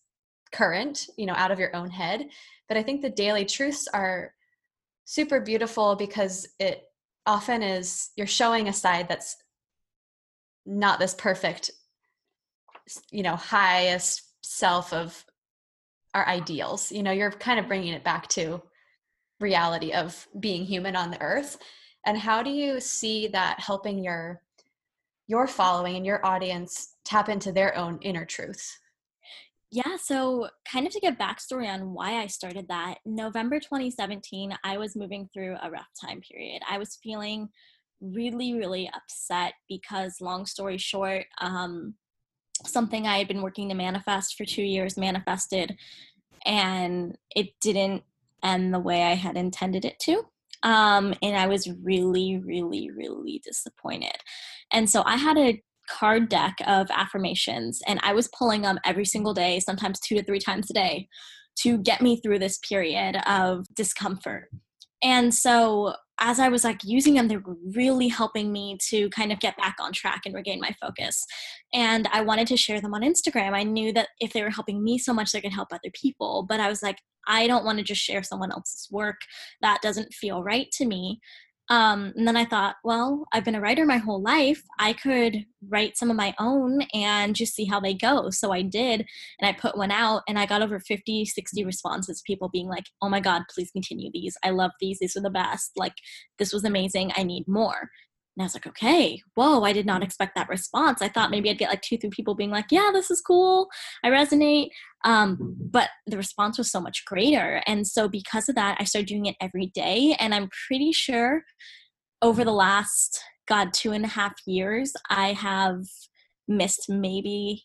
current, 0.51 1.09
you 1.17 1.25
know, 1.25 1.35
out 1.35 1.53
of 1.53 1.59
your 1.59 1.75
own 1.75 1.89
head. 1.89 2.29
But 2.69 2.77
I 2.77 2.83
think 2.83 3.01
the 3.01 3.11
daily 3.11 3.45
truths 3.45 3.87
are 3.93 4.35
super 5.05 5.41
beautiful 5.41 5.95
because 5.95 6.49
it 6.59 6.83
often 7.27 7.63
is 7.63 8.11
you're 8.17 8.27
showing 8.27 8.69
a 8.69 8.73
side 8.73 9.09
that's 9.09 9.37
not 10.67 10.99
this 10.99 11.15
perfect 11.15 11.71
you 13.11 13.23
know 13.23 13.37
highest 13.37 14.23
self 14.43 14.93
of 14.93 15.25
our 16.15 16.27
ideals 16.27 16.91
you 16.91 17.03
know 17.03 17.13
you're 17.13 17.31
kind 17.31 17.61
of 17.61 17.69
bringing 17.69 17.93
it 17.93 18.05
back 18.05 18.29
to 18.29 18.61
reality 19.41 19.93
of 19.93 20.27
being 20.39 20.65
human 20.65 20.97
on 20.97 21.11
the 21.11 21.21
earth 21.21 21.59
and 22.07 22.19
how 22.19 22.43
do 22.43 22.51
you 22.51 22.81
see 22.81 23.29
that 23.29 23.61
helping 23.61 24.03
your 24.03 24.43
your 25.29 25.47
following 25.47 25.97
and 25.97 26.05
your 26.05 26.25
audience 26.27 26.97
tap 27.05 27.29
into 27.29 27.53
their 27.53 27.77
own 27.77 27.99
inner 28.03 28.25
truths 28.25 28.79
yeah, 29.73 29.97
so 29.97 30.51
kind 30.71 30.87
of 30.87 30.93
to 30.93 31.01
give 31.01 31.15
backstory 31.17 31.67
on 31.67 31.95
why 31.95 32.21
I 32.21 32.27
started 32.27 32.69
that, 32.69 32.99
November 33.07 33.59
2017, 33.59 34.55
I 34.63 34.77
was 34.77 34.95
moving 34.95 35.31
through 35.33 35.57
a 35.63 35.71
rough 35.71 35.89
time 35.99 36.21
period. 36.21 36.61
I 36.71 36.77
was 36.77 36.99
feeling 37.03 37.49
really, 38.03 38.53
really 38.53 38.91
upset 38.95 39.55
because, 39.71 40.21
long 40.21 40.45
story 40.45 40.77
short, 40.77 41.25
um, 41.41 41.95
something 42.67 43.07
I 43.07 43.17
had 43.17 43.29
been 43.29 43.41
working 43.41 43.71
to 43.71 43.75
manifest 43.75 44.37
for 44.37 44.45
two 44.45 44.63
years 44.63 44.99
manifested, 44.99 45.75
and 46.45 47.17
it 47.35 47.59
didn't 47.63 48.03
end 48.43 48.75
the 48.75 48.79
way 48.79 49.05
I 49.05 49.15
had 49.15 49.39
intended 49.39 49.87
it 49.87 49.99
to. 50.01 50.27
Um, 50.63 51.15
and 51.23 51.37
I 51.37 51.47
was 51.47 51.69
really, 51.83 52.39
really, 52.39 52.91
really 52.91 53.41
disappointed. 53.45 54.17
And 54.73 54.89
so 54.89 55.03
I 55.05 55.17
had 55.17 55.37
a 55.37 55.63
card 55.89 56.29
deck 56.29 56.55
of 56.67 56.89
affirmations, 56.91 57.81
and 57.87 58.01
I 58.03 58.13
was 58.13 58.29
pulling 58.29 58.63
them 58.63 58.79
every 58.85 59.05
single 59.05 59.35
day, 59.35 59.61
sometimes 59.61 60.01
two 60.01 60.17
to 60.17 60.25
three 60.25 60.39
times 60.39 60.71
a 60.71 60.75
day, 60.75 61.09
to 61.61 61.79
get 61.79 62.01
me 62.01 62.21
through 62.21 62.39
this 62.39 62.59
period 62.59 63.17
of 63.27 63.67
discomfort. 63.75 64.49
And 65.03 65.35
so 65.35 65.95
as 66.25 66.39
I 66.39 66.49
was 66.49 66.63
like 66.63 66.85
using 66.85 67.15
them, 67.15 67.27
they 67.27 67.37
were 67.37 67.57
really 67.75 68.07
helping 68.07 68.53
me 68.53 68.79
to 68.89 69.11
kind 69.11 69.33
of 69.33 69.41
get 69.41 69.57
back 69.57 69.75
on 69.81 69.93
track 69.93 70.23
and 70.25 70.35
regain 70.35 70.61
my 70.61 70.75
focus. 70.81 71.27
And 71.75 72.09
I 72.13 72.21
wanted 72.21 72.47
to 72.47 72.57
share 72.57 72.81
them 72.81 72.95
on 72.95 73.03
Instagram. 73.03 73.55
I 73.55 73.65
knew 73.65 73.93
that 73.93 74.09
if 74.21 74.33
they 74.33 74.43
were 74.43 74.51
helping 74.51 74.85
me 74.85 74.99
so 74.99 75.13
much, 75.13 75.33
they 75.33 75.41
could 75.41 75.53
help 75.53 75.73
other 75.73 75.91
people. 75.93 76.47
But 76.49 76.61
I 76.61 76.69
was 76.69 76.81
like, 76.81 76.99
I 77.27 77.49
don't 77.49 77.65
want 77.65 77.79
to 77.79 77.85
just 77.85 78.01
share 78.01 78.23
someone 78.23 78.53
else's 78.53 78.89
work. 78.91 79.23
That 79.63 79.83
doesn't 79.83 80.15
feel 80.15 80.45
right 80.45 80.71
to 80.75 80.87
me. 80.87 81.21
Um, 81.73 82.13
and 82.17 82.29
then 82.29 82.37
I 82.37 82.45
thought, 82.45 82.77
well, 82.85 83.25
I've 83.33 83.47
been 83.47 83.55
a 83.55 83.61
writer 83.61 83.87
my 83.87 83.97
whole 83.97 84.21
life. 84.21 84.63
I 84.79 84.93
could 84.93 85.47
write 85.71 85.97
some 85.97 86.11
of 86.11 86.19
my 86.19 86.35
own 86.39 86.83
and 86.93 87.35
just 87.35 87.55
see 87.55 87.65
how 87.65 87.81
they 87.81 87.95
go. 87.95 88.29
So 88.29 88.53
I 88.53 88.61
did. 88.61 89.07
And 89.41 89.49
I 89.49 89.55
put 89.59 89.79
one 89.79 89.91
out 89.91 90.21
and 90.29 90.39
I 90.39 90.45
got 90.45 90.61
over 90.61 90.79
50, 90.79 91.25
60 91.25 91.65
responses, 91.65 92.23
people 92.27 92.51
being 92.51 92.69
like, 92.69 92.85
oh 93.01 93.09
my 93.09 93.21
God, 93.21 93.45
please 93.49 93.71
continue 93.71 94.11
these. 94.13 94.37
I 94.45 94.51
love 94.51 94.73
these. 94.81 94.99
These 94.99 95.17
are 95.17 95.23
the 95.23 95.31
best. 95.31 95.73
Like, 95.75 95.95
this 96.39 96.53
was 96.53 96.65
amazing. 96.65 97.13
I 97.17 97.23
need 97.23 97.49
more. 97.49 97.89
And 98.37 98.43
I 98.43 98.47
was 98.47 98.55
like, 98.55 98.67
okay, 98.67 99.21
whoa, 99.35 99.63
I 99.63 99.73
did 99.73 99.85
not 99.85 100.03
expect 100.03 100.35
that 100.37 100.49
response. 100.49 101.03
I 101.03 101.09
thought 101.09 101.31
maybe 101.31 101.51
I'd 101.51 101.59
get 101.59 101.69
like 101.69 101.83
two, 101.83 101.99
three 101.99 102.11
people 102.11 102.35
being 102.35 102.51
like, 102.51 102.67
yeah, 102.71 102.91
this 102.93 103.11
is 103.11 103.21
cool. 103.21 103.69
I 104.03 104.09
resonate. 104.09 104.69
Um, 105.05 105.57
but 105.59 105.91
the 106.07 106.17
response 106.17 106.57
was 106.57 106.71
so 106.71 106.81
much 106.81 107.05
greater. 107.05 107.63
And 107.67 107.87
so 107.87 108.09
because 108.09 108.49
of 108.49 108.55
that, 108.55 108.79
I 108.81 108.85
started 108.85 109.09
doing 109.09 109.27
it 109.27 109.37
every 109.41 109.67
day. 109.67 110.17
And 110.19 110.35
I'm 110.35 110.49
pretty 110.67 110.93
sure 110.93 111.45
over 112.23 112.45
the 112.45 112.53
last, 112.53 113.23
God, 113.47 113.75
two 113.75 113.93
and 113.93 114.05
a 114.05 114.09
half 114.09 114.35
years, 114.47 114.95
I 115.11 115.33
have 115.35 115.85
missed 116.49 116.89
maybe 116.89 117.65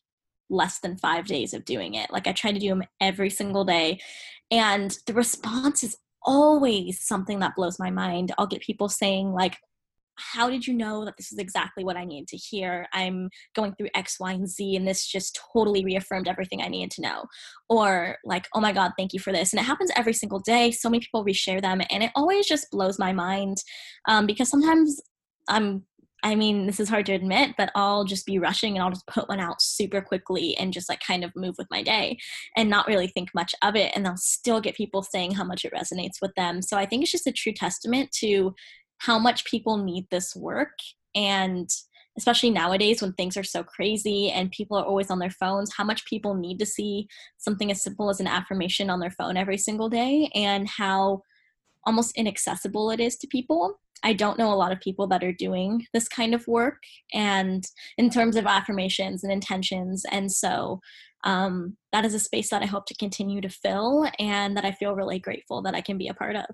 less 0.50 0.80
than 0.80 0.98
five 0.98 1.28
days 1.28 1.54
of 1.54 1.66
doing 1.66 1.94
it. 1.94 2.12
Like 2.12 2.28
I 2.28 2.34
try 2.34 2.52
to 2.52 2.60
do 2.60 2.70
them 2.70 2.84
every 3.00 3.30
single 3.30 3.64
day. 3.64 4.00
And 4.52 4.98
the 5.06 5.14
response 5.14 5.84
is 5.84 5.98
always 6.24 7.02
something 7.02 7.40
that 7.40 7.56
blows 7.56 7.80
my 7.80 7.90
mind. 7.90 8.34
I'll 8.38 8.48
get 8.48 8.62
people 8.62 8.90
saying, 8.90 9.32
like, 9.32 9.58
how 10.18 10.50
did 10.50 10.66
you 10.66 10.74
know 10.74 11.06
that 11.06 11.16
this 11.18 11.32
is 11.32 11.40
exactly 11.40 11.84
what 11.84 11.98
I 11.98 12.06
needed 12.06 12.28
to 12.30 12.38
hear? 12.38 12.88
I'm 12.94 13.30
going 13.56 13.74
through 13.74 13.90
X, 13.96 14.20
Y, 14.20 14.32
and 14.32 14.48
Z, 14.48 14.76
and 14.76 14.88
this 14.88 15.06
just 15.06 15.40
totally 15.54 15.84
reaffirmed 15.84 16.28
everything 16.28 16.62
I 16.62 16.68
needed 16.68 16.92
to 16.92 17.02
know. 17.02 17.26
Or, 17.70 18.18
like, 18.24 18.48
oh 18.54 18.62
my 18.62 18.74
God, 18.74 18.94
thank 18.98 19.14
you 19.14 19.20
for 19.20 19.32
this. 19.32 19.54
And 19.54 19.60
it 19.60 19.66
happens 19.66 19.92
every 19.96 20.14
single 20.14 20.40
day. 20.40 20.72
So 20.72 20.90
many 20.90 21.02
people 21.02 21.26
reshare 21.26 21.62
them, 21.62 21.82
and 21.90 22.04
it 22.04 22.12
always 22.16 22.48
just 22.48 22.72
blows 22.72 23.00
my 23.00 23.14
mind 23.14 23.58
um, 24.08 24.26
because 24.26 24.50
sometimes 24.50 25.02
I'm 25.48 25.86
I 26.24 26.36
mean, 26.36 26.66
this 26.66 26.80
is 26.80 26.90
hard 26.90 27.06
to 27.08 27.14
admit, 27.14 27.54
but 27.58 27.72
I'll 27.76 28.04
just 28.04 28.26
be 28.26 28.40
rushing 28.40 28.76
and 28.76 28.84
I'll 28.84 28.90
just 28.90 29.06
put 29.08 29.30
one 29.30 29.40
out 29.40 29.62
super 29.62 30.02
quickly 30.02 30.58
and 30.58 30.74
just 30.74 30.90
like 30.90 31.00
kind 31.00 31.24
of 31.24 31.32
move 31.36 31.56
with 31.58 31.68
my 31.70 31.84
day 31.84 32.18
and 32.56 32.70
not 32.70 32.88
really 32.88 33.08
think 33.08 33.30
much 33.36 33.54
of 33.62 33.76
it. 33.76 33.92
And 33.96 34.08
I'll 34.08 34.18
still 34.18 34.60
get 34.60 34.76
people 34.76 35.04
saying 35.04 35.34
how 35.36 35.44
much 35.44 35.64
it 35.64 35.74
resonates 35.74 36.20
with 36.22 36.34
them. 36.36 36.62
So 36.62 36.76
I 36.76 36.86
think 36.86 37.04
it's 37.04 37.12
just 37.12 37.28
a 37.28 37.32
true 37.32 37.54
testament 37.54 38.12
to 38.20 38.56
how 39.00 39.20
much 39.20 39.46
people 39.46 39.78
need 39.78 40.08
this 40.10 40.36
work. 40.36 40.74
And 41.16 41.70
especially 42.18 42.50
nowadays 42.50 43.02
when 43.02 43.14
things 43.14 43.38
are 43.38 43.44
so 43.44 43.64
crazy 43.64 44.32
and 44.32 44.52
people 44.52 44.78
are 44.78 44.86
always 44.86 45.12
on 45.12 45.20
their 45.20 45.30
phones, 45.30 45.74
how 45.76 45.84
much 45.84 46.06
people 46.06 46.34
need 46.34 46.58
to 46.60 46.66
see 46.66 47.08
something 47.38 47.70
as 47.70 47.84
simple 47.84 48.10
as 48.10 48.20
an 48.20 48.28
affirmation 48.28 48.90
on 48.90 49.00
their 49.00 49.12
phone 49.12 49.38
every 49.38 49.58
single 49.58 49.88
day 49.88 50.30
and 50.34 50.68
how 50.68 51.22
almost 51.86 52.18
inaccessible 52.18 52.90
it 52.90 53.00
is 53.00 53.18
to 53.18 53.28
people. 53.28 53.80
I 54.04 54.14
don't 54.14 54.38
know 54.38 54.52
a 54.52 54.56
lot 54.56 54.72
of 54.72 54.80
people 54.80 55.08
that 55.08 55.24
are 55.24 55.32
doing 55.32 55.86
this 55.94 56.08
kind 56.08 56.36
of 56.36 56.48
work 56.48 56.78
and 57.14 57.64
in 57.98 58.10
terms 58.10 58.36
of 58.36 58.46
affirmations 58.46 59.24
and 59.24 59.32
intentions. 59.32 60.04
And 60.12 60.32
so 60.32 60.82
um, 61.24 61.78
that 61.94 62.06
is 62.06 62.14
a 62.14 62.20
space 62.20 62.50
that 62.50 62.62
I 62.62 62.68
hope 62.68 62.86
to 62.88 62.96
continue 62.96 63.42
to 63.42 63.50
fill 63.50 64.08
and 64.20 64.56
that 64.56 64.66
I 64.66 64.72
feel 64.72 64.96
really 64.96 65.20
grateful 65.20 65.62
that 65.64 65.76
I 65.76 65.82
can 65.82 65.98
be 65.98 66.08
a 66.08 66.14
part 66.14 66.36
of. 66.36 66.46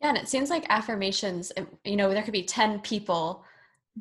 Yeah, 0.00 0.08
and 0.08 0.18
it 0.18 0.28
seems 0.28 0.50
like 0.50 0.64
affirmations, 0.68 1.52
you 1.84 1.96
know, 1.96 2.12
there 2.12 2.22
could 2.22 2.32
be 2.32 2.42
10 2.42 2.80
people 2.80 3.44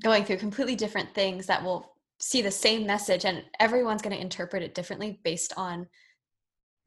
going 0.01 0.23
through 0.23 0.38
completely 0.38 0.75
different 0.75 1.13
things 1.13 1.45
that 1.47 1.63
will 1.63 1.93
see 2.19 2.41
the 2.41 2.51
same 2.51 2.85
message 2.85 3.25
and 3.25 3.43
everyone's 3.59 4.01
going 4.01 4.15
to 4.15 4.21
interpret 4.21 4.63
it 4.63 4.75
differently 4.75 5.19
based 5.23 5.53
on 5.57 5.88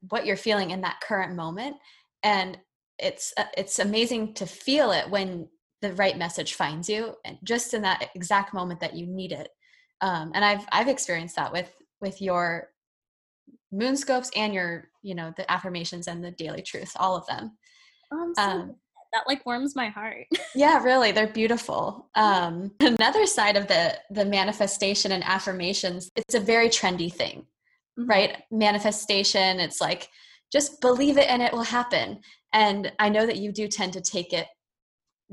what 0.09 0.25
you're 0.25 0.37
feeling 0.37 0.71
in 0.71 0.81
that 0.81 1.01
current 1.01 1.35
moment 1.35 1.75
and 2.23 2.57
it's 2.99 3.33
uh, 3.37 3.45
it's 3.57 3.79
amazing 3.79 4.33
to 4.35 4.45
feel 4.45 4.91
it 4.91 5.09
when 5.09 5.47
the 5.81 5.93
right 5.93 6.17
message 6.17 6.53
finds 6.53 6.87
you 6.87 7.15
and 7.25 7.37
just 7.43 7.73
in 7.73 7.81
that 7.81 8.09
exact 8.15 8.53
moment 8.53 8.79
that 8.79 8.95
you 8.95 9.05
need 9.05 9.31
it. 9.31 9.49
Um, 10.01 10.31
and 10.33 10.43
i've 10.43 10.65
i've 10.71 10.87
experienced 10.87 11.35
that 11.35 11.51
with 11.51 11.71
with 12.01 12.21
your 12.21 12.69
moon 13.71 13.95
scopes 13.97 14.29
and 14.35 14.53
your 14.53 14.89
you 15.01 15.15
know 15.15 15.33
the 15.35 15.49
affirmations 15.51 16.07
and 16.07 16.23
the 16.23 16.31
daily 16.31 16.61
truth 16.61 16.93
all 16.97 17.15
of 17.15 17.25
them. 17.27 17.57
Um, 18.11 18.33
um, 18.37 18.75
that 19.13 19.27
like 19.27 19.45
warms 19.45 19.75
my 19.75 19.87
heart. 19.87 20.25
Yeah 20.55 20.83
really 20.83 21.11
they're 21.11 21.27
beautiful. 21.27 22.09
Um, 22.15 22.71
another 22.79 23.25
side 23.25 23.57
of 23.57 23.67
the 23.67 23.97
the 24.11 24.25
manifestation 24.25 25.11
and 25.11 25.23
affirmations 25.23 26.09
it's 26.15 26.35
a 26.35 26.39
very 26.39 26.69
trendy 26.69 27.11
thing 27.11 27.45
mm-hmm. 27.99 28.09
right? 28.09 28.37
Manifestation 28.51 29.59
it's 29.59 29.81
like 29.81 30.09
just 30.51 30.81
believe 30.81 31.17
it 31.17 31.29
and 31.29 31.41
it 31.41 31.53
will 31.53 31.63
happen. 31.63 32.19
And 32.53 32.91
i 32.99 33.09
know 33.09 33.25
that 33.25 33.37
you 33.37 33.51
do 33.51 33.67
tend 33.67 33.93
to 33.93 34.01
take 34.01 34.33
it 34.33 34.47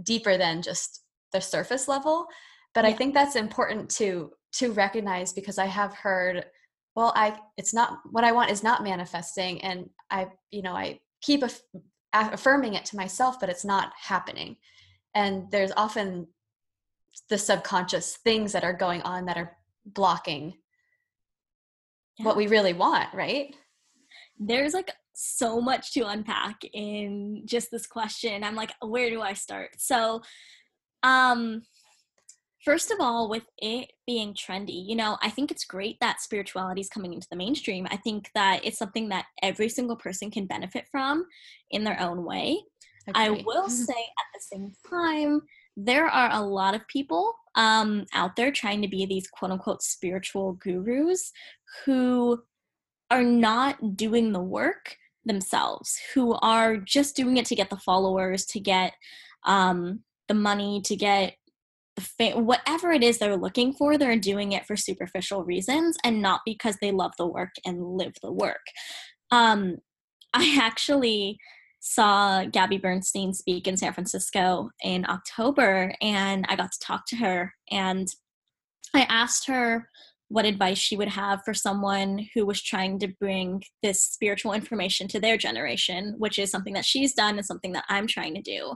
deeper 0.02 0.36
than 0.36 0.62
just 0.62 1.02
the 1.32 1.40
surface 1.40 1.88
level 1.88 2.26
but 2.74 2.84
yeah. 2.84 2.90
i 2.90 2.92
think 2.92 3.14
that's 3.14 3.36
important 3.36 3.90
to 3.90 4.30
to 4.52 4.72
recognize 4.72 5.32
because 5.32 5.58
i 5.58 5.66
have 5.66 5.94
heard 5.94 6.44
well 6.96 7.12
i 7.16 7.36
it's 7.56 7.74
not 7.74 7.98
what 8.10 8.24
i 8.24 8.32
want 8.32 8.50
is 8.50 8.62
not 8.62 8.82
manifesting 8.82 9.60
and 9.62 9.88
i 10.10 10.26
you 10.50 10.62
know 10.62 10.72
i 10.72 10.98
keep 11.22 11.42
aff- 11.42 11.62
affirming 12.12 12.74
it 12.74 12.84
to 12.84 12.96
myself 12.96 13.38
but 13.38 13.48
it's 13.48 13.64
not 13.64 13.92
happening 14.00 14.56
and 15.14 15.50
there's 15.50 15.72
often 15.76 16.26
the 17.28 17.38
subconscious 17.38 18.16
things 18.18 18.52
that 18.52 18.64
are 18.64 18.72
going 18.72 19.02
on 19.02 19.26
that 19.26 19.36
are 19.36 19.56
blocking 19.84 20.54
yeah. 22.18 22.24
what 22.24 22.36
we 22.36 22.46
really 22.46 22.72
want 22.72 23.12
right 23.14 23.54
there's 24.38 24.74
like 24.74 24.90
so 25.20 25.60
much 25.60 25.92
to 25.92 26.08
unpack 26.08 26.64
in 26.72 27.42
just 27.44 27.70
this 27.70 27.86
question. 27.86 28.42
I'm 28.42 28.54
like, 28.54 28.72
where 28.80 29.10
do 29.10 29.20
I 29.20 29.34
start? 29.34 29.70
So, 29.76 30.22
um, 31.02 31.62
first 32.64 32.90
of 32.90 32.98
all, 33.00 33.28
with 33.28 33.44
it 33.58 33.92
being 34.06 34.34
trendy, 34.34 34.86
you 34.86 34.94
know, 34.94 35.16
I 35.22 35.30
think 35.30 35.50
it's 35.50 35.64
great 35.64 35.98
that 36.00 36.20
spirituality 36.20 36.80
is 36.80 36.88
coming 36.88 37.12
into 37.12 37.26
the 37.30 37.36
mainstream. 37.36 37.86
I 37.90 37.96
think 37.96 38.30
that 38.34 38.60
it's 38.64 38.78
something 38.78 39.08
that 39.08 39.26
every 39.42 39.68
single 39.68 39.96
person 39.96 40.30
can 40.30 40.46
benefit 40.46 40.86
from 40.90 41.26
in 41.70 41.84
their 41.84 42.00
own 42.00 42.24
way. 42.24 42.60
I 43.14 43.30
will 43.30 43.68
say 43.68 43.92
at 43.92 44.26
the 44.34 44.40
same 44.40 44.72
time, 44.88 45.42
there 45.76 46.06
are 46.06 46.30
a 46.32 46.44
lot 46.44 46.74
of 46.74 46.86
people 46.88 47.34
um, 47.54 48.04
out 48.12 48.36
there 48.36 48.52
trying 48.52 48.82
to 48.82 48.88
be 48.88 49.06
these 49.06 49.28
quote 49.28 49.50
unquote 49.50 49.82
spiritual 49.82 50.54
gurus 50.54 51.32
who 51.84 52.42
are 53.10 53.24
not 53.24 53.96
doing 53.96 54.32
the 54.32 54.40
work 54.40 54.96
themselves 55.24 55.98
who 56.14 56.32
are 56.40 56.76
just 56.76 57.14
doing 57.14 57.36
it 57.36 57.44
to 57.46 57.54
get 57.54 57.68
the 57.70 57.76
followers 57.76 58.46
to 58.46 58.60
get 58.60 58.94
um, 59.44 60.00
the 60.28 60.34
money 60.34 60.80
to 60.84 60.96
get 60.96 61.34
whatever 62.34 62.92
it 62.92 63.02
is 63.02 63.18
they're 63.18 63.36
looking 63.36 63.72
for 63.72 63.96
they're 63.96 64.18
doing 64.18 64.52
it 64.52 64.66
for 64.66 64.76
superficial 64.76 65.44
reasons 65.44 65.96
and 66.04 66.20
not 66.22 66.40
because 66.44 66.76
they 66.80 66.90
love 66.90 67.12
the 67.18 67.26
work 67.26 67.50
and 67.64 67.96
live 67.96 68.14
the 68.22 68.32
work 68.32 68.66
um, 69.30 69.76
i 70.34 70.58
actually 70.60 71.38
saw 71.80 72.44
gabby 72.44 72.78
bernstein 72.78 73.32
speak 73.32 73.66
in 73.66 73.76
san 73.76 73.92
francisco 73.92 74.70
in 74.82 75.06
october 75.06 75.94
and 76.00 76.44
i 76.48 76.56
got 76.56 76.70
to 76.72 76.78
talk 76.80 77.06
to 77.06 77.16
her 77.16 77.54
and 77.70 78.08
i 78.94 79.02
asked 79.02 79.46
her 79.46 79.88
what 80.30 80.44
advice 80.44 80.78
she 80.78 80.96
would 80.96 81.08
have 81.08 81.42
for 81.44 81.52
someone 81.52 82.28
who 82.34 82.46
was 82.46 82.62
trying 82.62 83.00
to 83.00 83.08
bring 83.08 83.64
this 83.82 84.00
spiritual 84.04 84.52
information 84.52 85.08
to 85.08 85.18
their 85.18 85.36
generation, 85.36 86.14
which 86.18 86.38
is 86.38 86.52
something 86.52 86.72
that 86.72 86.84
she's 86.84 87.12
done 87.14 87.36
and 87.36 87.44
something 87.44 87.72
that 87.72 87.84
I'm 87.88 88.06
trying 88.06 88.36
to 88.36 88.40
do. 88.40 88.74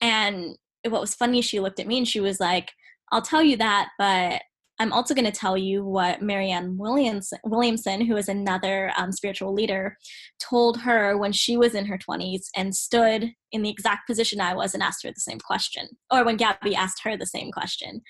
And 0.00 0.56
what 0.88 1.00
was 1.00 1.14
funny, 1.14 1.42
she 1.42 1.60
looked 1.60 1.80
at 1.80 1.86
me 1.86 1.98
and 1.98 2.08
she 2.08 2.20
was 2.20 2.40
like, 2.40 2.70
I'll 3.12 3.22
tell 3.22 3.42
you 3.42 3.56
that, 3.56 3.88
but 3.98 4.42
I'm 4.78 4.92
also 4.92 5.14
going 5.14 5.26
to 5.26 5.30
tell 5.30 5.58
you 5.58 5.84
what 5.84 6.22
Marianne 6.22 6.78
Williamson, 6.78 7.38
Williamson 7.44 8.06
who 8.06 8.16
is 8.16 8.28
another 8.30 8.92
um, 8.96 9.12
spiritual 9.12 9.52
leader, 9.52 9.98
told 10.38 10.80
her 10.80 11.18
when 11.18 11.32
she 11.32 11.56
was 11.56 11.74
in 11.74 11.84
her 11.86 11.98
20s 11.98 12.46
and 12.56 12.74
stood 12.74 13.32
in 13.52 13.62
the 13.62 13.68
exact 13.68 14.06
position 14.06 14.40
I 14.40 14.54
was 14.54 14.72
and 14.72 14.82
asked 14.82 15.02
her 15.02 15.10
the 15.10 15.20
same 15.20 15.38
question, 15.38 15.88
or 16.10 16.24
when 16.24 16.36
Gabby 16.36 16.74
asked 16.74 17.02
her 17.04 17.16
the 17.16 17.26
same 17.26 17.52
question. 17.52 18.00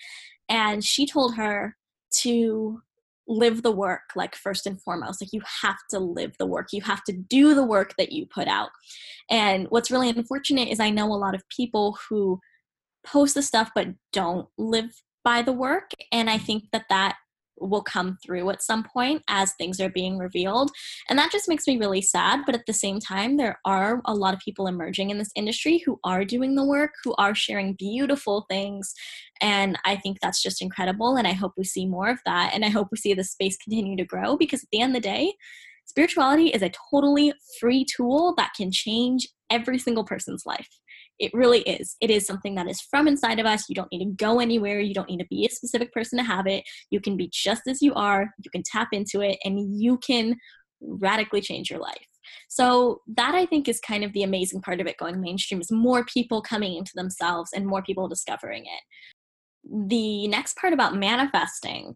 And 0.47 0.83
she 0.83 1.05
told 1.05 1.35
her, 1.35 1.75
to 2.11 2.81
live 3.27 3.63
the 3.63 3.71
work 3.71 4.01
like 4.15 4.35
first 4.35 4.65
and 4.67 4.81
foremost 4.81 5.21
like 5.21 5.31
you 5.31 5.41
have 5.61 5.77
to 5.89 5.99
live 5.99 6.33
the 6.37 6.45
work 6.45 6.67
you 6.73 6.81
have 6.81 7.03
to 7.03 7.13
do 7.13 7.53
the 7.53 7.63
work 7.63 7.93
that 7.97 8.11
you 8.11 8.25
put 8.25 8.47
out 8.47 8.69
and 9.29 9.67
what's 9.69 9.91
really 9.91 10.09
unfortunate 10.09 10.67
is 10.67 10.79
i 10.79 10.89
know 10.89 11.05
a 11.05 11.15
lot 11.15 11.35
of 11.35 11.47
people 11.49 11.97
who 12.09 12.39
post 13.05 13.35
the 13.35 13.41
stuff 13.41 13.71
but 13.75 13.87
don't 14.13 14.47
live 14.57 15.01
by 15.23 15.41
the 15.41 15.53
work 15.53 15.91
and 16.11 16.29
i 16.29 16.37
think 16.37 16.65
that 16.71 16.85
that 16.89 17.15
will 17.61 17.81
come 17.81 18.17
through 18.23 18.49
at 18.49 18.61
some 18.61 18.83
point 18.83 19.21
as 19.27 19.53
things 19.53 19.79
are 19.79 19.89
being 19.89 20.17
revealed. 20.17 20.71
And 21.09 21.17
that 21.19 21.31
just 21.31 21.47
makes 21.47 21.67
me 21.67 21.77
really 21.77 22.01
sad. 22.01 22.41
But 22.45 22.55
at 22.55 22.65
the 22.65 22.73
same 22.73 22.99
time, 22.99 23.37
there 23.37 23.59
are 23.65 24.01
a 24.05 24.13
lot 24.13 24.33
of 24.33 24.39
people 24.39 24.67
emerging 24.67 25.09
in 25.09 25.17
this 25.17 25.31
industry 25.35 25.81
who 25.85 25.99
are 26.03 26.25
doing 26.25 26.55
the 26.55 26.65
work, 26.65 26.91
who 27.03 27.13
are 27.17 27.35
sharing 27.35 27.73
beautiful 27.73 28.45
things. 28.49 28.93
And 29.39 29.77
I 29.85 29.95
think 29.95 30.19
that's 30.19 30.41
just 30.41 30.61
incredible. 30.61 31.15
And 31.15 31.27
I 31.27 31.33
hope 31.33 31.53
we 31.57 31.63
see 31.63 31.85
more 31.85 32.09
of 32.09 32.19
that. 32.25 32.51
And 32.53 32.65
I 32.65 32.69
hope 32.69 32.89
we 32.91 32.97
see 32.97 33.13
the 33.13 33.23
space 33.23 33.57
continue 33.57 33.97
to 33.97 34.05
grow 34.05 34.37
because 34.37 34.63
at 34.63 34.69
the 34.71 34.81
end 34.81 34.95
of 34.95 35.01
the 35.01 35.07
day, 35.07 35.33
spirituality 35.85 36.47
is 36.47 36.61
a 36.61 36.71
totally 36.91 37.33
free 37.59 37.85
tool 37.85 38.33
that 38.37 38.51
can 38.55 38.71
change 38.71 39.27
every 39.49 39.77
single 39.77 40.05
person's 40.05 40.45
life. 40.45 40.69
It 41.21 41.31
really 41.35 41.59
is. 41.61 41.95
It 42.01 42.09
is 42.09 42.25
something 42.25 42.55
that 42.55 42.67
is 42.67 42.81
from 42.81 43.07
inside 43.07 43.39
of 43.39 43.45
us. 43.45 43.69
You 43.69 43.75
don't 43.75 43.91
need 43.91 44.03
to 44.03 44.11
go 44.11 44.39
anywhere. 44.39 44.79
You 44.79 44.95
don't 44.95 45.07
need 45.07 45.19
to 45.19 45.27
be 45.29 45.45
a 45.45 45.53
specific 45.53 45.93
person 45.93 46.17
to 46.17 46.23
have 46.23 46.47
it. 46.47 46.63
You 46.89 46.99
can 46.99 47.15
be 47.15 47.29
just 47.31 47.61
as 47.67 47.79
you 47.79 47.93
are. 47.93 48.33
You 48.43 48.49
can 48.49 48.63
tap 48.65 48.87
into 48.91 49.21
it 49.21 49.37
and 49.43 49.79
you 49.79 49.99
can 49.99 50.35
radically 50.81 51.39
change 51.39 51.69
your 51.69 51.79
life. 51.79 52.07
So 52.49 53.01
that 53.15 53.35
I 53.35 53.45
think 53.45 53.69
is 53.69 53.79
kind 53.79 54.03
of 54.03 54.13
the 54.13 54.23
amazing 54.23 54.61
part 54.61 54.81
of 54.81 54.87
it 54.87 54.97
going 54.97 55.21
mainstream 55.21 55.61
is 55.61 55.71
more 55.71 56.03
people 56.05 56.41
coming 56.41 56.75
into 56.75 56.93
themselves 56.95 57.51
and 57.53 57.67
more 57.67 57.83
people 57.83 58.07
discovering 58.07 58.63
it. 58.63 59.87
The 59.87 60.27
next 60.27 60.57
part 60.57 60.73
about 60.73 60.95
manifesting, 60.95 61.95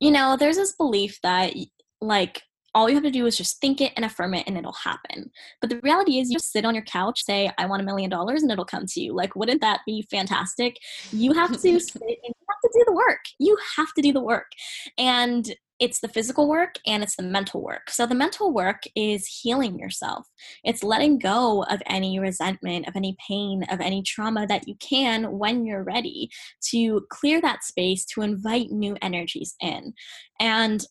you 0.00 0.10
know, 0.10 0.38
there's 0.38 0.56
this 0.56 0.72
belief 0.72 1.18
that 1.22 1.52
like 2.00 2.42
all 2.74 2.88
you 2.88 2.94
have 2.94 3.04
to 3.04 3.10
do 3.10 3.26
is 3.26 3.36
just 3.36 3.60
think 3.60 3.80
it 3.80 3.92
and 3.96 4.04
affirm 4.04 4.34
it 4.34 4.46
and 4.46 4.56
it'll 4.56 4.72
happen. 4.72 5.30
But 5.60 5.70
the 5.70 5.80
reality 5.80 6.18
is 6.18 6.30
you 6.30 6.38
sit 6.38 6.64
on 6.64 6.74
your 6.74 6.84
couch, 6.84 7.24
say, 7.24 7.50
I 7.58 7.66
want 7.66 7.82
a 7.82 7.84
million 7.84 8.10
dollars 8.10 8.42
and 8.42 8.50
it'll 8.50 8.64
come 8.64 8.86
to 8.86 9.00
you. 9.00 9.14
Like, 9.14 9.36
wouldn't 9.36 9.60
that 9.60 9.80
be 9.86 10.06
fantastic? 10.10 10.78
You 11.10 11.32
have 11.34 11.52
to 11.52 11.58
sit 11.80 11.94
and 11.96 12.10
you 12.10 12.32
have 12.48 12.60
to 12.62 12.70
do 12.72 12.84
the 12.86 12.94
work. 12.94 13.20
You 13.38 13.58
have 13.76 13.92
to 13.94 14.02
do 14.02 14.12
the 14.12 14.22
work. 14.22 14.50
And 14.96 15.54
it's 15.82 15.98
the 15.98 16.08
physical 16.08 16.48
work 16.48 16.76
and 16.86 17.02
it's 17.02 17.16
the 17.16 17.24
mental 17.24 17.60
work. 17.60 17.90
So 17.90 18.06
the 18.06 18.14
mental 18.14 18.52
work 18.52 18.82
is 18.94 19.26
healing 19.26 19.80
yourself. 19.80 20.28
It's 20.62 20.84
letting 20.84 21.18
go 21.18 21.64
of 21.64 21.82
any 21.86 22.20
resentment, 22.20 22.86
of 22.86 22.94
any 22.94 23.16
pain, 23.28 23.64
of 23.68 23.80
any 23.80 24.02
trauma 24.02 24.46
that 24.46 24.68
you 24.68 24.76
can 24.76 25.38
when 25.38 25.66
you're 25.66 25.82
ready 25.82 26.30
to 26.70 27.04
clear 27.10 27.40
that 27.40 27.64
space 27.64 28.04
to 28.14 28.22
invite 28.22 28.70
new 28.70 28.96
energies 29.02 29.56
in. 29.60 29.92
And 30.38 30.86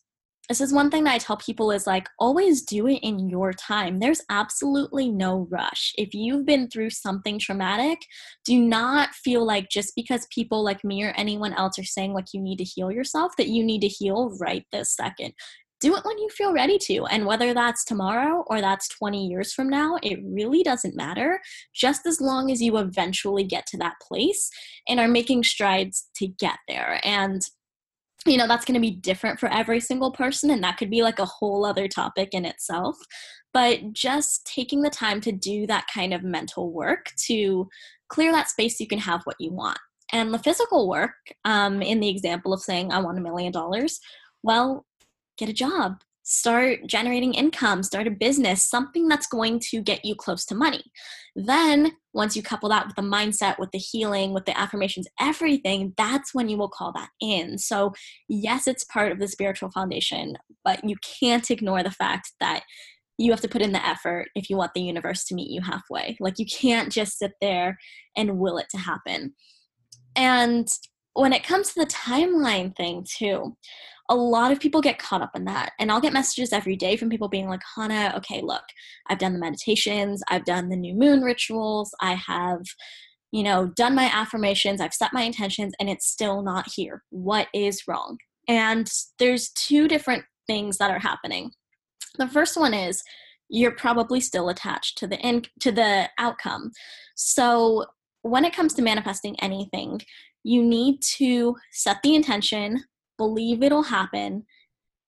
this 0.52 0.60
is 0.60 0.70
one 0.70 0.90
thing 0.90 1.04
that 1.04 1.14
I 1.14 1.18
tell 1.18 1.38
people 1.38 1.70
is 1.70 1.86
like 1.86 2.06
always 2.18 2.60
do 2.60 2.86
it 2.86 2.98
in 3.02 3.30
your 3.30 3.54
time. 3.54 4.00
There's 4.00 4.20
absolutely 4.28 5.08
no 5.08 5.46
rush. 5.48 5.94
If 5.96 6.12
you've 6.12 6.44
been 6.44 6.68
through 6.68 6.90
something 6.90 7.38
traumatic, 7.38 8.00
do 8.44 8.58
not 8.58 9.14
feel 9.14 9.46
like 9.46 9.70
just 9.70 9.94
because 9.96 10.26
people 10.30 10.62
like 10.62 10.84
me 10.84 11.04
or 11.04 11.14
anyone 11.16 11.54
else 11.54 11.78
are 11.78 11.84
saying 11.84 12.12
like 12.12 12.34
you 12.34 12.42
need 12.42 12.58
to 12.58 12.64
heal 12.64 12.92
yourself 12.92 13.32
that 13.38 13.48
you 13.48 13.64
need 13.64 13.80
to 13.80 13.88
heal 13.88 14.36
right 14.42 14.66
this 14.72 14.94
second. 14.94 15.32
Do 15.80 15.96
it 15.96 16.04
when 16.04 16.18
you 16.18 16.28
feel 16.28 16.52
ready 16.52 16.76
to. 16.80 17.06
And 17.06 17.24
whether 17.24 17.54
that's 17.54 17.86
tomorrow 17.86 18.44
or 18.48 18.60
that's 18.60 18.88
20 18.88 19.26
years 19.26 19.54
from 19.54 19.70
now, 19.70 19.96
it 20.02 20.20
really 20.22 20.62
doesn't 20.62 20.94
matter. 20.94 21.40
Just 21.74 22.04
as 22.04 22.20
long 22.20 22.50
as 22.50 22.60
you 22.60 22.76
eventually 22.76 23.44
get 23.44 23.64
to 23.68 23.78
that 23.78 23.94
place 24.06 24.50
and 24.86 25.00
are 25.00 25.08
making 25.08 25.44
strides 25.44 26.08
to 26.16 26.26
get 26.26 26.58
there. 26.68 27.00
And 27.04 27.40
you 28.26 28.36
know 28.36 28.46
that's 28.46 28.64
going 28.64 28.74
to 28.74 28.80
be 28.80 28.90
different 28.90 29.40
for 29.40 29.48
every 29.48 29.80
single 29.80 30.12
person 30.12 30.50
and 30.50 30.62
that 30.62 30.76
could 30.76 30.90
be 30.90 31.02
like 31.02 31.18
a 31.18 31.24
whole 31.24 31.64
other 31.64 31.88
topic 31.88 32.30
in 32.32 32.44
itself. 32.44 32.96
But 33.52 33.92
just 33.92 34.46
taking 34.46 34.80
the 34.80 34.90
time 34.90 35.20
to 35.22 35.32
do 35.32 35.66
that 35.66 35.86
kind 35.92 36.14
of 36.14 36.22
mental 36.22 36.72
work 36.72 37.10
to 37.26 37.68
clear 38.08 38.32
that 38.32 38.48
space 38.48 38.80
you 38.80 38.86
can 38.86 38.98
have 38.98 39.22
what 39.24 39.36
you 39.38 39.52
want. 39.52 39.78
And 40.12 40.32
the 40.32 40.38
physical 40.38 40.88
work 40.88 41.14
um, 41.44 41.82
in 41.82 42.00
the 42.00 42.08
example 42.08 42.52
of 42.52 42.60
saying 42.60 42.92
i 42.92 43.00
want 43.00 43.18
a 43.18 43.22
million 43.22 43.50
dollars 43.52 43.98
well 44.42 44.84
get 45.38 45.48
a 45.48 45.54
job 45.54 45.96
start 46.24 46.80
generating 46.86 47.34
income, 47.34 47.82
start 47.82 48.06
a 48.06 48.10
business, 48.10 48.68
something 48.68 49.08
that's 49.08 49.26
going 49.26 49.60
to 49.70 49.82
get 49.82 50.04
you 50.04 50.14
close 50.14 50.44
to 50.46 50.54
money. 50.54 50.82
Then, 51.34 51.92
once 52.14 52.36
you 52.36 52.42
couple 52.42 52.68
that 52.68 52.86
with 52.86 52.96
the 52.96 53.02
mindset, 53.02 53.58
with 53.58 53.70
the 53.72 53.78
healing, 53.78 54.32
with 54.32 54.44
the 54.44 54.58
affirmations, 54.58 55.08
everything, 55.20 55.94
that's 55.96 56.34
when 56.34 56.48
you 56.48 56.58
will 56.58 56.68
call 56.68 56.92
that 56.92 57.08
in. 57.20 57.58
So, 57.58 57.92
yes, 58.28 58.66
it's 58.66 58.84
part 58.84 59.12
of 59.12 59.18
the 59.18 59.28
spiritual 59.28 59.70
foundation, 59.70 60.36
but 60.64 60.84
you 60.84 60.96
can't 61.20 61.50
ignore 61.50 61.82
the 61.82 61.90
fact 61.90 62.32
that 62.40 62.62
you 63.18 63.30
have 63.30 63.40
to 63.40 63.48
put 63.48 63.62
in 63.62 63.72
the 63.72 63.86
effort 63.86 64.28
if 64.34 64.50
you 64.50 64.56
want 64.56 64.74
the 64.74 64.82
universe 64.82 65.24
to 65.24 65.34
meet 65.34 65.50
you 65.50 65.60
halfway. 65.62 66.16
Like, 66.20 66.38
you 66.38 66.46
can't 66.46 66.92
just 66.92 67.18
sit 67.18 67.32
there 67.40 67.78
and 68.16 68.38
will 68.38 68.58
it 68.58 68.66
to 68.70 68.78
happen. 68.78 69.34
And 70.14 70.68
when 71.14 71.32
it 71.32 71.44
comes 71.44 71.72
to 71.72 71.80
the 71.80 71.86
timeline 71.86 72.76
thing, 72.76 73.06
too, 73.08 73.56
a 74.12 74.14
lot 74.14 74.52
of 74.52 74.60
people 74.60 74.82
get 74.82 74.98
caught 74.98 75.22
up 75.22 75.34
in 75.34 75.46
that. 75.46 75.72
And 75.78 75.90
I'll 75.90 76.00
get 76.00 76.12
messages 76.12 76.52
every 76.52 76.76
day 76.76 76.96
from 76.96 77.08
people 77.08 77.28
being 77.28 77.48
like, 77.48 77.62
Hannah, 77.74 78.12
okay, 78.18 78.42
look, 78.42 78.62
I've 79.08 79.18
done 79.18 79.32
the 79.32 79.38
meditations, 79.38 80.22
I've 80.28 80.44
done 80.44 80.68
the 80.68 80.76
new 80.76 80.92
moon 80.94 81.22
rituals, 81.22 81.94
I 82.02 82.12
have, 82.14 82.60
you 83.32 83.42
know, 83.42 83.68
done 83.74 83.94
my 83.94 84.10
affirmations, 84.12 84.82
I've 84.82 84.92
set 84.92 85.14
my 85.14 85.22
intentions, 85.22 85.72
and 85.80 85.88
it's 85.88 86.06
still 86.06 86.42
not 86.42 86.66
here. 86.74 87.02
What 87.08 87.48
is 87.54 87.88
wrong? 87.88 88.18
And 88.48 88.86
there's 89.18 89.48
two 89.50 89.88
different 89.88 90.24
things 90.46 90.76
that 90.76 90.90
are 90.90 90.98
happening. 90.98 91.52
The 92.18 92.28
first 92.28 92.58
one 92.58 92.74
is 92.74 93.02
you're 93.48 93.72
probably 93.72 94.20
still 94.20 94.50
attached 94.50 94.98
to 94.98 95.06
the 95.06 95.18
in, 95.20 95.46
to 95.60 95.72
the 95.72 96.10
outcome. 96.18 96.70
So 97.14 97.86
when 98.20 98.44
it 98.44 98.54
comes 98.54 98.74
to 98.74 98.82
manifesting 98.82 99.40
anything, 99.40 100.02
you 100.44 100.62
need 100.62 101.00
to 101.16 101.56
set 101.70 101.96
the 102.02 102.14
intention, 102.14 102.84
believe 103.18 103.62
it'll 103.62 103.84
happen, 103.84 104.44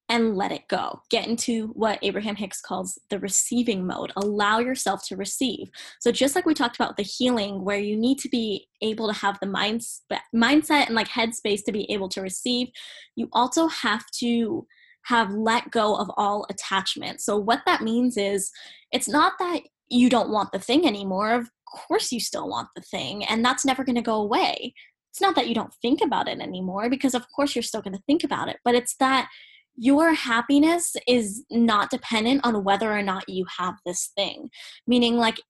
and 0.08 0.36
let 0.36 0.52
it 0.52 0.68
go. 0.68 1.00
Get 1.10 1.26
into 1.26 1.68
what 1.68 1.98
Abraham 2.02 2.36
Hicks 2.36 2.60
calls 2.60 2.98
the 3.08 3.18
receiving 3.18 3.86
mode. 3.86 4.12
Allow 4.16 4.58
yourself 4.58 5.06
to 5.08 5.16
receive. 5.16 5.70
So 6.00 6.12
just 6.12 6.34
like 6.34 6.44
we 6.44 6.52
talked 6.54 6.76
about 6.76 6.96
the 6.96 7.02
healing 7.02 7.64
where 7.64 7.78
you 7.78 7.96
need 7.96 8.18
to 8.18 8.28
be 8.28 8.68
able 8.82 9.08
to 9.08 9.18
have 9.18 9.38
the 9.40 9.46
minds, 9.46 10.02
mindset 10.34 10.86
and 10.86 10.94
like 10.94 11.08
headspace 11.08 11.64
to 11.64 11.72
be 11.72 11.90
able 11.90 12.08
to 12.10 12.20
receive, 12.20 12.68
you 13.16 13.28
also 13.32 13.66
have 13.68 14.04
to 14.18 14.66
have 15.06 15.32
let 15.32 15.70
go 15.70 15.96
of 15.96 16.10
all 16.16 16.46
attachment. 16.50 17.20
So 17.20 17.36
what 17.38 17.62
that 17.66 17.82
means 17.82 18.16
is 18.16 18.50
it's 18.92 19.08
not 19.08 19.34
that 19.38 19.62
you 19.88 20.10
don't 20.10 20.30
want 20.30 20.52
the 20.52 20.58
thing 20.58 20.86
anymore. 20.86 21.32
Of 21.32 21.50
course 21.66 22.12
you 22.12 22.20
still 22.20 22.48
want 22.48 22.68
the 22.76 22.82
thing 22.82 23.24
and 23.24 23.44
that's 23.44 23.64
never 23.64 23.84
going 23.84 23.96
to 23.96 24.02
go 24.02 24.16
away 24.16 24.74
it's 25.14 25.20
not 25.20 25.36
that 25.36 25.48
you 25.48 25.54
don't 25.54 25.72
think 25.80 26.00
about 26.02 26.28
it 26.28 26.40
anymore 26.40 26.90
because 26.90 27.14
of 27.14 27.24
course 27.34 27.54
you're 27.54 27.62
still 27.62 27.82
going 27.82 27.96
to 27.96 28.02
think 28.06 28.24
about 28.24 28.48
it 28.48 28.56
but 28.64 28.74
it's 28.74 28.96
that 28.96 29.28
your 29.76 30.14
happiness 30.14 30.94
is 31.06 31.44
not 31.50 31.90
dependent 31.90 32.44
on 32.44 32.64
whether 32.64 32.92
or 32.92 33.02
not 33.02 33.28
you 33.28 33.44
have 33.58 33.74
this 33.84 34.12
thing. 34.16 34.50
Meaning 34.86 35.16
like 35.16 35.40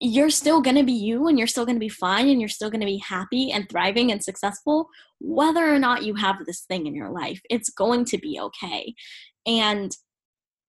you're 0.00 0.30
still 0.30 0.60
going 0.60 0.76
to 0.76 0.84
be 0.84 0.92
you 0.92 1.28
and 1.28 1.38
you're 1.38 1.46
still 1.46 1.66
going 1.66 1.76
to 1.76 1.80
be 1.80 1.88
fine 1.88 2.28
and 2.28 2.40
you're 2.40 2.48
still 2.48 2.70
going 2.70 2.80
to 2.80 2.86
be 2.86 3.02
happy 3.06 3.50
and 3.52 3.68
thriving 3.68 4.10
and 4.10 4.22
successful 4.22 4.88
whether 5.18 5.72
or 5.72 5.78
not 5.78 6.04
you 6.04 6.14
have 6.14 6.36
this 6.46 6.62
thing 6.62 6.86
in 6.86 6.94
your 6.94 7.10
life. 7.10 7.40
It's 7.50 7.70
going 7.70 8.06
to 8.06 8.18
be 8.18 8.40
okay. 8.40 8.94
And 9.46 9.94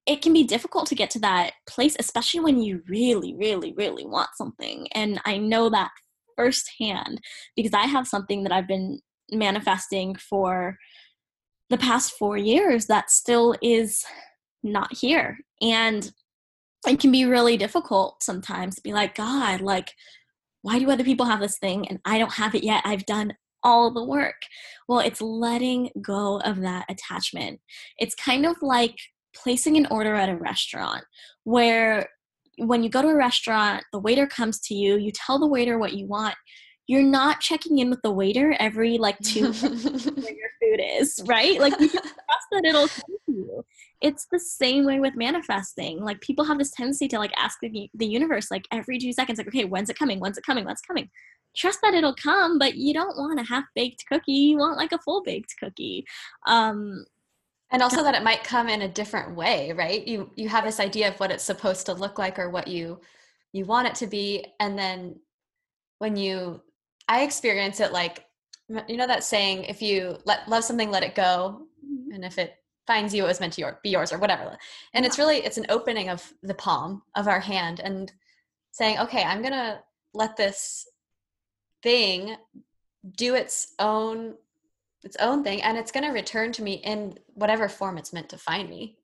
it 0.06 0.22
can 0.22 0.34
be 0.34 0.44
difficult 0.44 0.88
to 0.88 0.96
get 0.96 1.12
to 1.12 1.20
that 1.20 1.54
place 1.70 1.96
especially 2.00 2.40
when 2.40 2.60
you 2.60 2.82
really 2.90 3.36
really 3.36 3.72
really 3.78 4.04
want 4.06 4.30
something. 4.36 4.88
And 4.94 5.22
i 5.26 5.38
know 5.38 5.70
that 5.70 5.92
firsthand 6.42 7.22
because 7.56 7.74
I 7.74 7.86
have 7.86 8.08
something 8.08 8.44
that 8.44 8.52
I've 8.52 8.68
been 8.68 9.00
manifesting 9.32 10.16
for 10.16 10.78
the 11.70 11.78
past 11.78 12.14
four 12.18 12.36
years 12.36 12.88
that 12.88 13.12
still 13.12 13.56
is 13.62 14.04
not 14.64 14.96
here. 14.96 15.38
And 15.62 16.12
it 16.88 17.00
can 17.00 17.12
be 17.12 17.26
really 17.26 17.58
difficult 17.58 18.24
sometimes 18.24 18.76
to 18.76 18.82
be 18.82 18.92
like, 18.92 19.16
God, 19.16 19.62
like, 19.62 19.92
why 20.64 20.80
do 20.80 20.90
other 20.90 21.04
people 21.04 21.28
have 21.28 21.40
this 21.40 21.60
thing 21.60 21.88
and 21.88 22.00
I 22.06 22.18
don't 22.18 22.34
have 22.34 22.56
it 22.56 22.64
yet? 22.64 22.82
I've 22.86 23.06
done 23.06 23.34
all 23.64 23.94
the 23.94 24.04
work. 24.04 24.42
Well, 24.88 25.00
it's 25.00 25.22
letting 25.22 25.92
go 26.02 26.40
of 26.42 26.62
that 26.62 26.86
attachment. 26.90 27.60
It's 28.00 28.16
kind 28.16 28.46
of 28.46 28.56
like 28.62 28.98
placing 29.36 29.78
an 29.78 29.88
order 29.92 30.16
at 30.16 30.30
a 30.30 30.36
restaurant 30.36 31.04
where 31.44 32.10
when 32.62 32.84
you 32.84 32.90
go 32.90 33.02
to 33.02 33.08
a 33.08 33.16
restaurant, 33.16 33.84
the 33.92 34.00
waiter 34.00 34.28
comes 34.28 34.60
to 34.60 34.76
you, 34.76 34.98
you 34.98 35.12
tell 35.12 35.40
the 35.40 35.48
waiter 35.48 35.80
what 35.80 35.94
you 35.94 36.06
want. 36.06 36.36
You're 36.88 37.04
not 37.04 37.40
checking 37.40 37.80
in 37.80 37.90
with 37.90 38.02
the 38.04 38.12
waiter 38.12 38.56
every 38.60 38.98
like 38.98 39.18
two 39.20 39.52
where 39.54 40.34
your 40.34 40.50
food 40.62 40.82
is, 40.82 41.22
right? 41.26 41.60
Like 41.60 41.80
you 41.80 41.90
can 41.90 42.02
trust 42.02 42.48
that 42.52 42.66
it'll 42.66 42.88
come 42.88 43.18
to 43.28 43.32
you. 43.32 43.66
It's 44.02 44.28
the 44.32 44.40
same 44.40 44.86
way 44.86 45.00
with 45.00 45.16
manifesting. 45.16 46.04
Like 46.04 46.22
people 46.22 46.46
have 46.46 46.60
this 46.60 46.72
tendency 46.72 47.08
to 47.10 47.18
like 47.18 47.34
ask 47.36 47.58
the, 47.62 47.90
the 47.94 48.06
universe 48.06 48.52
like 48.52 48.68
every 48.72 49.00
two 49.00 49.14
seconds, 49.14 49.40
like, 49.40 49.48
okay, 49.48 49.66
when's 49.66 49.90
it 49.90 49.98
coming? 49.98 50.20
When's 50.20 50.38
it 50.38 50.46
coming? 50.46 50.66
When's 50.66 50.82
it 50.82 50.88
coming? 50.88 51.10
Trust 51.56 51.80
that 51.82 51.94
it'll 51.94 52.16
come, 52.16 52.60
but 52.60 52.76
you 52.76 52.94
don't 52.94 53.18
want 53.18 53.40
a 53.40 53.44
half 53.44 53.66
baked 53.74 54.06
cookie. 54.08 54.32
You 54.32 54.58
want 54.58 54.78
like 54.78 54.92
a 54.92 55.00
full 55.00 55.24
baked 55.24 55.56
cookie. 55.60 56.06
Um, 56.46 57.06
and 57.72 57.82
also 57.82 58.04
that 58.04 58.16
it 58.16 58.24
might 58.24 58.44
come 58.44 58.70
in 58.70 58.82
a 58.82 58.88
different 58.88 59.36
way 59.36 59.72
right? 59.74 60.08
You 60.08 60.30
you 60.36 60.50
have 60.50 60.64
this 60.64 60.80
idea 60.80 61.10
of 61.10 61.20
what 61.20 61.32
it's 61.32 61.44
supposed 61.44 61.86
to 61.86 61.94
look 61.94 62.18
like 62.18 62.40
or 62.40 62.50
what 62.50 62.68
you 62.68 63.00
you 63.54 63.66
want 63.66 63.88
it 63.88 63.96
to 63.96 64.08
be. 64.08 64.46
And 64.60 64.78
then 64.78 65.20
when 66.00 66.16
you 66.16 66.62
i 67.08 67.24
experience 67.24 67.80
it 67.80 67.92
like 67.92 68.26
you 68.88 68.96
know 68.96 69.08
that 69.08 69.24
saying 69.24 69.66
if 69.66 69.82
you 69.82 70.18
let 70.26 70.48
love 70.48 70.64
something 70.64 70.92
let 70.92 71.04
it 71.04 71.16
go. 71.16 71.68
Mm-hmm. 71.86 72.12
and 72.14 72.26
if 72.26 72.38
it 72.38 72.56
finds 72.88 73.14
you 73.14 73.24
it 73.24 73.28
was 73.28 73.40
meant 73.40 73.54
to 73.54 73.62
your, 73.62 73.80
be 73.84 73.90
yours 73.90 74.12
or 74.12 74.18
whatever. 74.18 74.58
And 74.94 75.06
it's 75.06 75.18
really 75.18 75.38
it's 75.38 75.58
an 75.58 75.66
opening 75.70 76.10
of 76.10 76.34
the 76.44 76.54
palm 76.54 77.04
of 77.16 77.28
our 77.28 77.40
hand 77.40 77.80
and 77.80 78.12
saying 78.72 78.98
okay 79.00 79.24
i'm 79.24 79.42
gonna 79.42 79.82
let 80.14 80.38
this 80.38 80.88
thing 81.84 82.36
do 83.18 83.36
its 83.36 83.74
own 83.80 84.36
its 85.04 85.18
own 85.20 85.44
thing 85.44 85.62
and 85.62 85.78
it's 85.78 85.92
going 85.92 86.04
to 86.04 86.12
return 86.12 86.52
to 86.52 86.62
me 86.62 86.74
in 86.74 87.18
whatever 87.34 87.68
form 87.68 87.98
it's 87.98 88.14
meant 88.14 88.30
to 88.30 88.38
find 88.38 88.70
me 88.70 88.98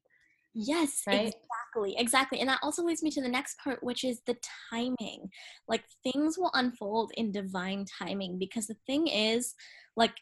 yes 0.53 1.03
right 1.05 1.27
exactly 1.27 1.95
exactly 1.97 2.39
and 2.39 2.49
that 2.49 2.59
also 2.63 2.83
leads 2.83 3.03
me 3.03 3.11
to 3.11 3.21
the 3.21 3.29
next 3.29 3.57
part 3.59 3.83
which 3.83 4.03
is 4.03 4.21
the 4.25 4.35
timing 4.71 5.29
like 5.67 5.83
things 6.03 6.37
will 6.37 6.51
unfold 6.53 7.11
in 7.15 7.31
divine 7.31 7.85
timing 7.99 8.39
because 8.39 8.67
the 8.67 8.77
thing 8.87 9.07
is 9.07 9.53
like 9.95 10.13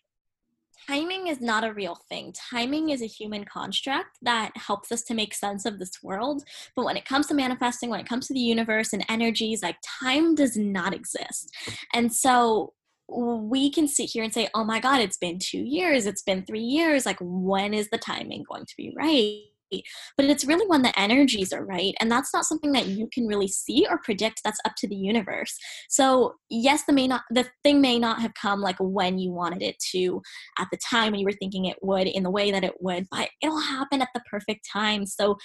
timing 0.87 1.27
is 1.27 1.41
not 1.41 1.63
a 1.63 1.73
real 1.73 1.95
thing. 2.09 2.33
Timing 2.33 2.89
is 2.89 3.01
a 3.01 3.07
human 3.07 3.45
construct 3.45 4.17
that 4.21 4.51
helps 4.55 4.91
us 4.91 5.01
to 5.03 5.13
make 5.13 5.33
sense 5.33 5.65
of 5.65 5.79
this 5.79 6.03
world. 6.03 6.43
But 6.75 6.85
when 6.85 6.97
it 6.97 7.05
comes 7.05 7.27
to 7.27 7.33
manifesting, 7.33 7.89
when 7.89 7.99
it 7.99 8.07
comes 8.07 8.27
to 8.27 8.33
the 8.33 8.39
universe 8.39 8.93
and 8.93 9.05
energies, 9.09 9.63
like 9.63 9.77
time 9.83 10.35
does 10.35 10.57
not 10.57 10.93
exist. 10.93 11.51
And 11.93 12.13
so 12.13 12.73
we 13.07 13.69
can 13.69 13.87
sit 13.87 14.09
here 14.09 14.23
and 14.23 14.33
say, 14.33 14.49
oh 14.53 14.63
my 14.63 14.79
God, 14.79 15.01
it's 15.01 15.17
been 15.17 15.39
two 15.39 15.59
years, 15.59 16.05
it's 16.05 16.21
been 16.21 16.45
three 16.45 16.61
years. 16.61 17.05
Like, 17.05 17.17
when 17.21 17.73
is 17.73 17.89
the 17.89 17.97
timing 17.97 18.43
going 18.43 18.65
to 18.65 18.75
be 18.77 18.93
right? 18.95 19.54
But 19.71 20.25
it's 20.25 20.45
really 20.45 20.65
when 20.67 20.81
the 20.81 20.97
energies 20.99 21.51
are 21.51 21.65
right 21.65 21.93
and 21.99 22.11
that's 22.11 22.33
not 22.33 22.45
something 22.45 22.71
that 22.71 22.87
you 22.87 23.09
can 23.13 23.27
really 23.27 23.47
see 23.47 23.85
or 23.89 23.97
predict 23.99 24.41
that's 24.43 24.59
up 24.65 24.73
to 24.77 24.87
the 24.87 24.95
universe. 24.95 25.57
So 25.89 26.35
yes 26.49 26.83
the 26.83 26.93
may 26.93 27.07
not 27.07 27.21
the 27.29 27.45
thing 27.63 27.81
may 27.81 27.99
not 27.99 28.21
have 28.21 28.33
come 28.33 28.61
like 28.61 28.77
when 28.79 29.17
you 29.17 29.31
wanted 29.31 29.61
it 29.61 29.75
to 29.91 30.21
at 30.59 30.67
the 30.71 30.77
time 30.89 31.11
when 31.11 31.19
you 31.19 31.25
were 31.25 31.31
thinking 31.31 31.65
it 31.65 31.77
would 31.81 32.07
in 32.07 32.23
the 32.23 32.31
way 32.31 32.51
that 32.51 32.63
it 32.63 32.75
would 32.79 33.07
but 33.11 33.29
it'll 33.41 33.59
happen 33.59 34.01
at 34.01 34.09
the 34.13 34.21
perfect 34.29 34.67
time. 34.71 35.05
So 35.05 35.37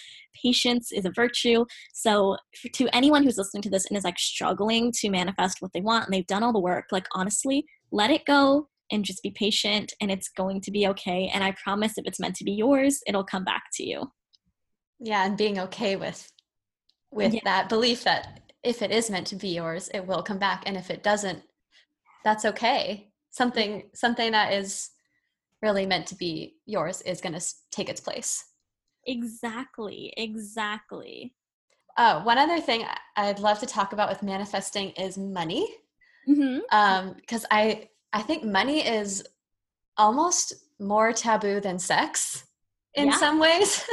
patience 0.42 0.92
is 0.92 1.04
a 1.04 1.12
virtue. 1.14 1.64
So 1.92 2.36
to 2.74 2.88
anyone 2.92 3.24
who's 3.24 3.38
listening 3.38 3.62
to 3.62 3.70
this 3.70 3.86
and 3.86 3.96
is 3.96 4.04
like 4.04 4.18
struggling 4.18 4.92
to 4.92 5.10
manifest 5.10 5.58
what 5.60 5.72
they 5.72 5.80
want 5.80 6.04
and 6.04 6.14
they've 6.14 6.26
done 6.26 6.42
all 6.42 6.52
the 6.52 6.60
work 6.60 6.86
like 6.90 7.06
honestly 7.12 7.64
let 7.90 8.10
it 8.10 8.24
go 8.24 8.68
and 8.90 9.04
just 9.04 9.22
be 9.22 9.30
patient 9.30 9.92
and 10.00 10.10
it's 10.10 10.28
going 10.28 10.60
to 10.62 10.70
be 10.70 10.86
okay. 10.88 11.30
And 11.32 11.42
I 11.44 11.54
promise 11.62 11.96
if 11.96 12.06
it's 12.06 12.20
meant 12.20 12.36
to 12.36 12.44
be 12.44 12.52
yours, 12.52 13.00
it'll 13.06 13.24
come 13.24 13.44
back 13.44 13.64
to 13.74 13.84
you. 13.84 14.10
Yeah, 14.98 15.24
and 15.24 15.36
being 15.36 15.58
okay 15.58 15.96
with 15.96 16.30
with 17.10 17.34
yeah. 17.34 17.40
that 17.44 17.68
belief 17.68 18.04
that 18.04 18.40
if 18.62 18.82
it 18.82 18.90
is 18.90 19.10
meant 19.10 19.26
to 19.28 19.36
be 19.36 19.48
yours, 19.48 19.90
it 19.94 20.06
will 20.06 20.22
come 20.22 20.38
back. 20.38 20.62
And 20.66 20.76
if 20.76 20.90
it 20.90 21.02
doesn't, 21.02 21.42
that's 22.24 22.44
okay. 22.44 23.10
Something 23.30 23.90
something 23.94 24.32
that 24.32 24.52
is 24.52 24.90
really 25.62 25.86
meant 25.86 26.06
to 26.08 26.14
be 26.14 26.56
yours 26.66 27.00
is 27.02 27.20
going 27.20 27.38
to 27.38 27.44
take 27.70 27.88
its 27.88 28.00
place. 28.00 28.44
Exactly. 29.06 30.12
Exactly. 30.16 31.34
Oh, 31.98 32.22
one 32.24 32.38
other 32.38 32.60
thing 32.60 32.84
I'd 33.16 33.40
love 33.40 33.58
to 33.60 33.66
talk 33.66 33.92
about 33.92 34.08
with 34.08 34.22
manifesting 34.22 34.90
is 34.90 35.18
money. 35.18 35.66
Mm-hmm. 36.28 36.58
Um, 36.72 37.14
because 37.14 37.44
I 37.50 37.88
I 38.12 38.22
think 38.22 38.44
money 38.44 38.86
is 38.86 39.24
almost 39.96 40.54
more 40.78 41.12
taboo 41.12 41.60
than 41.60 41.78
sex 41.78 42.44
in 42.94 43.08
yeah. 43.08 43.16
some 43.16 43.38
ways. 43.38 43.84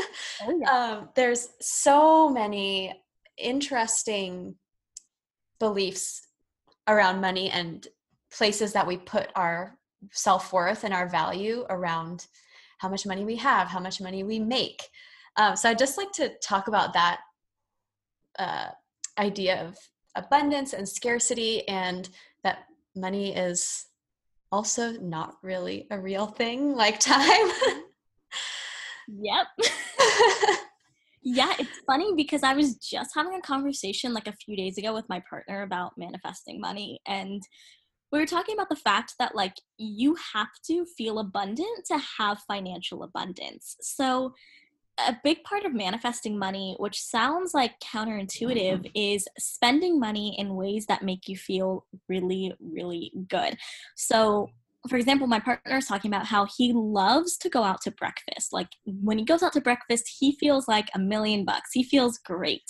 Oh, 0.42 0.58
yeah. 0.62 0.72
um, 0.72 1.10
there's 1.16 1.50
so 1.62 2.30
many 2.30 2.94
interesting 3.38 4.56
beliefs 5.60 6.28
around 6.88 7.22
money 7.22 7.50
and 7.50 7.88
places 8.36 8.74
that 8.74 8.88
we 8.88 8.98
put 8.98 9.30
our 9.36 9.78
self-worth 10.12 10.84
and 10.84 10.94
our 10.94 11.08
value 11.08 11.66
around 11.70 12.28
how 12.80 12.90
much 12.90 13.06
money 13.06 13.26
we 13.26 13.36
have 13.36 13.68
how 13.68 13.80
much 13.80 14.00
money 14.00 14.24
we 14.24 14.40
make 14.40 14.84
um, 15.38 15.56
so 15.56 15.70
i'd 15.70 15.80
just 15.80 15.98
like 15.98 16.12
to 16.12 16.32
talk 16.44 16.68
about 16.68 16.94
that 16.94 17.20
uh, 18.38 18.68
idea 19.18 19.66
of 19.66 19.76
abundance 20.16 20.74
and 20.74 20.88
scarcity 20.88 21.68
and 21.68 22.10
that 22.44 22.66
money 22.96 23.36
is 23.36 23.87
also 24.52 24.92
not 24.94 25.36
really 25.44 25.88
a 25.92 26.00
real 26.00 26.28
thing 26.28 26.76
like 26.76 27.00
time. 27.00 27.52
Yep. 29.08 29.48
Yeah 31.24 31.52
it's 31.60 31.82
funny 31.86 32.14
because 32.16 32.42
i 32.42 32.54
was 32.54 32.78
just 32.78 33.10
having 33.14 33.34
a 33.34 33.42
conversation 33.42 34.14
like 34.14 34.28
a 34.28 34.36
few 34.46 34.56
days 34.56 34.78
ago 34.78 34.94
with 34.94 35.10
my 35.10 35.22
partner 35.30 35.64
about 35.64 35.92
manifesting 35.98 36.62
money 36.62 37.02
and 37.06 37.44
we 38.12 38.20
were 38.20 38.26
talking 38.26 38.56
about 38.56 38.70
the 38.70 38.76
fact 38.76 39.16
that 39.20 39.36
like 39.36 39.56
you 39.78 40.16
have 40.34 40.48
to 40.68 40.86
feel 40.98 41.20
abundant 41.20 41.86
to 41.88 42.00
have 42.18 42.40
financial 42.48 43.04
abundance. 43.04 43.76
So 43.82 44.34
a 44.98 45.18
big 45.24 45.44
part 45.44 45.66
of 45.66 45.74
manifesting 45.74 46.38
money, 46.38 46.76
which 46.80 47.02
sounds 47.02 47.54
like 47.54 47.80
counterintuitive, 47.80 48.86
mm-hmm. 48.86 48.92
is 48.96 49.28
spending 49.38 50.00
money 50.00 50.36
in 50.40 50.56
ways 50.56 50.86
that 50.88 51.04
make 51.04 51.28
you 51.28 51.38
feel 51.38 51.86
really, 52.10 52.54
really 52.60 53.12
good. 53.28 53.58
So, 53.96 54.50
for 54.90 54.98
example, 54.98 55.28
my 55.28 55.40
partner 55.40 55.78
is 55.78 55.88
talking 55.88 56.12
about 56.12 56.26
how 56.26 56.48
he 56.58 56.74
loves 56.74 57.38
to 57.38 57.50
go 57.50 57.64
out 57.64 57.82
to 57.82 57.92
breakfast. 57.92 58.54
Like 58.54 58.70
when 58.86 59.18
he 59.18 59.26
goes 59.26 59.44
out 59.44 59.54
to 59.54 59.62
breakfast, 59.62 60.10
he 60.20 60.34
feels 60.40 60.68
like 60.68 60.90
a 60.94 61.00
million 61.00 61.46
bucks. 61.46 61.72
He 61.74 61.84
feels 61.84 62.18
great. 62.20 62.64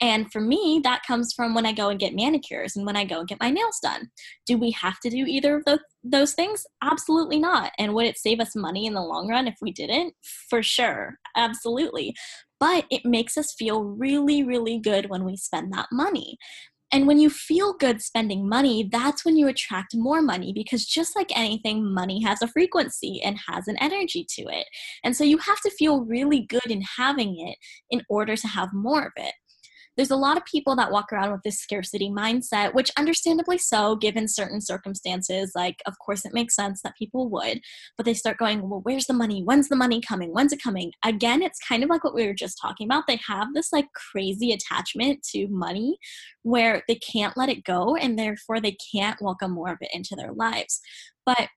And 0.00 0.30
for 0.32 0.40
me, 0.40 0.80
that 0.84 1.02
comes 1.06 1.32
from 1.32 1.54
when 1.54 1.66
I 1.66 1.72
go 1.72 1.88
and 1.88 2.00
get 2.00 2.14
manicures 2.14 2.76
and 2.76 2.86
when 2.86 2.96
I 2.96 3.04
go 3.04 3.20
and 3.20 3.28
get 3.28 3.40
my 3.40 3.50
nails 3.50 3.78
done. 3.82 4.10
Do 4.46 4.56
we 4.56 4.70
have 4.72 5.00
to 5.00 5.10
do 5.10 5.24
either 5.26 5.56
of 5.56 5.64
those, 5.64 5.80
those 6.02 6.32
things? 6.34 6.64
Absolutely 6.82 7.38
not. 7.38 7.72
And 7.78 7.94
would 7.94 8.06
it 8.06 8.18
save 8.18 8.40
us 8.40 8.56
money 8.56 8.86
in 8.86 8.94
the 8.94 9.02
long 9.02 9.28
run 9.28 9.46
if 9.46 9.56
we 9.60 9.72
didn't? 9.72 10.14
For 10.48 10.62
sure. 10.62 11.18
Absolutely 11.36 12.14
but 12.60 12.84
it 12.90 13.06
makes 13.06 13.38
us 13.38 13.54
feel 13.54 13.82
really, 13.82 14.42
really 14.44 14.78
good 14.78 15.08
when 15.08 15.24
we 15.24 15.34
spend 15.34 15.72
that 15.72 15.88
money. 15.90 16.36
And 16.92 17.06
when 17.06 17.18
you 17.18 17.30
feel 17.30 17.72
good 17.74 18.02
spending 18.02 18.48
money, 18.48 18.88
that's 18.90 19.24
when 19.24 19.36
you 19.36 19.46
attract 19.46 19.94
more 19.94 20.20
money 20.20 20.52
because 20.52 20.84
just 20.84 21.14
like 21.14 21.30
anything, 21.36 21.92
money 21.92 22.22
has 22.22 22.42
a 22.42 22.48
frequency 22.48 23.20
and 23.24 23.38
has 23.48 23.68
an 23.68 23.76
energy 23.80 24.26
to 24.36 24.42
it. 24.42 24.66
And 25.04 25.16
so 25.16 25.22
you 25.22 25.38
have 25.38 25.60
to 25.60 25.70
feel 25.70 26.04
really 26.04 26.46
good 26.48 26.66
in 26.66 26.82
having 26.96 27.38
it 27.46 27.56
in 27.90 28.02
order 28.08 28.36
to 28.36 28.48
have 28.48 28.70
more 28.72 29.02
of 29.02 29.12
it 29.16 29.34
there's 30.00 30.10
a 30.10 30.16
lot 30.16 30.38
of 30.38 30.44
people 30.46 30.74
that 30.74 30.90
walk 30.90 31.12
around 31.12 31.30
with 31.30 31.42
this 31.42 31.60
scarcity 31.60 32.08
mindset, 32.08 32.72
which 32.72 32.90
understandably 32.96 33.58
so, 33.58 33.96
given 33.96 34.26
certain 34.26 34.58
circumstances. 34.58 35.52
Like, 35.54 35.82
of 35.84 35.98
course, 35.98 36.24
it 36.24 36.32
makes 36.32 36.56
sense 36.56 36.80
that 36.80 36.96
people 36.96 37.28
would, 37.28 37.60
but 37.98 38.06
they 38.06 38.14
start 38.14 38.38
going, 38.38 38.66
well, 38.66 38.80
where's 38.82 39.04
the 39.04 39.12
money? 39.12 39.42
When's 39.42 39.68
the 39.68 39.76
money 39.76 40.00
coming? 40.00 40.32
When's 40.32 40.54
it 40.54 40.62
coming? 40.62 40.92
Again, 41.04 41.42
it's 41.42 41.58
kind 41.58 41.84
of 41.84 41.90
like 41.90 42.02
what 42.02 42.14
we 42.14 42.26
were 42.26 42.32
just 42.32 42.58
talking 42.58 42.86
about. 42.86 43.06
They 43.06 43.20
have 43.28 43.48
this 43.52 43.74
like 43.74 43.88
crazy 43.92 44.52
attachment 44.52 45.22
to 45.34 45.48
money 45.48 45.98
where 46.44 46.82
they 46.88 46.94
can't 46.94 47.36
let 47.36 47.50
it 47.50 47.64
go 47.64 47.94
and 47.94 48.18
therefore 48.18 48.58
they 48.58 48.78
can't 48.94 49.20
welcome 49.20 49.50
more 49.52 49.70
of 49.70 49.78
it 49.82 49.90
into 49.92 50.16
their 50.16 50.32
lives. 50.32 50.80
But 51.26 51.48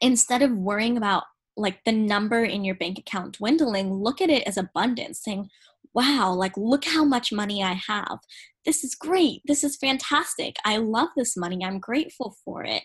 instead 0.00 0.40
of 0.40 0.52
worrying 0.52 0.96
about 0.96 1.24
like 1.54 1.80
the 1.84 1.92
number 1.92 2.44
in 2.44 2.64
your 2.64 2.76
bank 2.76 2.98
account 2.98 3.36
dwindling, 3.36 3.92
look 3.92 4.22
at 4.22 4.30
it 4.30 4.44
as 4.44 4.56
abundance, 4.56 5.20
saying, 5.22 5.50
wow, 5.98 6.32
like, 6.32 6.56
look 6.56 6.84
how 6.84 7.04
much 7.04 7.32
money 7.32 7.60
I 7.60 7.72
have. 7.88 8.20
This 8.64 8.84
is 8.84 8.94
great. 8.94 9.40
This 9.46 9.64
is 9.64 9.76
fantastic. 9.76 10.54
I 10.64 10.76
love 10.76 11.08
this 11.16 11.36
money. 11.36 11.64
I'm 11.64 11.80
grateful 11.80 12.36
for 12.44 12.64
it. 12.64 12.84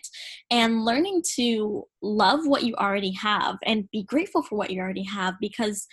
And 0.50 0.84
learning 0.84 1.22
to 1.36 1.84
love 2.02 2.40
what 2.44 2.64
you 2.64 2.74
already 2.74 3.12
have 3.12 3.58
and 3.64 3.88
be 3.92 4.02
grateful 4.02 4.42
for 4.42 4.58
what 4.58 4.70
you 4.70 4.80
already 4.80 5.04
have 5.04 5.34
because 5.40 5.86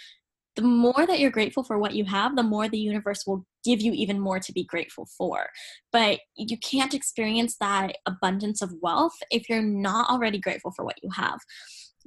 the 0.55 0.63
more 0.63 1.05
that 1.05 1.19
you're 1.19 1.29
grateful 1.29 1.63
for 1.63 1.77
what 1.77 1.93
you 1.93 2.05
have, 2.05 2.35
the 2.35 2.41
more 2.41 2.67
the 2.67 2.79
universe 2.79 3.23
will 3.27 3.45
give 3.63 3.81
you 3.81 3.91
even 3.93 4.19
more 4.19 4.39
to 4.39 4.51
be 4.51 4.63
grateful 4.63 5.07
for. 5.15 5.45
But 5.91 6.21
you 6.35 6.57
can't 6.57 6.95
experience 6.95 7.55
that 7.61 7.97
abundance 8.07 8.63
of 8.63 8.73
wealth 8.81 9.15
if 9.29 9.47
you're 9.47 9.61
not 9.61 10.09
already 10.09 10.39
grateful 10.39 10.71
for 10.75 10.83
what 10.83 10.97
you 11.03 11.11
have. 11.15 11.39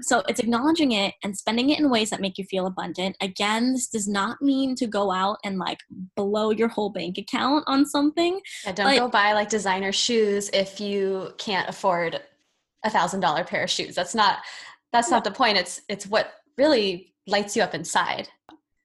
So 0.01 0.23
it's 0.29 0.41
acknowledging 0.41 0.93
it 0.93 1.15
and 1.23 1.37
spending 1.37 1.71
it 1.71 1.79
in 1.79 1.91
ways 1.91 2.11
that 2.11 2.21
make 2.21 2.39
you 2.39 2.45
feel 2.45 2.67
abundant. 2.67 3.17
Again, 3.21 3.73
this 3.73 3.89
does 3.89 4.09
not 4.09 4.43
mean 4.43 4.75
to 4.77 4.87
go 4.87 5.13
out 5.13 5.39
and 5.45 5.59
like 5.59 5.79
blow 6.17 6.51
your 6.51 6.69
whole 6.69 6.91
bank 6.91 7.19
account 7.19 7.65
on 7.67 7.87
something. 7.87 8.41
Yeah, 8.65 8.73
don't 8.73 8.99
go 8.99 9.09
buy 9.09 9.33
like 9.33 9.49
designer 9.49 9.93
shoes 9.93 10.51
if 10.53 10.81
you 10.81 11.33
can't 11.39 11.69
afford 11.69 12.21
a 12.85 12.91
thousand 12.91 13.21
dollar 13.21 13.45
pair 13.45 13.65
of 13.65 13.71
shoes. 13.71 13.95
That's 13.95 14.15
not 14.15 14.39
that's 14.93 15.11
not 15.11 15.25
the 15.25 15.31
point. 15.31 15.59
It's 15.59 15.81
it's 15.89 16.07
what 16.07 16.33
really 16.59 17.15
lights 17.27 17.57
you 17.57 17.63
up 17.63 17.75
inside. 17.75 18.29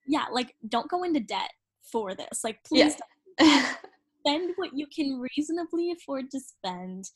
Yeah, 0.06 0.26
like 0.32 0.54
don't 0.68 0.90
go 0.90 1.02
into 1.02 1.20
debt 1.20 1.50
for 1.82 2.14
this. 2.14 2.44
Like 2.44 2.62
please 2.64 2.96
yeah. 3.40 3.74
spend 4.20 4.52
what 4.56 4.70
you 4.74 4.86
can 4.86 5.20
reasonably 5.36 5.92
afford 5.92 6.30
to 6.30 6.40
spend 6.40 7.10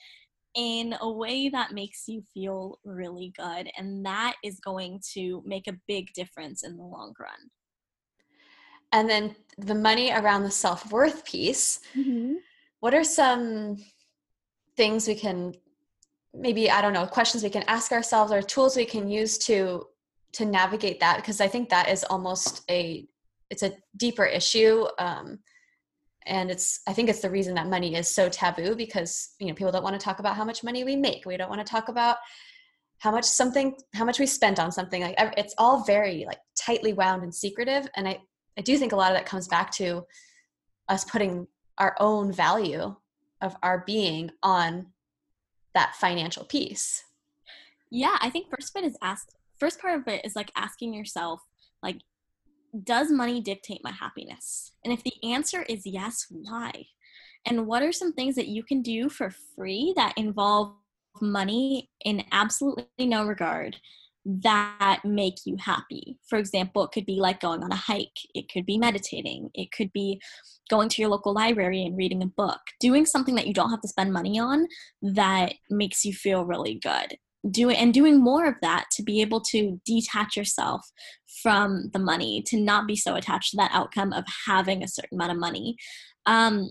in 0.55 0.95
a 1.01 1.11
way 1.11 1.49
that 1.49 1.73
makes 1.73 2.05
you 2.07 2.23
feel 2.33 2.79
really 2.85 3.33
good. 3.37 3.69
And 3.77 4.05
that 4.07 4.35
is 4.45 4.61
going 4.61 5.01
to 5.15 5.43
make 5.45 5.67
a 5.67 5.79
big 5.89 6.13
difference 6.15 6.63
in 6.63 6.77
the 6.77 6.83
long 6.83 7.13
run. 7.19 7.51
And 8.93 9.11
then 9.11 9.35
the 9.59 9.75
money 9.75 10.13
around 10.13 10.45
the 10.45 10.51
self 10.51 10.93
worth 10.93 11.25
piece. 11.25 11.81
Mm-hmm. 11.97 12.35
What 12.81 12.95
are 12.95 13.05
some 13.05 13.79
things 14.77 15.09
we 15.09 15.15
can 15.15 15.55
maybe 16.35 16.71
i 16.71 16.83
don't 16.83 16.93
know 16.93 17.07
questions 17.07 17.43
we 17.43 17.51
can 17.51 17.63
ask 17.69 17.93
ourselves 17.93 18.33
or 18.33 18.43
tools 18.43 18.77
we 18.77 18.85
can 18.85 19.09
use 19.09 19.39
to 19.39 19.87
to 20.33 20.45
navigate 20.45 20.99
that 21.01 21.17
because 21.17 21.41
i 21.41 21.47
think 21.47 21.69
that 21.69 21.89
is 21.89 22.05
almost 22.05 22.63
a 22.71 23.07
it's 23.51 23.63
a 23.63 23.73
deeper 23.97 24.25
issue 24.25 24.85
um, 24.99 25.39
and 26.27 26.51
it's 26.51 26.81
i 26.87 26.93
think 26.93 27.09
it's 27.09 27.21
the 27.21 27.31
reason 27.31 27.55
that 27.55 27.69
money 27.69 27.95
is 27.95 28.09
so 28.09 28.29
taboo 28.29 28.75
because 28.75 29.35
you 29.39 29.47
know 29.47 29.55
people 29.55 29.73
don't 29.73 29.83
want 29.83 29.99
to 29.99 30.05
talk 30.05 30.19
about 30.19 30.37
how 30.37 30.45
much 30.45 30.65
money 30.65 30.85
we 30.85 30.97
make. 30.97 31.27
We 31.27 31.37
don't 31.37 31.51
want 31.51 31.65
to 31.65 31.71
talk 31.71 31.89
about 31.89 32.17
how 32.99 33.11
much 33.11 33.25
something 33.25 33.77
how 33.95 34.05
much 34.05 34.19
we 34.19 34.27
spent 34.27 34.59
on 34.59 34.73
something. 34.73 35.03
Like 35.03 35.17
it's 35.37 35.55
all 35.59 35.85
very 35.85 36.25
like 36.27 36.39
tightly 36.59 36.93
wound 36.93 37.23
and 37.23 37.35
secretive. 37.35 37.89
And 37.97 38.09
i 38.09 38.19
i 38.59 38.63
do 38.63 38.79
think 38.79 38.93
a 38.93 38.97
lot 38.97 39.11
of 39.13 39.17
that 39.19 39.27
comes 39.27 39.49
back 39.49 39.71
to 39.73 40.05
us 40.89 41.05
putting 41.05 41.47
our 41.79 41.97
own 41.99 42.33
value 42.33 42.95
of 43.41 43.57
our 43.63 43.83
being 43.87 44.31
on 44.43 44.87
that 45.75 45.95
financial 45.97 46.45
piece. 46.45 47.03
Yeah 47.91 48.17
i 48.21 48.31
think 48.31 48.49
first 48.49 48.75
of 48.75 48.83
it 48.83 48.87
is 48.87 48.97
ask 49.03 49.29
first 49.59 49.81
part 49.81 49.99
of 49.99 50.09
it 50.09 50.25
is 50.25 50.35
like 50.35 50.51
asking 50.57 50.95
yourself 50.95 51.41
like 51.83 51.99
does 52.83 53.11
money 53.11 53.41
dictate 53.41 53.81
my 53.85 53.93
happiness? 53.93 54.73
And 54.85 54.93
if 54.93 55.03
the 55.05 55.15
answer 55.23 55.63
is 55.63 55.87
yes, 55.87 56.27
why? 56.31 56.87
And 57.47 57.67
what 57.67 57.83
are 57.83 57.93
some 57.93 58.13
things 58.13 58.35
that 58.37 58.49
you 58.49 58.63
can 58.63 58.83
do 58.83 59.09
for 59.09 59.33
free 59.55 59.93
that 59.97 60.15
involve 60.17 60.75
money 61.21 61.91
in 62.05 62.25
absolutely 62.33 62.87
no 63.01 63.27
regard 63.27 63.77
that 64.25 65.01
make 65.05 65.35
you 65.45 65.57
happy? 65.59 66.19
For 66.27 66.39
example, 66.39 66.85
it 66.85 66.93
could 66.93 67.07
be 67.07 67.21
like 67.21 67.41
going 67.41 67.63
on 67.63 67.71
a 67.71 67.77
hike, 67.77 68.19
it 68.35 68.51
could 68.51 68.65
be 68.65 68.79
meditating, 68.79 69.51
it 69.55 69.71
could 69.71 69.93
be 69.93 70.21
going 70.71 70.89
to 70.89 71.03
your 71.03 71.11
local 71.11 71.35
library 71.35 71.85
and 71.85 71.97
reading 71.97 72.23
a 72.23 72.27
book, 72.27 72.61
doing 72.81 73.05
something 73.05 73.35
that 73.35 73.47
you 73.47 73.53
don't 73.53 73.71
have 73.71 73.83
to 73.83 73.89
spend 73.89 74.13
money 74.13 74.39
on 74.39 74.67
that 75.03 75.53
makes 75.69 76.05
you 76.05 76.15
feel 76.15 76.47
really 76.47 76.81
good 76.83 77.19
doing 77.51 77.77
and 77.77 77.93
doing 77.93 78.23
more 78.23 78.47
of 78.47 78.55
that 78.63 78.87
to 78.93 79.03
be 79.03 79.21
able 79.21 79.41
to 79.41 79.81
detach 79.85 80.37
yourself 80.37 80.81
from 81.43 81.91
the 81.93 81.99
money 81.99 82.43
to 82.47 82.59
not 82.59 82.87
be 82.87 82.97
so 82.97 83.15
attached 83.15 83.51
to 83.51 83.57
that 83.57 83.71
outcome 83.73 84.13
of 84.13 84.25
having 84.47 84.83
a 84.83 84.89
certain 84.89 85.19
amount 85.19 85.33
of 85.33 85.39
money 85.39 85.77
um, 86.27 86.71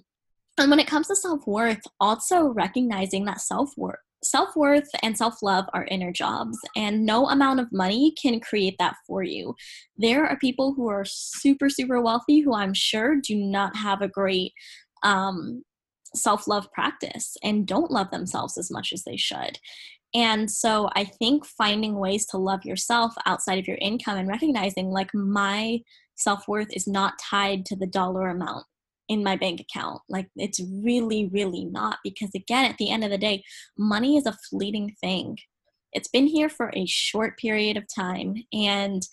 and 0.57 0.69
when 0.69 0.79
it 0.79 0.87
comes 0.87 1.07
to 1.07 1.15
self-worth 1.15 1.81
also 1.99 2.47
recognizing 2.47 3.25
that 3.25 3.41
self-worth 3.41 3.99
self 4.23 4.55
worth 4.55 4.89
and 5.01 5.17
self 5.17 5.41
love 5.41 5.65
are 5.73 5.85
inner 5.85 6.11
jobs, 6.11 6.57
and 6.75 7.05
no 7.05 7.29
amount 7.29 7.59
of 7.59 7.71
money 7.71 8.13
can 8.21 8.39
create 8.39 8.75
that 8.79 8.95
for 9.05 9.23
you. 9.23 9.55
There 9.97 10.25
are 10.25 10.37
people 10.37 10.73
who 10.73 10.87
are 10.87 11.05
super, 11.05 11.69
super 11.69 12.01
wealthy 12.01 12.39
who 12.39 12.53
I'm 12.53 12.73
sure 12.73 13.17
do 13.21 13.35
not 13.35 13.75
have 13.75 14.01
a 14.01 14.07
great 14.07 14.53
um, 15.03 15.63
self 16.15 16.47
love 16.47 16.71
practice 16.71 17.35
and 17.43 17.67
don't 17.67 17.91
love 17.91 18.11
themselves 18.11 18.57
as 18.57 18.71
much 18.71 18.93
as 18.93 19.03
they 19.03 19.17
should. 19.17 19.59
And 20.13 20.49
so 20.49 20.89
I 20.95 21.05
think 21.05 21.45
finding 21.45 21.95
ways 21.95 22.25
to 22.27 22.37
love 22.37 22.65
yourself 22.65 23.13
outside 23.25 23.57
of 23.57 23.67
your 23.67 23.77
income 23.81 24.17
and 24.17 24.27
recognizing 24.27 24.91
like 24.91 25.09
my 25.13 25.79
self 26.15 26.47
worth 26.47 26.71
is 26.71 26.87
not 26.87 27.13
tied 27.19 27.65
to 27.65 27.75
the 27.75 27.87
dollar 27.87 28.29
amount 28.29 28.65
in 29.09 29.23
my 29.23 29.35
bank 29.35 29.59
account. 29.59 30.01
Like 30.07 30.29
it's 30.35 30.61
really, 30.83 31.29
really 31.31 31.65
not 31.65 31.97
because 32.03 32.29
again, 32.35 32.65
at 32.65 32.77
the 32.77 32.91
end 32.91 33.03
of 33.03 33.09
the 33.09 33.17
day, 33.17 33.43
money 33.77 34.17
is 34.17 34.25
a 34.25 34.37
fleeting 34.49 34.95
thing. 35.01 35.37
It's 35.93 36.07
been 36.07 36.27
here 36.27 36.49
for 36.49 36.71
a 36.73 36.85
short 36.85 37.37
period 37.37 37.77
of 37.77 37.85
time 37.93 38.35
and 38.51 39.03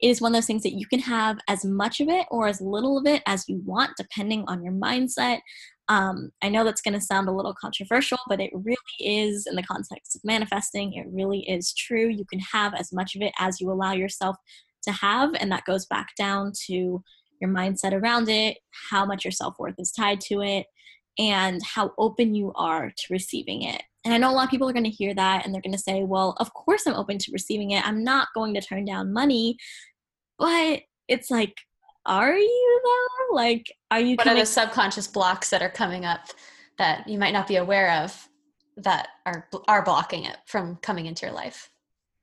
it 0.00 0.08
is 0.08 0.20
one 0.20 0.32
of 0.32 0.36
those 0.36 0.46
things 0.46 0.62
that 0.62 0.78
you 0.78 0.86
can 0.86 1.00
have 1.00 1.38
as 1.48 1.64
much 1.64 2.00
of 2.00 2.08
it 2.08 2.26
or 2.30 2.46
as 2.46 2.60
little 2.60 2.98
of 2.98 3.06
it 3.06 3.22
as 3.26 3.48
you 3.48 3.60
want, 3.64 3.92
depending 3.96 4.44
on 4.46 4.62
your 4.62 4.72
mindset. 4.72 5.40
Um, 5.88 6.30
I 6.42 6.48
know 6.48 6.64
that's 6.64 6.82
going 6.82 6.94
to 6.94 7.00
sound 7.00 7.28
a 7.28 7.32
little 7.32 7.54
controversial, 7.54 8.18
but 8.28 8.40
it 8.40 8.50
really 8.52 8.76
is 9.00 9.46
in 9.46 9.56
the 9.56 9.62
context 9.62 10.14
of 10.14 10.20
manifesting. 10.24 10.92
It 10.92 11.06
really 11.10 11.48
is 11.48 11.72
true. 11.72 12.08
You 12.08 12.26
can 12.26 12.40
have 12.52 12.74
as 12.74 12.92
much 12.92 13.16
of 13.16 13.22
it 13.22 13.32
as 13.38 13.60
you 13.60 13.70
allow 13.70 13.92
yourself 13.92 14.36
to 14.84 14.92
have, 14.92 15.34
and 15.34 15.50
that 15.50 15.64
goes 15.64 15.86
back 15.86 16.08
down 16.16 16.52
to 16.66 17.02
your 17.40 17.50
mindset 17.50 17.92
around 17.92 18.28
it, 18.28 18.58
how 18.90 19.06
much 19.06 19.24
your 19.24 19.32
self 19.32 19.54
worth 19.58 19.76
is 19.78 19.92
tied 19.92 20.20
to 20.22 20.42
it, 20.42 20.66
and 21.18 21.60
how 21.64 21.92
open 21.98 22.34
you 22.34 22.52
are 22.54 22.90
to 22.96 23.04
receiving 23.10 23.62
it. 23.62 23.82
And 24.04 24.14
I 24.14 24.18
know 24.18 24.30
a 24.30 24.32
lot 24.32 24.44
of 24.44 24.50
people 24.50 24.68
are 24.68 24.72
going 24.72 24.84
to 24.84 24.90
hear 24.90 25.14
that 25.14 25.44
and 25.44 25.52
they're 25.52 25.62
going 25.62 25.72
to 25.72 25.78
say, 25.78 26.04
well, 26.04 26.34
of 26.38 26.54
course 26.54 26.86
I'm 26.86 26.94
open 26.94 27.18
to 27.18 27.32
receiving 27.32 27.72
it. 27.72 27.86
I'm 27.86 28.04
not 28.04 28.28
going 28.34 28.54
to 28.54 28.60
turn 28.60 28.84
down 28.84 29.12
money. 29.12 29.56
But 30.38 30.82
it's 31.08 31.30
like, 31.30 31.54
are 32.08 32.36
you 32.36 32.80
though? 32.84 33.36
Like, 33.36 33.72
are 33.90 34.00
you? 34.00 34.16
What 34.16 34.24
coming- 34.24 34.38
are 34.38 34.42
the 34.42 34.46
subconscious 34.46 35.06
blocks 35.06 35.50
that 35.50 35.62
are 35.62 35.70
coming 35.70 36.04
up 36.04 36.26
that 36.78 37.06
you 37.06 37.18
might 37.18 37.32
not 37.32 37.46
be 37.46 37.56
aware 37.56 37.92
of 38.02 38.28
that 38.78 39.08
are 39.26 39.48
are 39.68 39.84
blocking 39.84 40.24
it 40.24 40.38
from 40.46 40.76
coming 40.76 41.06
into 41.06 41.26
your 41.26 41.34
life? 41.34 41.70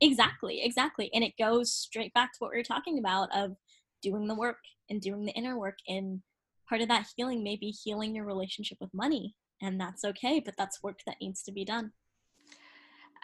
Exactly, 0.00 0.62
exactly. 0.62 1.10
And 1.14 1.24
it 1.24 1.32
goes 1.38 1.72
straight 1.72 2.12
back 2.12 2.32
to 2.32 2.36
what 2.40 2.50
we 2.50 2.58
were 2.58 2.62
talking 2.62 2.98
about 2.98 3.34
of 3.34 3.56
doing 4.02 4.26
the 4.26 4.34
work 4.34 4.58
and 4.90 5.00
doing 5.00 5.24
the 5.24 5.32
inner 5.32 5.58
work. 5.58 5.78
And 5.88 6.20
part 6.68 6.82
of 6.82 6.88
that 6.88 7.06
healing 7.16 7.42
may 7.42 7.56
be 7.56 7.70
healing 7.70 8.14
your 8.14 8.26
relationship 8.26 8.78
with 8.80 8.92
money. 8.92 9.34
And 9.62 9.80
that's 9.80 10.04
okay, 10.04 10.40
but 10.44 10.54
that's 10.58 10.82
work 10.82 10.98
that 11.06 11.16
needs 11.20 11.42
to 11.44 11.52
be 11.52 11.64
done. 11.64 11.92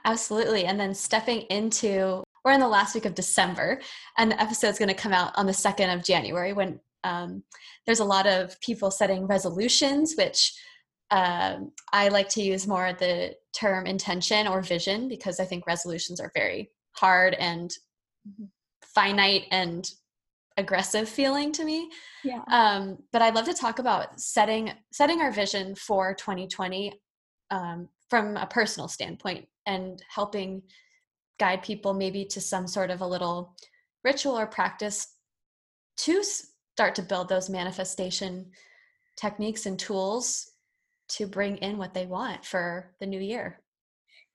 Absolutely. 0.04 0.64
And 0.64 0.80
then 0.80 0.94
stepping 0.94 1.42
into, 1.42 2.24
we're 2.45 2.53
in 2.53 2.61
the 2.61 2.68
last 2.68 2.95
week 2.95 3.05
of 3.05 3.14
December, 3.14 3.80
and 4.18 4.30
the 4.30 4.40
episode's 4.40 4.78
going 4.78 4.88
to 4.88 4.95
come 4.95 5.12
out 5.12 5.32
on 5.36 5.47
the 5.47 5.53
2nd 5.53 5.95
of 5.95 6.05
January 6.05 6.53
when 6.53 6.80
um, 7.05 7.43
there's 7.86 8.01
a 8.01 8.05
lot 8.05 8.26
of 8.26 8.61
people 8.61 8.90
setting 8.90 9.26
resolutions, 9.26 10.14
which 10.16 10.53
um, 11.11 11.72
I 11.93 12.09
like 12.09 12.28
to 12.30 12.43
use 12.43 12.66
more 12.66 12.93
the 12.93 13.34
term 13.55 13.86
intention 13.86 14.47
or 14.47 14.62
vision 14.62 15.09
because 15.09 15.40
I 15.40 15.45
think 15.45 15.66
resolutions 15.66 16.20
are 16.20 16.32
very 16.34 16.70
hard 16.93 17.34
and 17.34 17.70
finite 18.95 19.45
and 19.51 19.88
aggressive 20.57 21.09
feeling 21.09 21.53
to 21.53 21.64
me. 21.64 21.90
Yeah. 22.24 22.43
Um, 22.51 22.99
but 23.12 23.22
I'd 23.22 23.34
love 23.34 23.47
to 23.47 23.55
talk 23.55 23.78
about 23.78 24.20
setting 24.20 24.72
setting 24.90 25.20
our 25.20 25.32
vision 25.32 25.74
for 25.74 26.14
2020 26.14 26.95
um, 27.51 27.88
from 28.09 28.36
a 28.36 28.47
personal 28.47 28.88
standpoint 28.88 29.49
and 29.66 30.03
helping 30.09 30.62
guide 31.39 31.62
people 31.62 31.95
maybe 31.95 32.24
to 32.26 32.41
some 32.41 32.66
sort 32.66 32.91
of 32.91 33.01
a 33.01 33.07
little 33.07 33.57
ritual 34.05 34.39
or 34.39 34.47
practice 34.47 35.16
to 35.97 36.22
start 36.22 36.95
to 36.95 37.03
build 37.03 37.28
those 37.28 37.51
manifestation 37.51 38.51
techniques 39.16 39.66
and 39.66 39.78
tools 39.78 40.51
to 41.09 41.26
bring 41.26 41.57
in 41.59 41.78
what 41.78 41.95
they 41.95 42.07
want 42.07 42.45
for 42.45 42.95
the 43.01 43.07
new 43.07 43.20
year. 43.20 43.61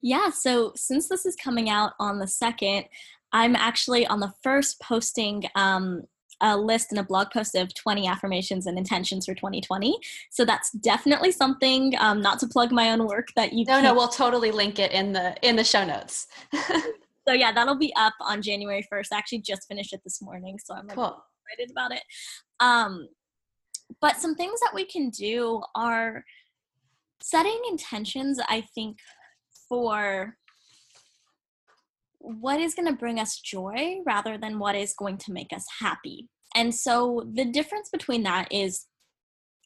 Yeah, 0.02 0.30
so 0.30 0.74
since 0.76 1.10
this 1.10 1.26
is 1.26 1.36
coming 1.36 1.70
out 1.70 1.94
on 2.00 2.20
the 2.20 2.28
second, 2.28 2.86
I'm 3.34 3.56
actually 3.56 4.06
on 4.06 4.20
the 4.20 4.34
first 4.44 4.80
posting 4.80 5.44
um, 5.56 6.04
a 6.42 6.58
list 6.58 6.92
and 6.92 7.00
a 7.00 7.04
blog 7.04 7.30
post 7.32 7.56
of 7.56 7.74
20 7.74 8.08
affirmations 8.08 8.68
and 8.68 8.78
intentions 8.78 9.26
for 9.26 9.34
2020. 9.34 9.98
So 10.30 10.46
that's 10.46 10.72
definitely 10.72 11.32
something. 11.32 11.96
Um, 12.00 12.22
not 12.22 12.40
to 12.40 12.48
plug 12.48 12.72
my 12.72 12.92
own 12.92 13.08
work 13.08 13.30
that 13.36 13.54
you. 13.54 13.66
No, 13.66 13.82
no, 13.82 13.94
we'll 13.94 14.08
totally 14.08 14.52
link 14.52 14.80
it 14.80 14.92
in 14.92 15.14
the 15.14 15.36
in 15.42 15.56
the 15.56 15.64
show 15.64 15.86
notes. 15.86 16.28
so 17.28 17.34
yeah, 17.34 17.52
that'll 17.52 17.78
be 17.78 17.94
up 17.96 18.14
on 18.22 18.42
January 18.42 18.86
1st. 18.92 19.08
I 19.12 19.18
actually 19.18 19.40
just 19.40 19.68
finished 19.68 19.94
it 19.94 20.02
this 20.04 20.22
morning, 20.22 20.60
so 20.64 20.76
I'm 20.76 20.88
like 20.88 20.96
cool. 20.96 21.24
excited 21.50 21.72
about 21.72 21.92
it. 21.92 22.04
Um, 22.60 23.08
but 24.02 24.18
some 24.18 24.36
things 24.36 24.60
that 24.60 24.74
we 24.74 24.86
can 24.86 25.10
do 25.10 25.62
are 25.76 26.24
setting 27.22 27.60
intentions. 27.70 28.40
I 28.48 28.62
think 28.76 28.98
for 29.68 30.38
what 32.28 32.60
is 32.60 32.76
going 32.76 32.88
to 32.88 32.94
bring 32.94 33.20
us 33.20 33.40
joy 33.40 33.98
rather 34.06 34.38
than 34.38 34.60
what 34.60 34.76
is 34.76 34.94
going 34.94 35.18
to 35.18 35.32
make 35.32 35.54
us 35.54 35.66
happy. 35.80 36.28
And 36.56 36.74
so 36.74 37.24
the 37.34 37.46
difference 37.46 37.90
between 37.90 38.24
that 38.24 38.52
is 38.52 38.86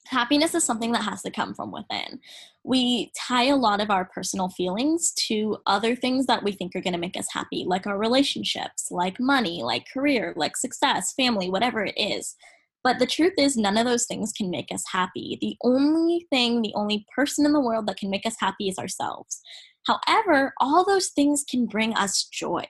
happiness 0.08 0.56
is 0.56 0.64
something 0.64 0.92
that 0.92 1.04
has 1.04 1.22
to 1.22 1.32
come 1.32 1.54
from 1.54 1.72
within. 1.72 2.20
We 2.64 3.12
tie 3.18 3.46
a 3.46 3.56
lot 3.56 3.82
of 3.82 3.90
our 3.90 4.06
personal 4.06 4.50
feelings 4.50 5.14
to 5.28 5.58
other 5.66 5.96
things 5.96 6.26
that 6.26 6.44
we 6.44 6.52
think 6.52 6.76
are 6.76 6.82
going 6.82 6.94
to 6.94 7.00
make 7.00 7.18
us 7.18 7.28
happy, 7.32 7.66
like 7.68 7.88
our 7.88 7.98
relationships, 7.98 8.88
like 8.92 9.20
money, 9.20 9.64
like 9.64 9.86
career, 9.92 10.34
like 10.36 10.58
success, 10.58 11.14
family, 11.14 11.50
whatever 11.50 11.86
it 11.86 11.96
is. 11.98 12.36
But 12.84 12.98
the 12.98 13.06
truth 13.06 13.34
is, 13.38 13.56
none 13.56 13.78
of 13.78 13.86
those 13.86 14.08
things 14.08 14.32
can 14.32 14.50
make 14.50 14.72
us 14.72 14.84
happy. 14.92 15.38
The 15.40 15.56
only 15.64 16.26
thing, 16.32 16.62
the 16.62 16.74
only 16.76 17.06
person 17.16 17.46
in 17.46 17.54
the 17.54 17.60
world 17.60 17.88
that 17.88 17.98
can 17.98 18.10
make 18.10 18.26
us 18.26 18.36
happy 18.40 18.70
is 18.70 18.80
ourselves. 18.80 19.40
However, 19.86 20.54
all 20.60 20.86
those 20.86 21.08
things 21.08 21.44
can 21.50 21.66
bring 21.66 21.94
us 21.94 22.26
joy. 22.26 22.66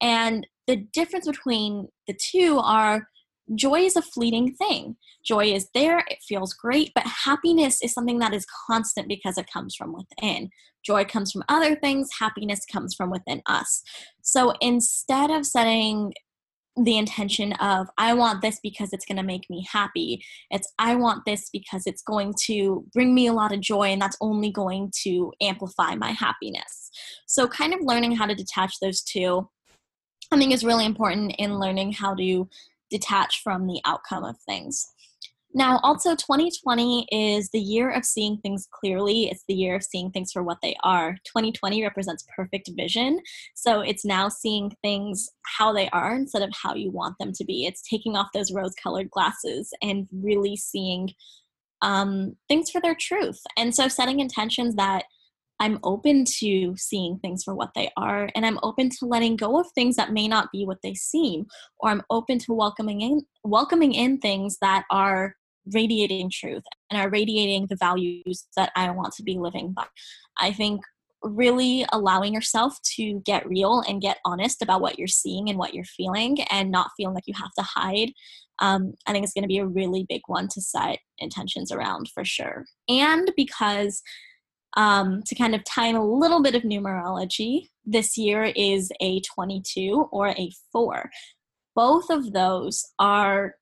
And 0.00 0.46
the 0.66 0.76
difference 0.76 1.26
between 1.26 1.88
the 2.06 2.14
two 2.14 2.58
are 2.62 3.08
joy 3.54 3.80
is 3.80 3.96
a 3.96 4.02
fleeting 4.02 4.54
thing. 4.54 4.96
Joy 5.24 5.46
is 5.46 5.68
there, 5.74 5.98
it 6.08 6.18
feels 6.26 6.52
great, 6.54 6.92
but 6.94 7.06
happiness 7.06 7.82
is 7.82 7.92
something 7.92 8.18
that 8.20 8.32
is 8.34 8.46
constant 8.66 9.08
because 9.08 9.36
it 9.36 9.50
comes 9.52 9.74
from 9.74 9.92
within. 9.92 10.50
Joy 10.84 11.04
comes 11.04 11.32
from 11.32 11.42
other 11.48 11.76
things, 11.76 12.08
happiness 12.18 12.64
comes 12.70 12.94
from 12.94 13.10
within 13.10 13.42
us. 13.46 13.82
So 14.22 14.54
instead 14.60 15.30
of 15.30 15.44
setting 15.44 16.12
the 16.84 16.96
intention 16.96 17.52
of 17.54 17.88
i 17.98 18.12
want 18.14 18.42
this 18.42 18.58
because 18.62 18.92
it's 18.92 19.04
going 19.04 19.16
to 19.16 19.22
make 19.22 19.48
me 19.50 19.66
happy. 19.70 20.22
It's 20.50 20.72
i 20.78 20.94
want 20.94 21.24
this 21.26 21.48
because 21.52 21.82
it's 21.86 22.02
going 22.02 22.34
to 22.46 22.84
bring 22.92 23.14
me 23.14 23.26
a 23.26 23.32
lot 23.32 23.52
of 23.52 23.60
joy 23.60 23.88
and 23.88 24.00
that's 24.00 24.16
only 24.20 24.50
going 24.50 24.92
to 25.02 25.32
amplify 25.40 25.94
my 25.94 26.12
happiness. 26.12 26.90
So 27.26 27.46
kind 27.48 27.74
of 27.74 27.80
learning 27.82 28.12
how 28.16 28.26
to 28.26 28.34
detach 28.34 28.74
those 28.80 29.02
two 29.02 29.48
i 30.32 30.38
think 30.38 30.52
is 30.52 30.64
really 30.64 30.86
important 30.86 31.34
in 31.38 31.58
learning 31.58 31.92
how 31.92 32.14
to 32.14 32.48
detach 32.90 33.42
from 33.42 33.66
the 33.66 33.80
outcome 33.84 34.24
of 34.24 34.36
things 34.48 34.86
now, 35.52 35.80
also, 35.82 36.10
2020 36.10 37.08
is 37.10 37.50
the 37.50 37.58
year 37.58 37.90
of 37.90 38.04
seeing 38.04 38.38
things 38.38 38.68
clearly. 38.70 39.28
It's 39.28 39.44
the 39.48 39.54
year 39.54 39.74
of 39.74 39.82
seeing 39.82 40.12
things 40.12 40.30
for 40.30 40.44
what 40.44 40.58
they 40.62 40.76
are. 40.84 41.16
2020 41.26 41.82
represents 41.82 42.24
perfect 42.36 42.70
vision. 42.76 43.18
So 43.56 43.80
it's 43.80 44.04
now 44.04 44.28
seeing 44.28 44.70
things 44.82 45.28
how 45.58 45.72
they 45.72 45.88
are 45.90 46.14
instead 46.14 46.42
of 46.42 46.50
how 46.54 46.74
you 46.74 46.92
want 46.92 47.16
them 47.18 47.32
to 47.32 47.44
be. 47.44 47.66
It's 47.66 47.82
taking 47.82 48.16
off 48.16 48.28
those 48.32 48.52
rose 48.52 48.74
colored 48.80 49.10
glasses 49.10 49.72
and 49.82 50.06
really 50.12 50.56
seeing 50.56 51.10
um, 51.82 52.36
things 52.48 52.70
for 52.70 52.80
their 52.80 52.94
truth. 52.94 53.40
And 53.56 53.74
so 53.74 53.88
setting 53.88 54.20
intentions 54.20 54.76
that 54.76 55.04
I'm 55.58 55.78
open 55.82 56.24
to 56.38 56.74
seeing 56.76 57.18
things 57.18 57.44
for 57.44 57.54
what 57.54 57.72
they 57.74 57.90
are, 57.98 58.30
and 58.34 58.46
I'm 58.46 58.58
open 58.62 58.88
to 58.88 59.04
letting 59.04 59.36
go 59.36 59.60
of 59.60 59.66
things 59.74 59.94
that 59.96 60.12
may 60.12 60.26
not 60.26 60.50
be 60.50 60.64
what 60.64 60.78
they 60.82 60.94
seem, 60.94 61.44
or 61.80 61.90
I'm 61.90 62.02
open 62.08 62.38
to 62.38 62.54
welcoming 62.54 63.02
in 63.02 63.20
welcoming 63.44 63.92
in 63.92 64.18
things 64.18 64.56
that 64.62 64.84
are 64.90 65.34
radiating 65.72 66.30
truth 66.30 66.62
and 66.90 67.00
are 67.00 67.10
radiating 67.10 67.66
the 67.68 67.76
values 67.76 68.46
that 68.56 68.72
I 68.76 68.90
want 68.90 69.14
to 69.14 69.22
be 69.22 69.38
living 69.38 69.72
by. 69.72 69.86
I 70.38 70.52
think 70.52 70.80
really 71.22 71.84
allowing 71.92 72.32
yourself 72.32 72.80
to 72.82 73.20
get 73.24 73.46
real 73.46 73.82
and 73.86 74.00
get 74.00 74.18
honest 74.24 74.62
about 74.62 74.80
what 74.80 74.98
you're 74.98 75.08
seeing 75.08 75.48
and 75.48 75.58
what 75.58 75.74
you're 75.74 75.84
feeling 75.84 76.38
and 76.50 76.70
not 76.70 76.90
feeling 76.96 77.14
like 77.14 77.26
you 77.26 77.34
have 77.34 77.52
to 77.58 77.62
hide 77.62 78.10
um, 78.60 78.94
i 79.06 79.12
think 79.12 79.22
it's 79.22 79.34
going 79.34 79.42
to 79.42 79.48
be 79.48 79.58
a 79.58 79.66
really 79.66 80.06
big 80.08 80.22
one 80.26 80.48
to 80.48 80.60
set 80.60 80.98
intentions 81.18 81.70
around 81.70 82.08
for 82.14 82.24
sure 82.24 82.64
and 82.88 83.30
because 83.36 84.02
um, 84.76 85.22
to 85.26 85.34
kind 85.34 85.54
of 85.54 85.64
tie 85.64 85.88
in 85.88 85.96
a 85.96 86.04
little 86.04 86.42
bit 86.42 86.54
of 86.54 86.62
numerology 86.62 87.66
this 87.84 88.16
year 88.16 88.44
is 88.56 88.90
a 89.00 89.20
22 89.20 90.08
or 90.12 90.28
a 90.28 90.50
4 90.72 91.10
both 91.74 92.08
of 92.10 92.32
those 92.32 92.84
are 92.98 93.56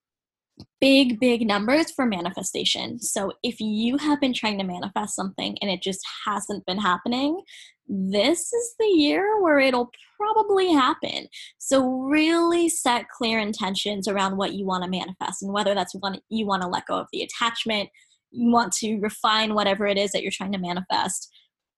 big, 0.81 1.19
big 1.21 1.47
numbers 1.47 1.91
for 1.91 2.07
manifestation. 2.07 3.01
So 3.01 3.33
if 3.43 3.61
you 3.61 3.97
have 3.99 4.21
been 4.21 4.33
trying 4.33 4.59
to 4.59 4.65
manifest 4.65 5.15
something 5.15 5.57
and 5.61 5.71
it 5.71 5.83
just 5.83 6.01
hasn't 6.27 6.65
been 6.67 6.79
happening, 6.79 7.43
this 7.89 8.53
is 8.53 8.75
the 8.79 8.87
year 8.87 9.41
where 9.41 9.59
it'll 9.59 9.91
probably 10.19 10.73
happen. 10.73 11.27
So, 11.59 11.89
really 11.89 12.69
set 12.69 13.09
clear 13.09 13.39
intentions 13.39 14.07
around 14.07 14.37
what 14.37 14.53
you 14.53 14.67
want 14.67 14.85
to 14.85 14.91
manifest 14.91 15.43
and 15.43 15.53
whether 15.53 15.75
that's 15.75 15.95
one 15.95 16.21
you 16.29 16.47
want 16.47 16.63
to 16.63 16.69
let 16.69 16.87
go 16.87 16.99
of 16.99 17.09
the 17.13 17.23
attachment, 17.23 17.89
you 18.31 18.51
want 18.51 18.73
to 18.75 18.99
refine 18.99 19.55
whatever 19.55 19.87
it 19.87 19.97
is 19.97 20.13
that 20.13 20.23
you're 20.23 20.33
trying 20.33 20.53
to 20.53 20.59
manifest. 20.59 21.33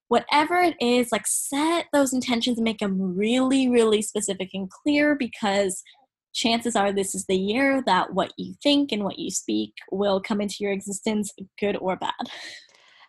Whatever 0.09 0.57
it 0.57 0.75
is, 0.81 1.13
like 1.13 1.25
set 1.25 1.85
those 1.93 2.11
intentions 2.11 2.57
and 2.57 2.65
make 2.65 2.79
them 2.79 3.15
really, 3.15 3.69
really 3.69 4.01
specific 4.01 4.49
and 4.53 4.69
clear 4.69 5.15
because 5.15 5.81
chances 6.33 6.75
are 6.75 6.91
this 6.91 7.15
is 7.15 7.25
the 7.25 7.35
year 7.35 7.81
that 7.85 8.13
what 8.13 8.33
you 8.37 8.53
think 8.63 8.91
and 8.91 9.03
what 9.03 9.19
you 9.19 9.29
speak 9.29 9.73
will 9.91 10.21
come 10.21 10.41
into 10.41 10.57
your 10.59 10.71
existence, 10.71 11.33
good 11.59 11.77
or 11.77 11.95
bad. 11.95 12.13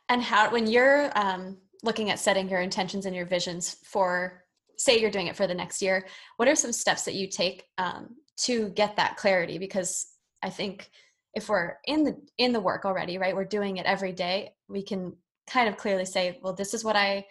And 0.08 0.22
how, 0.22 0.50
when 0.50 0.66
you're 0.66 1.10
um, 1.16 1.58
looking 1.82 2.10
at 2.10 2.18
setting 2.18 2.48
your 2.48 2.60
intentions 2.60 3.06
and 3.06 3.14
your 3.14 3.26
visions 3.26 3.76
for, 3.84 4.44
say, 4.76 4.98
you're 4.98 5.10
doing 5.10 5.28
it 5.28 5.36
for 5.36 5.46
the 5.46 5.54
next 5.54 5.80
year, 5.80 6.06
what 6.36 6.48
are 6.48 6.54
some 6.54 6.72
steps 6.72 7.04
that 7.04 7.14
you 7.14 7.28
take 7.28 7.64
um, 7.78 8.16
to 8.38 8.68
get 8.70 8.96
that 8.96 9.16
clarity? 9.16 9.58
Because 9.58 10.06
I 10.42 10.50
think 10.50 10.90
if 11.34 11.48
we're 11.48 11.76
in 11.86 12.04
the 12.04 12.16
in 12.38 12.52
the 12.52 12.60
work 12.60 12.84
already, 12.84 13.16
right, 13.16 13.34
we're 13.34 13.44
doing 13.44 13.78
it 13.78 13.86
every 13.86 14.12
day, 14.12 14.50
we 14.68 14.82
can 14.82 15.16
kind 15.48 15.68
of 15.68 15.76
clearly 15.76 16.04
say, 16.04 16.38
well, 16.42 16.52
this 16.52 16.74
is 16.74 16.84
what 16.84 16.96
I, 16.96 17.24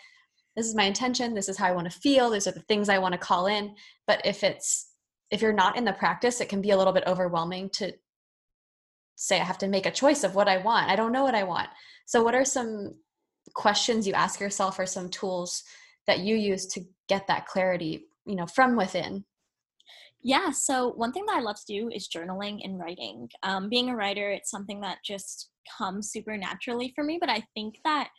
this 0.55 0.67
is 0.67 0.75
my 0.75 0.83
intention. 0.83 1.33
This 1.33 1.49
is 1.49 1.57
how 1.57 1.67
I 1.67 1.71
want 1.71 1.91
to 1.91 1.99
feel. 1.99 2.29
These 2.29 2.47
are 2.47 2.51
the 2.51 2.61
things 2.61 2.89
I 2.89 2.97
want 2.97 3.13
to 3.13 3.17
call 3.19 3.47
in. 3.47 3.75
But 4.07 4.21
if 4.25 4.43
it's 4.43 4.90
if 5.31 5.41
you're 5.41 5.53
not 5.53 5.77
in 5.77 5.85
the 5.85 5.93
practice, 5.93 6.41
it 6.41 6.49
can 6.49 6.61
be 6.61 6.71
a 6.71 6.77
little 6.77 6.93
bit 6.93 7.05
overwhelming 7.07 7.69
to 7.69 7.93
say 9.15 9.39
I 9.39 9.43
have 9.43 9.57
to 9.59 9.67
make 9.67 9.85
a 9.85 9.91
choice 9.91 10.23
of 10.23 10.35
what 10.35 10.49
I 10.49 10.57
want. 10.57 10.89
I 10.89 10.95
don't 10.95 11.11
know 11.11 11.23
what 11.23 11.35
I 11.35 11.43
want. 11.43 11.69
So, 12.05 12.21
what 12.21 12.35
are 12.35 12.45
some 12.45 12.95
questions 13.53 14.07
you 14.07 14.13
ask 14.13 14.39
yourself, 14.39 14.77
or 14.77 14.85
some 14.85 15.09
tools 15.09 15.63
that 16.07 16.19
you 16.19 16.35
use 16.35 16.65
to 16.67 16.81
get 17.07 17.27
that 17.27 17.47
clarity, 17.47 18.07
you 18.25 18.35
know, 18.35 18.45
from 18.45 18.75
within? 18.75 19.23
Yeah. 20.21 20.51
So, 20.51 20.89
one 20.89 21.13
thing 21.13 21.25
that 21.27 21.37
I 21.37 21.41
love 21.41 21.57
to 21.57 21.65
do 21.65 21.89
is 21.89 22.09
journaling 22.09 22.59
and 22.63 22.79
writing. 22.79 23.29
Um, 23.43 23.69
being 23.69 23.89
a 23.89 23.95
writer, 23.95 24.31
it's 24.31 24.51
something 24.51 24.81
that 24.81 24.97
just 25.05 25.49
comes 25.77 26.11
super 26.11 26.37
naturally 26.37 26.91
for 26.93 27.03
me. 27.03 27.17
But 27.19 27.29
I 27.29 27.43
think 27.53 27.75
that 27.85 28.09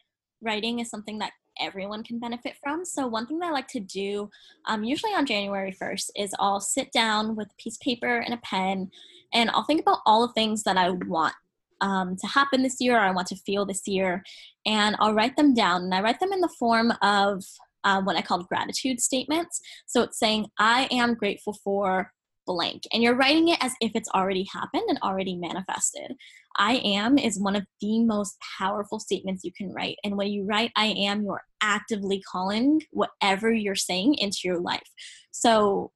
writing 0.41 0.79
is 0.79 0.89
something 0.89 1.19
that 1.19 1.33
everyone 1.61 2.03
can 2.03 2.19
benefit 2.19 2.57
from. 2.63 2.85
So, 2.85 3.07
one 3.07 3.27
thing 3.27 3.39
that 3.41 3.49
I 3.49 3.53
like 3.53 3.69
to 3.69 3.81
do, 3.81 4.31
um, 4.67 4.85
usually 4.85 5.13
on 5.13 5.27
January 5.27 5.73
1st, 5.81 6.11
is 6.17 6.35
I'll 6.39 6.61
sit 6.61 6.93
down 6.93 7.37
with 7.37 7.49
a 7.51 7.63
piece 7.63 7.77
of 7.77 7.81
paper 7.81 8.19
and 8.19 8.35
a 8.35 8.39
pen 8.39 8.91
and 9.35 9.51
I'll 9.51 9.65
think 9.65 9.81
about 9.81 10.01
all 10.07 10.27
the 10.27 10.33
things 10.35 10.63
that 10.65 10.77
I 10.77 10.91
want 10.91 11.35
um, 11.81 12.17
to 12.17 12.27
happen 12.27 12.63
this 12.63 12.77
year 12.81 12.97
or 12.97 13.01
I 13.01 13.11
want 13.11 13.29
to 13.29 13.37
feel 13.37 13.65
this 13.67 13.87
year. 13.87 14.23
And 14.67 14.97
I'll 14.99 15.15
write 15.15 15.37
them 15.37 15.55
down. 15.55 15.85
And 15.85 15.95
I 15.95 16.01
write 16.01 16.21
them 16.21 16.33
in 16.33 16.41
the 16.41 16.55
form 16.59 16.93
of 17.03 17.45
uh, 17.85 18.01
what 18.03 18.17
I 18.17 18.23
call 18.23 18.45
gratitude 18.45 19.01
statements. 19.01 19.61
So, 19.87 20.03
it's 20.03 20.19
saying, 20.19 20.47
I 20.59 20.89
am 20.91 21.15
grateful 21.15 21.55
for 21.65 22.13
blank 22.47 22.83
and 22.93 23.03
you're 23.03 23.17
writing 23.17 23.49
it 23.49 23.59
as 23.61 23.73
if 23.81 23.93
it's 23.95 24.09
already 24.11 24.47
happened 24.53 24.85
and 24.89 24.99
already 25.03 25.37
manifested. 25.37 26.13
I 26.57 26.75
am 26.85 27.19
is 27.19 27.41
one 27.41 27.57
of 27.57 27.65
the 27.81 28.05
most 28.05 28.37
powerful 28.59 28.99
statements 28.99 29.45
you 29.45 29.53
can 29.53 29.73
write. 29.73 29.97
And 30.05 30.17
when 30.17 30.29
you 30.29 30.45
write 30.45 30.73
I 30.77 30.87
am, 30.87 31.23
you're 31.23 31.45
actively 31.61 32.23
calling 32.31 32.83
whatever 32.91 33.53
you're 33.53 33.75
saying 33.75 34.15
into 34.15 34.41
your 34.45 34.61
life. 34.61 34.89
So, 35.31 35.93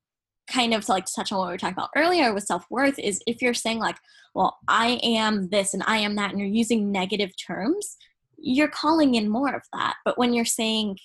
kind 0.50 0.74
of 0.74 0.84
to 0.84 0.92
like 0.92 1.04
to 1.06 1.12
touch 1.14 1.32
on 1.32 1.38
what 1.38 1.46
we 1.46 1.52
were 1.52 1.58
talking 1.58 1.74
about 1.74 1.90
earlier 1.96 2.32
with 2.32 2.44
self-worth 2.44 2.98
is 2.98 3.20
if 3.26 3.42
you're 3.42 3.52
saying 3.52 3.80
like 3.80 3.96
well 4.32 4.56
i 4.68 5.00
am 5.02 5.48
this 5.48 5.74
and 5.74 5.82
i 5.88 5.96
am 5.96 6.14
that 6.14 6.30
and 6.30 6.38
you're 6.38 6.48
using 6.48 6.92
negative 6.92 7.30
terms 7.44 7.96
you're 8.38 8.68
calling 8.68 9.16
in 9.16 9.28
more 9.28 9.52
of 9.52 9.62
that 9.72 9.94
but 10.04 10.16
when 10.16 10.32
you're 10.32 10.44
saying 10.44 10.96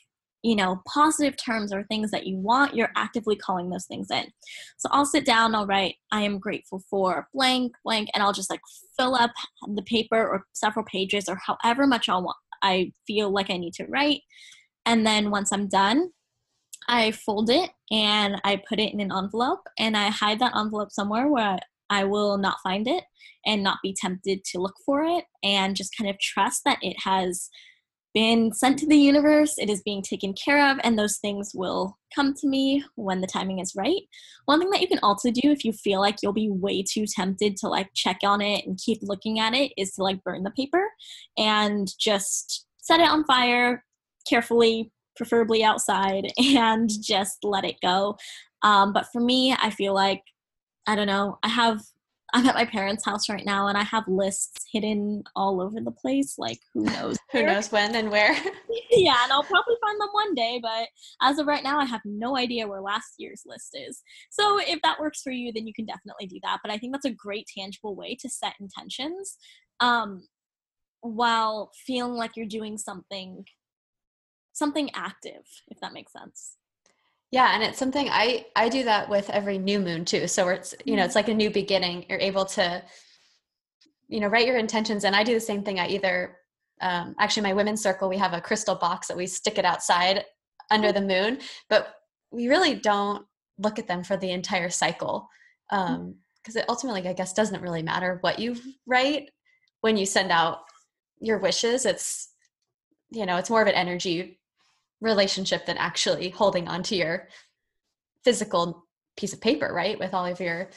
you 0.43 0.55
know, 0.55 0.81
positive 0.87 1.35
terms 1.37 1.71
or 1.71 1.83
things 1.83 2.09
that 2.11 2.25
you 2.25 2.37
want, 2.37 2.75
you're 2.75 2.91
actively 2.95 3.35
calling 3.35 3.69
those 3.69 3.85
things 3.85 4.09
in. 4.09 4.25
So 4.77 4.89
I'll 4.91 5.05
sit 5.05 5.25
down, 5.25 5.53
I'll 5.53 5.67
write, 5.67 5.95
I 6.11 6.21
am 6.21 6.39
grateful 6.39 6.83
for 6.89 7.27
blank, 7.33 7.73
blank, 7.83 8.09
and 8.13 8.23
I'll 8.23 8.33
just 8.33 8.49
like 8.49 8.61
fill 8.97 9.15
up 9.15 9.31
the 9.75 9.83
paper 9.83 10.27
or 10.27 10.45
several 10.53 10.85
pages 10.85 11.29
or 11.29 11.39
however 11.45 11.85
much 11.85 12.09
I 12.09 12.17
want, 12.17 12.37
I 12.63 12.91
feel 13.05 13.31
like 13.31 13.49
I 13.49 13.57
need 13.57 13.73
to 13.75 13.85
write. 13.85 14.21
And 14.85 15.05
then 15.05 15.29
once 15.29 15.51
I'm 15.51 15.67
done, 15.67 16.09
I 16.87 17.11
fold 17.11 17.49
it 17.51 17.69
and 17.91 18.41
I 18.43 18.61
put 18.67 18.79
it 18.79 18.93
in 18.93 18.99
an 18.99 19.11
envelope 19.11 19.61
and 19.77 19.95
I 19.95 20.09
hide 20.09 20.39
that 20.39 20.55
envelope 20.55 20.91
somewhere 20.91 21.27
where 21.27 21.59
I 21.91 22.05
will 22.05 22.37
not 22.37 22.57
find 22.63 22.87
it 22.87 23.03
and 23.45 23.63
not 23.63 23.77
be 23.83 23.93
tempted 23.93 24.43
to 24.45 24.59
look 24.59 24.75
for 24.85 25.03
it 25.03 25.25
and 25.43 25.75
just 25.75 25.95
kind 25.95 26.09
of 26.09 26.19
trust 26.19 26.61
that 26.65 26.79
it 26.81 26.95
has 27.03 27.49
been 28.13 28.51
sent 28.53 28.79
to 28.79 28.87
the 28.87 28.97
universe, 28.97 29.55
it 29.57 29.69
is 29.69 29.81
being 29.83 30.01
taken 30.01 30.33
care 30.33 30.71
of, 30.71 30.77
and 30.83 30.97
those 30.97 31.17
things 31.17 31.51
will 31.53 31.97
come 32.13 32.33
to 32.33 32.47
me 32.47 32.83
when 32.95 33.21
the 33.21 33.27
timing 33.27 33.59
is 33.59 33.73
right. 33.75 34.01
One 34.45 34.59
thing 34.59 34.69
that 34.71 34.81
you 34.81 34.87
can 34.87 34.99
also 35.01 35.31
do 35.31 35.51
if 35.51 35.63
you 35.63 35.71
feel 35.71 35.99
like 35.99 36.17
you'll 36.21 36.33
be 36.33 36.49
way 36.49 36.83
too 36.83 37.05
tempted 37.05 37.57
to 37.57 37.67
like 37.67 37.89
check 37.93 38.17
on 38.23 38.41
it 38.41 38.65
and 38.65 38.79
keep 38.83 38.99
looking 39.01 39.39
at 39.39 39.53
it 39.53 39.71
is 39.77 39.91
to 39.93 40.03
like 40.03 40.23
burn 40.23 40.43
the 40.43 40.51
paper 40.51 40.83
and 41.37 41.87
just 41.99 42.65
set 42.77 42.99
it 42.99 43.07
on 43.07 43.23
fire 43.25 43.83
carefully, 44.27 44.91
preferably 45.15 45.63
outside, 45.63 46.27
and 46.37 46.89
just 47.01 47.39
let 47.43 47.65
it 47.65 47.75
go. 47.81 48.17
Um, 48.63 48.93
but 48.93 49.07
for 49.11 49.21
me, 49.21 49.55
I 49.59 49.69
feel 49.69 49.93
like 49.93 50.21
I 50.87 50.95
don't 50.95 51.07
know, 51.07 51.37
I 51.43 51.47
have 51.47 51.81
I'm 52.33 52.45
at 52.47 52.55
my 52.55 52.65
parents' 52.65 53.05
house 53.05 53.29
right 53.29 53.45
now 53.45 53.67
and 53.67 53.77
I 53.77 53.83
have 53.83 54.07
lists 54.07 54.65
hidden 54.71 55.23
all 55.35 55.61
over 55.61 55.81
the 55.81 55.91
place. 55.91 56.35
Like, 56.37 56.59
who 56.73 56.83
knows? 56.83 57.17
who 57.31 57.43
knows 57.43 57.71
when 57.71 57.95
and 57.95 58.09
where? 58.09 58.33
yeah, 58.91 59.23
and 59.23 59.31
I'll 59.31 59.43
probably 59.43 59.75
find 59.81 59.99
them 59.99 60.09
one 60.11 60.33
day, 60.33 60.59
but 60.61 60.87
as 61.21 61.39
of 61.39 61.47
right 61.47 61.63
now, 61.63 61.79
I 61.79 61.85
have 61.85 62.01
no 62.05 62.37
idea 62.37 62.67
where 62.67 62.81
last 62.81 63.15
year's 63.17 63.43
list 63.45 63.75
is. 63.75 64.01
So, 64.29 64.59
if 64.59 64.81
that 64.83 64.99
works 64.99 65.21
for 65.21 65.31
you, 65.31 65.51
then 65.51 65.67
you 65.67 65.73
can 65.73 65.85
definitely 65.85 66.27
do 66.27 66.39
that. 66.43 66.59
But 66.63 66.71
I 66.71 66.77
think 66.77 66.93
that's 66.93 67.05
a 67.05 67.11
great, 67.11 67.47
tangible 67.57 67.95
way 67.95 68.15
to 68.15 68.29
set 68.29 68.53
intentions 68.59 69.37
um, 69.79 70.27
while 71.01 71.71
feeling 71.85 72.13
like 72.13 72.31
you're 72.35 72.45
doing 72.45 72.77
something 72.77 73.45
something 74.53 74.89
active 74.93 75.43
if 75.69 75.79
that 75.79 75.93
makes 75.93 76.11
sense 76.11 76.57
yeah, 77.31 77.55
and 77.55 77.63
it's 77.63 77.77
something 77.77 78.09
I 78.09 78.45
I 78.55 78.67
do 78.67 78.83
that 78.83 79.09
with 79.09 79.29
every 79.29 79.57
new 79.57 79.79
moon 79.79 80.03
too. 80.03 80.27
So 80.27 80.49
it's 80.49 80.75
you 80.85 80.97
know 80.97 81.05
it's 81.05 81.15
like 81.15 81.29
a 81.29 81.33
new 81.33 81.49
beginning. 81.49 82.05
You're 82.09 82.19
able 82.19 82.45
to 82.45 82.83
you 84.09 84.19
know 84.19 84.27
write 84.27 84.47
your 84.47 84.57
intentions, 84.57 85.05
and 85.05 85.15
I 85.15 85.23
do 85.23 85.33
the 85.33 85.39
same 85.39 85.63
thing. 85.63 85.79
I 85.79 85.87
either 85.87 86.37
um, 86.81 87.15
actually 87.19 87.43
my 87.43 87.53
women's 87.53 87.81
circle 87.81 88.09
we 88.09 88.17
have 88.17 88.33
a 88.33 88.41
crystal 88.41 88.75
box 88.75 89.07
that 89.07 89.15
we 89.17 89.27
stick 89.27 89.57
it 89.57 89.65
outside 89.65 90.25
under 90.69 90.91
the 90.91 91.01
moon, 91.01 91.39
but 91.69 91.95
we 92.31 92.49
really 92.49 92.75
don't 92.75 93.25
look 93.57 93.79
at 93.79 93.87
them 93.87 94.03
for 94.03 94.17
the 94.17 94.31
entire 94.31 94.69
cycle 94.69 95.29
because 95.69 95.95
um, 95.95 96.15
it 96.55 96.65
ultimately 96.67 97.07
I 97.07 97.13
guess 97.13 97.33
doesn't 97.33 97.61
really 97.61 97.83
matter 97.83 98.17
what 98.21 98.39
you 98.39 98.57
write 98.85 99.29
when 99.79 99.95
you 99.95 100.05
send 100.05 100.31
out 100.31 100.63
your 101.21 101.37
wishes. 101.37 101.85
It's 101.85 102.27
you 103.09 103.25
know 103.25 103.37
it's 103.37 103.49
more 103.49 103.61
of 103.61 103.69
an 103.69 103.75
energy 103.75 104.40
relationship 105.01 105.65
than 105.65 105.77
actually 105.77 106.29
holding 106.29 106.67
onto 106.67 106.95
your 106.95 107.27
physical 108.23 108.85
piece 109.17 109.33
of 109.33 109.41
paper, 109.41 109.71
right? 109.73 109.99
With 109.99 110.13
all 110.13 110.25
of 110.25 110.39
your 110.39 110.69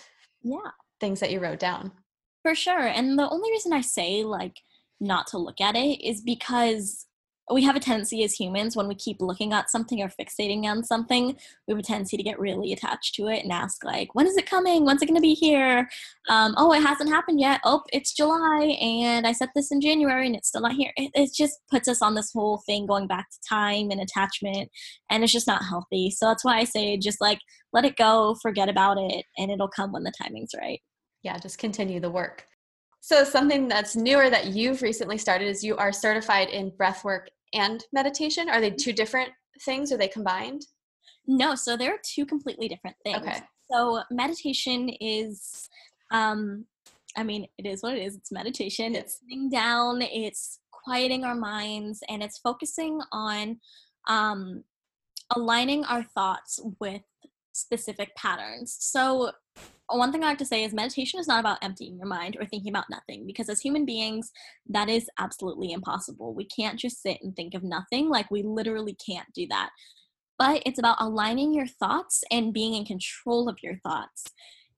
yeah 0.43 0.71
things 1.01 1.21
that 1.21 1.31
you 1.31 1.41
wrote 1.41 1.59
down. 1.59 1.93
For 2.43 2.55
sure. 2.55 2.87
And 2.87 3.19
the 3.19 3.29
only 3.29 3.51
reason 3.51 3.73
I 3.73 3.81
say 3.81 4.25
like 4.25 4.61
not 5.01 5.27
to 5.29 5.39
look 5.39 5.61
at 5.61 5.77
it 5.77 6.05
is 6.07 6.21
because 6.21 7.07
we 7.53 7.63
have 7.63 7.77
a 7.77 7.81
tendency 7.81 8.25
as 8.25 8.33
humans 8.33 8.75
when 8.75 8.89
we 8.89 8.95
keep 8.95 9.21
looking 9.21 9.53
at 9.53 9.71
something 9.71 10.01
or 10.01 10.09
fixating 10.09 10.65
on 10.65 10.83
something 10.83 11.37
we 11.67 11.73
have 11.73 11.79
a 11.79 11.83
tendency 11.83 12.17
to 12.17 12.23
get 12.23 12.39
really 12.41 12.73
attached 12.73 13.15
to 13.15 13.29
it 13.29 13.43
and 13.43 13.53
ask 13.53 13.85
like 13.85 14.15
when 14.15 14.27
is 14.27 14.37
it 14.37 14.47
coming? 14.49 14.85
When's 14.85 15.03
it 15.03 15.07
going 15.07 15.17
to 15.17 15.21
be 15.21 15.35
here? 15.35 15.89
Um, 16.29 16.55
oh 16.57 16.73
it 16.73 16.83
hasn't 16.83 17.11
happened 17.11 17.41
yet. 17.41 17.61
Oh 17.65 17.83
it's 17.93 18.15
july 18.15 18.77
and 18.81 19.27
i 19.27 19.33
set 19.33 19.51
this 19.55 19.71
in 19.71 19.81
january 19.81 20.27
and 20.27 20.37
it's 20.37 20.49
still 20.49 20.63
not 20.63 20.73
here. 20.73 20.93
It, 20.97 21.11
it 21.15 21.31
just 21.35 21.61
puts 21.71 21.89
us 21.89 22.01
on 22.01 22.15
this 22.15 22.33
whole 22.33 22.63
thing 22.67 22.87
going 22.87 23.07
back 23.07 23.29
to 23.31 23.39
time 23.49 23.91
and 23.91 24.01
attachment 24.01 24.71
and 25.11 25.23
it's 25.23 25.33
just 25.33 25.47
not 25.47 25.65
healthy. 25.65 26.11
So 26.11 26.27
that's 26.27 26.45
why 26.45 26.59
i 26.59 26.65
say 26.65 26.97
just 26.97 27.21
like 27.21 27.41
let 27.73 27.85
it 27.85 27.97
go 27.97 28.37
forget 28.41 28.69
about 28.69 28.97
it 28.99 29.25
and 29.37 29.51
it'll 29.51 29.69
come 29.69 29.93
when 29.93 30.05
the 30.05 30.13
timing's 30.21 30.53
right. 30.59 30.81
Yeah 31.23 31.39
just 31.39 31.59
continue 31.59 32.01
the 32.01 32.11
work. 32.11 32.47
So 33.07 33.23
something 33.23 33.69
that's 33.69 33.97
newer 33.97 34.31
that 34.31 34.47
you've 34.47 34.81
recently 34.81 35.19
started 35.19 35.47
is 35.47 35.63
you 35.63 35.77
are 35.77 35.93
certified 35.93 36.49
in 36.49 36.71
breathwork 36.71 37.27
and 37.55 37.85
meditation. 37.93 38.49
Are 38.49 38.61
they 38.61 38.71
two 38.71 38.93
different 38.93 39.31
things? 39.63 39.93
Are 39.93 39.97
they 39.97 40.09
combined? 40.09 40.67
No, 41.27 41.55
so 41.55 41.77
they're 41.77 42.01
two 42.05 42.27
completely 42.27 42.69
different 42.69 42.97
things. 43.03 43.19
Okay. 43.19 43.39
So 43.71 44.03
meditation 44.11 44.91
is 45.01 45.69
um 46.11 46.67
I 47.17 47.23
mean, 47.23 47.47
it 47.59 47.67
is 47.67 47.83
what 47.83 47.97
it 47.97 48.03
is. 48.03 48.17
It's 48.17 48.33
meditation. 48.33 48.95
It's 48.95 49.21
sitting 49.21 49.49
down, 49.49 50.03
it's 50.03 50.59
quieting 50.71 51.25
our 51.25 51.35
minds, 51.35 52.03
and 52.09 52.23
it's 52.23 52.39
focusing 52.39 53.01
on 53.13 53.61
um, 54.09 54.65
aligning 55.35 55.85
our 55.85 56.03
thoughts 56.03 56.61
with 56.81 57.03
specific 57.53 58.15
patterns. 58.17 58.77
So 58.81 59.31
one 59.89 60.13
thing 60.13 60.25
I 60.25 60.29
like 60.29 60.39
to 60.39 60.47
say 60.47 60.65
is 60.65 60.73
meditation 60.73 61.21
is 61.21 61.29
not 61.29 61.41
about 61.41 61.59
emptying 61.63 61.99
your 61.99 62.07
mind 62.07 62.37
or 62.41 62.47
thinking 62.47 62.71
about 62.71 62.91
nothing 62.91 63.27
because 63.27 63.49
as 63.49 63.61
human 63.61 63.85
beings, 63.85 64.31
that 64.69 64.89
is 64.89 65.09
absolutely 65.19 65.73
impossible. 65.73 66.35
We 66.35 66.47
can't 66.47 66.79
just 66.79 67.03
sit 67.03 67.19
and 67.23 67.37
think 67.37 67.55
of 67.55 67.63
nothing. 67.63 68.09
Like, 68.09 68.31
we 68.31 68.43
literally 68.43 68.97
can't 69.07 69.27
do 69.35 69.47
that. 69.49 69.71
But 70.39 70.63
it's 70.67 70.79
about 70.79 70.97
aligning 71.01 71.55
your 71.55 71.67
thoughts 71.67 72.23
and 72.31 72.53
being 72.53 72.75
in 72.75 72.85
control 72.85 73.49
of 73.49 73.59
your 73.63 73.77
thoughts 73.85 74.25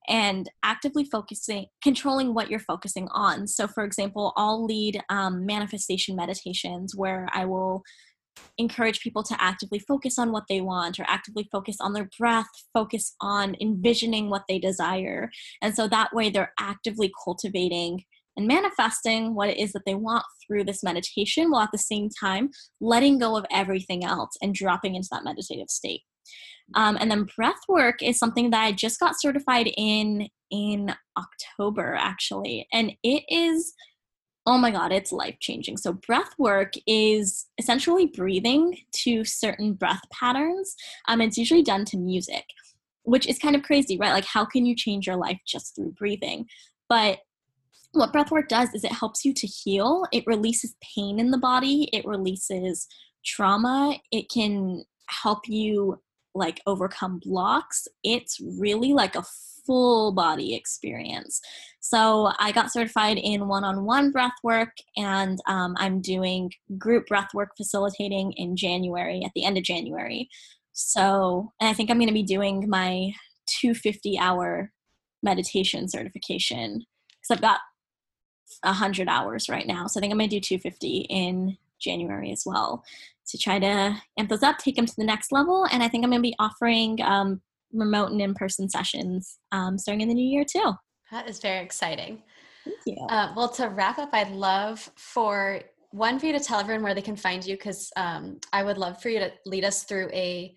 and 0.07 0.49
actively 0.63 1.03
focusing, 1.03 1.65
controlling 1.81 2.33
what 2.33 2.49
you're 2.49 2.59
focusing 2.59 3.07
on. 3.11 3.47
So, 3.47 3.67
for 3.67 3.83
example, 3.83 4.33
I'll 4.37 4.63
lead 4.63 5.01
um, 5.09 5.45
manifestation 5.45 6.15
meditations 6.15 6.95
where 6.95 7.27
I 7.33 7.45
will 7.45 7.83
encourage 8.57 9.01
people 9.01 9.23
to 9.23 9.41
actively 9.41 9.79
focus 9.79 10.17
on 10.17 10.31
what 10.31 10.45
they 10.49 10.61
want 10.61 10.99
or 10.99 11.05
actively 11.07 11.47
focus 11.51 11.77
on 11.79 11.93
their 11.93 12.09
breath, 12.17 12.47
focus 12.73 13.15
on 13.21 13.55
envisioning 13.61 14.29
what 14.29 14.43
they 14.47 14.59
desire. 14.59 15.29
And 15.61 15.75
so 15.75 15.87
that 15.87 16.13
way 16.13 16.29
they're 16.29 16.53
actively 16.59 17.11
cultivating 17.23 18.03
and 18.35 18.47
manifesting 18.47 19.33
what 19.33 19.49
it 19.49 19.57
is 19.57 19.73
that 19.73 19.83
they 19.85 19.95
want 19.95 20.23
through 20.45 20.63
this 20.63 20.83
meditation 20.83 21.49
while 21.49 21.63
at 21.63 21.71
the 21.71 21.77
same 21.77 22.09
time 22.09 22.49
letting 22.79 23.17
go 23.17 23.35
of 23.35 23.45
everything 23.51 24.05
else 24.05 24.31
and 24.41 24.53
dropping 24.53 24.95
into 24.95 25.09
that 25.11 25.23
meditative 25.23 25.69
state. 25.69 26.01
Um, 26.75 26.97
and 26.99 27.09
then 27.09 27.27
breath 27.35 27.61
work 27.67 28.03
is 28.03 28.19
something 28.19 28.51
that 28.51 28.63
I 28.63 28.71
just 28.73 28.99
got 28.99 29.19
certified 29.19 29.69
in 29.75 30.27
in 30.51 30.93
October 31.17 31.95
actually. 31.99 32.67
And 32.71 32.93
it 33.03 33.23
is 33.29 33.73
oh 34.47 34.57
my 34.57 34.71
god 34.71 34.91
it's 34.91 35.11
life 35.11 35.35
changing 35.39 35.77
so 35.77 35.93
breath 35.93 36.33
work 36.39 36.73
is 36.87 37.47
essentially 37.59 38.07
breathing 38.07 38.75
to 38.91 39.23
certain 39.23 39.73
breath 39.73 40.01
patterns. 40.11 40.75
Um, 41.07 41.21
it's 41.21 41.37
usually 41.37 41.63
done 41.63 41.85
to 41.85 41.97
music 41.97 42.45
which 43.03 43.27
is 43.27 43.39
kind 43.39 43.55
of 43.55 43.63
crazy 43.63 43.97
right? 43.97 44.13
Like 44.13 44.25
how 44.25 44.43
can 44.45 44.65
you 44.65 44.75
change 44.75 45.05
your 45.05 45.15
life 45.15 45.39
just 45.45 45.75
through 45.75 45.91
breathing? 45.91 46.47
But 46.89 47.19
what 47.91 48.11
breath 48.11 48.31
work 48.31 48.47
does 48.47 48.73
is 48.73 48.83
it 48.83 48.91
helps 48.91 49.25
you 49.25 49.33
to 49.33 49.47
heal. 49.47 50.05
It 50.11 50.23
releases 50.27 50.75
pain 50.95 51.19
in 51.19 51.31
the 51.31 51.37
body. 51.37 51.89
It 51.93 52.05
releases 52.05 52.87
trauma. 53.25 53.97
It 54.11 54.29
can 54.29 54.83
help 55.09 55.47
you 55.47 56.01
like 56.35 56.61
overcome 56.67 57.19
blocks. 57.23 57.87
It's 58.03 58.39
really 58.59 58.93
like 58.93 59.15
a 59.15 59.23
full 59.67 60.13
body 60.13 60.55
experience. 60.55 61.41
So 61.79 62.31
I 62.39 62.51
got 62.51 62.71
certified 62.71 63.17
in 63.17 63.47
one 63.47 63.63
on 63.63 63.85
one 63.85 64.11
breath 64.11 64.33
work, 64.43 64.75
and 64.95 65.39
um, 65.47 65.75
I'm 65.77 66.01
doing 66.01 66.51
group 66.77 67.05
breath 67.07 67.33
work 67.33 67.49
facilitating 67.55 68.31
in 68.33 68.57
January, 68.57 69.21
at 69.23 69.31
the 69.35 69.45
end 69.45 69.57
of 69.57 69.63
January. 69.63 70.29
So, 70.73 71.51
and 71.61 71.69
I 71.69 71.73
think 71.73 71.89
I'm 71.89 71.97
going 71.97 72.07
to 72.07 72.13
be 72.13 72.23
doing 72.23 72.69
my 72.69 73.11
250 73.61 74.17
hour 74.17 74.71
meditation 75.23 75.87
certification 75.87 76.85
because 77.21 77.31
I've 77.31 77.41
got 77.41 77.59
100 78.63 79.07
hours 79.07 79.49
right 79.49 79.67
now. 79.67 79.87
So 79.87 79.99
I 79.99 80.01
think 80.01 80.11
I'm 80.11 80.17
going 80.17 80.29
to 80.29 80.35
do 80.35 80.41
250 80.41 81.07
in 81.09 81.57
January 81.79 82.31
as 82.31 82.43
well 82.45 82.83
to 83.27 83.37
try 83.37 83.59
to 83.59 83.97
amp 84.17 84.29
those 84.29 84.43
up, 84.43 84.57
take 84.57 84.75
them 84.75 84.85
to 84.85 84.95
the 84.97 85.03
next 85.03 85.31
level. 85.31 85.67
And 85.71 85.83
I 85.83 85.87
think 85.87 86.03
I'm 86.03 86.11
going 86.11 86.21
to 86.21 86.29
be 86.29 86.35
offering 86.39 87.01
um, 87.01 87.41
remote 87.73 88.11
and 88.11 88.21
in-person 88.21 88.69
sessions 88.69 89.39
um, 89.51 89.77
starting 89.77 90.01
in 90.01 90.07
the 90.07 90.13
new 90.13 90.25
year 90.25 90.45
too. 90.49 90.73
That 91.11 91.29
is 91.29 91.39
very 91.39 91.63
exciting. 91.63 92.23
Thank 92.63 92.77
you. 92.85 93.05
Uh, 93.09 93.33
well, 93.35 93.49
to 93.49 93.69
wrap 93.69 93.97
up, 93.97 94.09
I'd 94.13 94.31
love 94.31 94.89
for 94.95 95.61
one 95.91 96.19
for 96.19 96.25
you 96.25 96.33
to 96.33 96.39
tell 96.39 96.59
everyone 96.59 96.83
where 96.83 96.93
they 96.93 97.01
can 97.01 97.15
find 97.15 97.45
you 97.45 97.55
because 97.55 97.91
um, 97.95 98.39
I 98.51 98.63
would 98.63 98.77
love 98.77 99.01
for 99.01 99.09
you 99.09 99.19
to 99.19 99.31
lead 99.45 99.63
us 99.63 99.83
through 99.83 100.09
a 100.11 100.53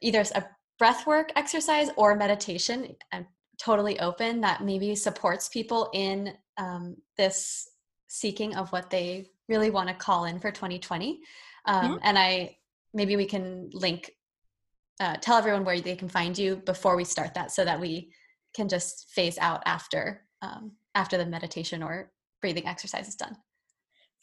either 0.00 0.24
a 0.34 0.44
breath 0.78 1.06
work 1.06 1.30
exercise 1.36 1.90
or 1.96 2.16
meditation. 2.16 2.94
I'm 3.12 3.26
totally 3.60 4.00
open 4.00 4.40
that 4.40 4.64
maybe 4.64 4.94
supports 4.94 5.48
people 5.48 5.90
in 5.94 6.32
um, 6.58 6.96
this 7.16 7.68
seeking 8.08 8.54
of 8.56 8.70
what 8.70 8.90
they 8.90 9.30
really 9.48 9.70
want 9.70 9.88
to 9.88 9.94
call 9.94 10.24
in 10.24 10.38
for 10.38 10.50
2020. 10.50 11.20
Um, 11.66 11.92
yeah. 11.92 11.98
And 12.02 12.18
I 12.18 12.56
maybe 12.92 13.16
we 13.16 13.26
can 13.26 13.70
link 13.72 14.10
uh, 15.00 15.16
tell 15.16 15.36
everyone 15.36 15.64
where 15.64 15.80
they 15.80 15.96
can 15.96 16.08
find 16.08 16.36
you 16.38 16.56
before 16.56 16.96
we 16.96 17.04
start 17.04 17.34
that 17.34 17.50
so 17.50 17.64
that 17.64 17.80
we 17.80 18.12
can 18.54 18.68
just 18.68 19.10
phase 19.10 19.38
out 19.38 19.62
after 19.66 20.24
um, 20.42 20.72
after 20.94 21.16
the 21.16 21.26
meditation 21.26 21.82
or 21.82 22.12
breathing 22.40 22.66
exercise 22.66 23.08
is 23.08 23.16
done 23.16 23.36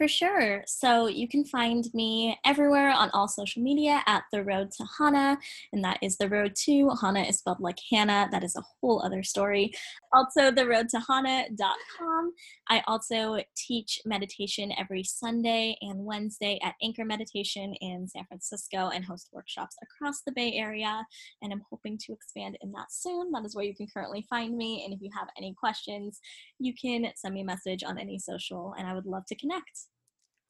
for 0.01 0.07
sure. 0.07 0.63
So 0.65 1.05
you 1.05 1.27
can 1.27 1.45
find 1.45 1.85
me 1.93 2.35
everywhere 2.43 2.89
on 2.89 3.11
all 3.11 3.27
social 3.27 3.61
media 3.61 4.01
at 4.07 4.23
The 4.31 4.43
Road 4.43 4.71
to 4.71 4.85
Hannah, 4.97 5.37
and 5.71 5.83
that 5.83 5.99
is 6.01 6.17
The 6.17 6.27
Road 6.27 6.55
to. 6.63 6.89
Hana 6.99 7.21
is 7.21 7.37
spelled 7.37 7.59
like 7.59 7.77
Hannah. 7.91 8.27
That 8.31 8.43
is 8.43 8.55
a 8.55 8.63
whole 8.81 9.05
other 9.05 9.21
story. 9.21 9.71
Also, 10.11 10.49
theroadtohannah.com. 10.51 12.33
I 12.67 12.81
also 12.87 13.43
teach 13.55 14.01
meditation 14.03 14.73
every 14.75 15.03
Sunday 15.03 15.77
and 15.81 16.03
Wednesday 16.03 16.59
at 16.63 16.73
Anchor 16.81 17.05
Meditation 17.05 17.75
in 17.75 18.07
San 18.07 18.25
Francisco 18.25 18.89
and 18.89 19.05
host 19.05 19.29
workshops 19.31 19.75
across 19.83 20.21
the 20.25 20.31
Bay 20.31 20.53
Area. 20.55 21.05
And 21.43 21.53
I'm 21.53 21.61
hoping 21.69 21.99
to 21.99 22.13
expand 22.13 22.57
in 22.61 22.71
that 22.71 22.91
soon. 22.91 23.31
That 23.33 23.45
is 23.45 23.55
where 23.55 23.65
you 23.65 23.75
can 23.75 23.85
currently 23.93 24.25
find 24.27 24.57
me. 24.57 24.83
And 24.83 24.95
if 24.95 24.99
you 24.99 25.11
have 25.15 25.27
any 25.37 25.53
questions, 25.53 26.19
you 26.57 26.73
can 26.73 27.05
send 27.15 27.35
me 27.35 27.41
a 27.41 27.45
message 27.45 27.83
on 27.83 27.99
any 27.99 28.17
social, 28.17 28.73
and 28.79 28.87
I 28.87 28.95
would 28.95 29.05
love 29.05 29.27
to 29.27 29.35
connect. 29.35 29.90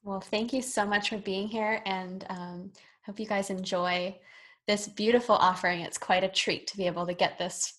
Well, 0.04 0.20
thank 0.20 0.52
you 0.52 0.62
so 0.62 0.84
much 0.84 1.10
for 1.10 1.18
being 1.18 1.46
here 1.46 1.80
and 1.86 2.24
um, 2.28 2.72
hope 3.06 3.20
you 3.20 3.26
guys 3.26 3.50
enjoy 3.50 4.18
this 4.66 4.88
beautiful 4.88 5.36
offering. 5.36 5.80
It's 5.80 5.98
quite 5.98 6.24
a 6.24 6.28
treat 6.28 6.66
to 6.68 6.76
be 6.76 6.86
able 6.86 7.06
to 7.06 7.14
get 7.14 7.38
this 7.38 7.78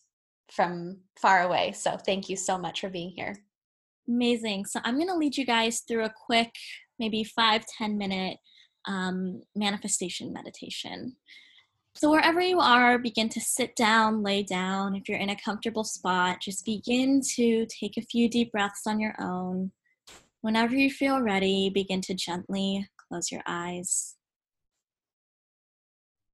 from 0.50 0.98
far 1.20 1.44
away. 1.44 1.74
So 1.74 1.98
thank 1.98 2.30
you 2.30 2.36
so 2.38 2.58
much 2.58 2.80
for 2.80 2.90
being 2.90 3.10
here. 3.10 3.36
Amazing. 4.08 4.66
So 4.66 4.80
I'm 4.84 4.96
going 4.96 5.10
to 5.10 5.18
lead 5.18 5.36
you 5.36 5.46
guys 5.46 5.82
through 5.82 6.06
a 6.06 6.14
quick, 6.26 6.52
maybe 6.98 7.24
five 7.24 7.66
ten 7.78 7.98
minute 7.98 8.38
um, 8.86 9.42
manifestation 9.56 10.34
meditation. 10.34 11.16
So, 11.96 12.10
wherever 12.10 12.42
you 12.42 12.60
are, 12.60 12.98
begin 12.98 13.30
to 13.30 13.40
sit 13.40 13.76
down, 13.76 14.24
lay 14.24 14.42
down. 14.42 14.96
If 14.96 15.08
you're 15.08 15.20
in 15.20 15.30
a 15.30 15.36
comfortable 15.36 15.84
spot, 15.84 16.42
just 16.42 16.66
begin 16.66 17.22
to 17.36 17.68
take 17.68 17.98
a 17.98 18.02
few 18.02 18.28
deep 18.28 18.52
breaths 18.52 18.88
on 18.88 19.00
your 19.00 19.16
own. 19.20 19.72
Whenever 20.44 20.76
you 20.76 20.90
feel 20.92 21.22
ready, 21.22 21.70
begin 21.70 22.02
to 22.02 22.14
gently 22.14 22.86
close 22.98 23.32
your 23.32 23.42
eyes. 23.46 24.16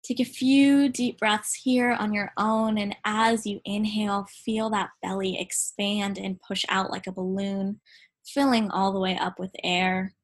Take 0.04 0.20
a 0.20 0.26
few 0.26 0.90
deep 0.90 1.20
breaths 1.20 1.54
here 1.54 1.92
on 1.92 2.12
your 2.12 2.32
own, 2.36 2.80
and 2.80 2.96
as 3.06 3.46
you 3.46 3.62
inhale, 3.66 4.26
feel 4.28 4.72
that 4.72 4.90
belly 5.04 5.40
expand 5.40 6.18
and 6.18 6.42
push 6.42 6.66
out 6.70 6.90
like 6.90 7.06
a 7.06 7.12
balloon, 7.12 7.82
filling 8.26 8.72
all 8.72 8.92
the 8.92 9.00
way 9.00 9.16
up 9.16 9.38
with 9.38 9.52
air. 9.64 10.16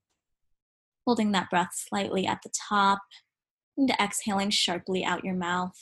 Holding 1.05 1.31
that 1.33 1.51
breath 1.51 1.75
slightly 1.75 2.25
at 2.25 2.41
the 2.41 2.49
top, 2.49 3.03
and 3.77 3.91
exhaling 4.01 4.49
sharply 4.49 5.05
out 5.05 5.23
your 5.23 5.35
mouth. 5.35 5.77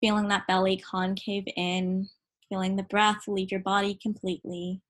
Feeling 0.00 0.28
that 0.28 0.46
belly 0.46 0.78
concave 0.78 1.48
in, 1.54 2.08
feeling 2.48 2.76
the 2.76 2.82
breath 2.82 3.28
leave 3.28 3.50
your 3.50 3.60
body 3.60 3.94
completely 3.94 4.80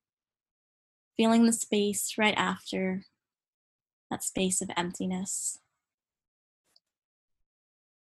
feeling 1.17 1.47
the 1.47 1.53
space 1.53 2.15
right 2.19 2.35
after 2.37 3.03
that 4.11 4.23
space 4.23 4.61
of 4.61 4.71
emptiness. 4.77 5.59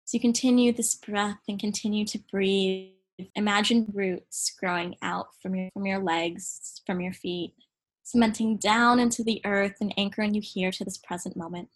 So 0.05 0.17
you 0.17 0.21
continue 0.21 0.73
this 0.73 0.95
breath 0.95 1.41
and 1.49 1.59
continue 1.59 2.05
to 2.07 2.19
breathe. 2.31 2.91
Imagine 3.35 3.91
roots 3.93 4.53
growing 4.59 4.97
out 5.03 5.29
from 5.41 5.55
your 5.55 5.71
from 5.73 5.87
your 5.87 6.01
legs, 6.01 6.83
from 6.87 7.01
your 7.01 7.12
feet, 7.12 7.55
cementing 8.03 8.57
down 8.59 9.01
into 9.01 9.25
the 9.25 9.41
earth 9.45 9.77
and 9.81 9.95
anchoring 9.97 10.35
you 10.35 10.43
here 10.43 10.71
to 10.73 10.85
this 10.85 10.99
present 10.99 11.37
moment. 11.37 11.69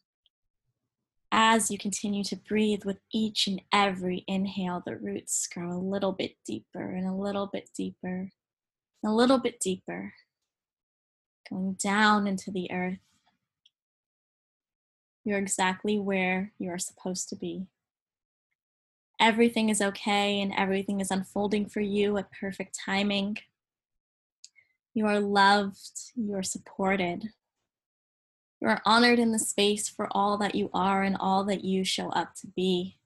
As 1.31 1.71
you 1.71 1.79
continue 1.79 2.25
to 2.25 2.37
breathe 2.37 2.85
with 2.85 2.99
each 3.13 3.47
and 3.47 3.61
every 3.73 4.25
inhale, 4.27 4.83
the 4.85 4.97
roots 4.97 5.47
grow 5.47 5.73
a 5.73 5.79
little 5.79 6.13
bit 6.13 6.37
deeper 6.47 6.93
and 6.93 7.07
a 7.07 7.15
little 7.15 7.47
bit 7.47 7.71
deeper, 7.77 8.31
a 9.05 9.13
little 9.13 9.39
bit 9.39 9.61
deeper 9.61 10.13
going 11.49 11.75
down 11.75 12.27
into 12.27 12.51
the 12.51 12.71
earth. 12.71 12.99
You're 15.25 15.39
exactly 15.39 15.99
where 15.99 16.53
you 16.59 16.71
are 16.71 16.79
supposed 16.79 17.29
to 17.31 17.37
be. 17.37 17.67
Everything 19.21 19.69
is 19.69 19.83
okay 19.83 20.41
and 20.41 20.53
everything 20.57 21.01
is 21.01 21.11
unfolding 21.11 21.69
for 21.69 21.81
you 21.81 22.17
at 22.17 22.33
perfect 22.33 22.79
timing. 22.85 23.37
You 24.95 25.07
are 25.07 25.21
loved, 25.21 26.13
you 26.15 26.35
are 26.35 26.43
supported. 26.43 27.31
You 28.61 28.69
are 28.69 28.83
honored 28.85 29.19
in 29.19 29.33
the 29.33 29.39
space 29.39 29.89
for 29.89 30.09
all 30.11 30.39
that 30.39 30.55
you 30.55 30.71
are 30.73 31.03
and 31.03 31.17
all 31.19 31.45
that 31.45 31.65
you 31.65 31.85
show 31.85 32.09
up 32.11 32.35
to 32.37 32.47
be. 32.49 32.99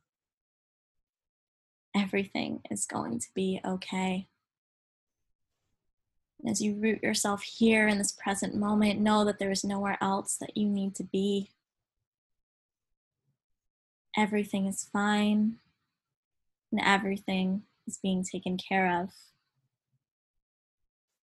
Everything 1.95 2.61
is 2.71 2.87
going 2.87 3.19
to 3.19 3.29
be 3.35 3.61
okay. 3.65 4.29
As 6.47 6.61
you 6.61 6.75
root 6.75 7.03
yourself 7.03 7.43
here 7.43 7.87
in 7.87 7.99
this 7.99 8.13
present 8.13 8.55
moment, 8.55 9.01
know 9.01 9.25
that 9.25 9.39
there 9.39 9.53
is 9.53 9.63
nowhere 9.63 9.97
else 10.01 10.37
that 10.41 10.57
you 10.57 10.69
need 10.69 10.95
to 10.97 11.05
be. 11.05 11.51
Everything 14.17 14.67
is 14.67 14.89
fine 14.93 15.57
and 16.73 16.81
everything 16.85 17.63
is 17.87 17.99
being 17.99 18.25
taken 18.25 18.57
care 18.57 19.03
of. 19.03 19.11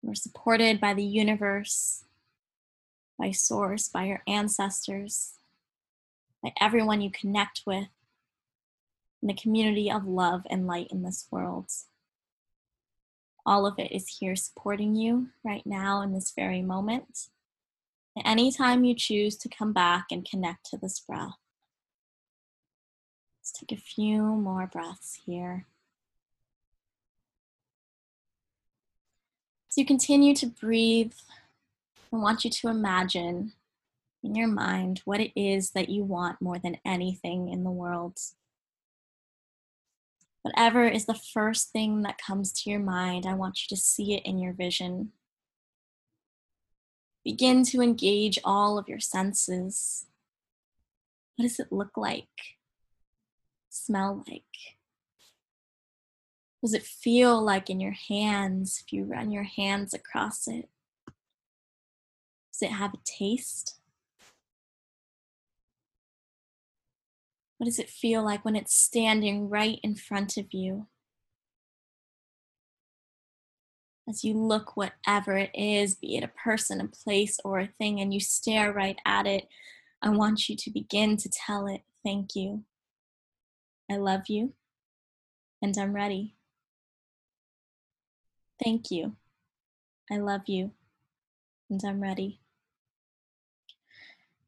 We're 0.02 0.14
supported 0.14 0.80
by 0.80 0.94
the 0.94 1.02
universe, 1.02 2.04
by 3.18 3.30
Source, 3.30 3.88
by 3.88 4.04
your 4.04 4.22
ancestors, 4.26 5.32
by 6.42 6.52
everyone 6.60 7.00
you 7.00 7.10
connect 7.10 7.62
with, 7.66 7.88
in 9.22 9.28
the 9.28 9.34
community 9.34 9.90
of 9.90 10.06
love 10.06 10.42
and 10.50 10.66
light 10.66 10.88
in 10.90 11.02
this 11.02 11.26
world. 11.30 11.70
All 13.46 13.64
of 13.64 13.78
it 13.78 13.92
is 13.92 14.18
here 14.18 14.34
supporting 14.34 14.96
you 14.96 15.28
right 15.44 15.64
now 15.64 16.02
in 16.02 16.12
this 16.12 16.32
very 16.34 16.62
moment. 16.62 17.28
Anytime 18.24 18.84
you 18.84 18.92
choose 18.92 19.36
to 19.36 19.48
come 19.48 19.72
back 19.72 20.06
and 20.10 20.28
connect 20.28 20.66
to 20.70 20.76
this 20.76 20.98
breath, 20.98 21.36
let's 23.38 23.52
take 23.52 23.70
a 23.70 23.80
few 23.80 24.20
more 24.20 24.66
breaths 24.66 25.20
here. 25.24 25.66
As 29.70 29.78
you 29.78 29.86
continue 29.86 30.34
to 30.34 30.46
breathe, 30.46 31.12
I 32.12 32.16
want 32.16 32.44
you 32.44 32.50
to 32.50 32.68
imagine 32.68 33.52
in 34.24 34.34
your 34.34 34.48
mind 34.48 35.02
what 35.04 35.20
it 35.20 35.30
is 35.40 35.70
that 35.70 35.88
you 35.88 36.02
want 36.02 36.42
more 36.42 36.58
than 36.58 36.78
anything 36.84 37.48
in 37.48 37.62
the 37.62 37.70
world. 37.70 38.18
Whatever 40.46 40.86
is 40.86 41.06
the 41.06 41.20
first 41.34 41.72
thing 41.72 42.02
that 42.02 42.18
comes 42.24 42.52
to 42.52 42.70
your 42.70 42.78
mind, 42.78 43.26
I 43.26 43.34
want 43.34 43.62
you 43.62 43.76
to 43.76 43.82
see 43.82 44.14
it 44.14 44.24
in 44.24 44.38
your 44.38 44.52
vision. 44.52 45.10
Begin 47.24 47.64
to 47.64 47.82
engage 47.82 48.38
all 48.44 48.78
of 48.78 48.88
your 48.88 49.00
senses. 49.00 50.06
What 51.34 51.42
does 51.42 51.58
it 51.58 51.72
look 51.72 51.96
like? 51.96 52.28
Smell 53.70 54.22
like? 54.28 54.44
What 56.60 56.68
does 56.68 56.74
it 56.74 56.84
feel 56.84 57.42
like 57.42 57.68
in 57.68 57.80
your 57.80 57.96
hands 58.08 58.80
if 58.86 58.92
you 58.92 59.02
run 59.02 59.32
your 59.32 59.42
hands 59.42 59.92
across 59.92 60.46
it? 60.46 60.68
Does 62.52 62.62
it 62.62 62.70
have 62.70 62.94
a 62.94 62.98
taste? 63.04 63.80
What 67.58 67.64
does 67.66 67.78
it 67.78 67.88
feel 67.88 68.22
like 68.22 68.44
when 68.44 68.56
it's 68.56 68.74
standing 68.74 69.48
right 69.48 69.78
in 69.82 69.94
front 69.94 70.36
of 70.36 70.52
you? 70.52 70.88
As 74.08 74.22
you 74.22 74.34
look, 74.34 74.76
whatever 74.76 75.36
it 75.36 75.50
is, 75.54 75.96
be 75.96 76.16
it 76.16 76.22
a 76.22 76.28
person, 76.28 76.80
a 76.80 76.86
place, 76.86 77.38
or 77.44 77.58
a 77.58 77.66
thing, 77.78 78.00
and 78.00 78.14
you 78.14 78.20
stare 78.20 78.72
right 78.72 78.98
at 79.04 79.26
it, 79.26 79.48
I 80.00 80.10
want 80.10 80.48
you 80.48 80.56
to 80.56 80.70
begin 80.70 81.16
to 81.16 81.28
tell 81.28 81.66
it, 81.66 81.82
Thank 82.04 82.36
you. 82.36 82.62
I 83.90 83.96
love 83.96 84.28
you, 84.28 84.52
and 85.60 85.76
I'm 85.76 85.92
ready. 85.92 86.36
Thank 88.62 88.92
you. 88.92 89.16
I 90.10 90.18
love 90.18 90.42
you, 90.46 90.70
and 91.68 91.80
I'm 91.84 92.00
ready. 92.00 92.40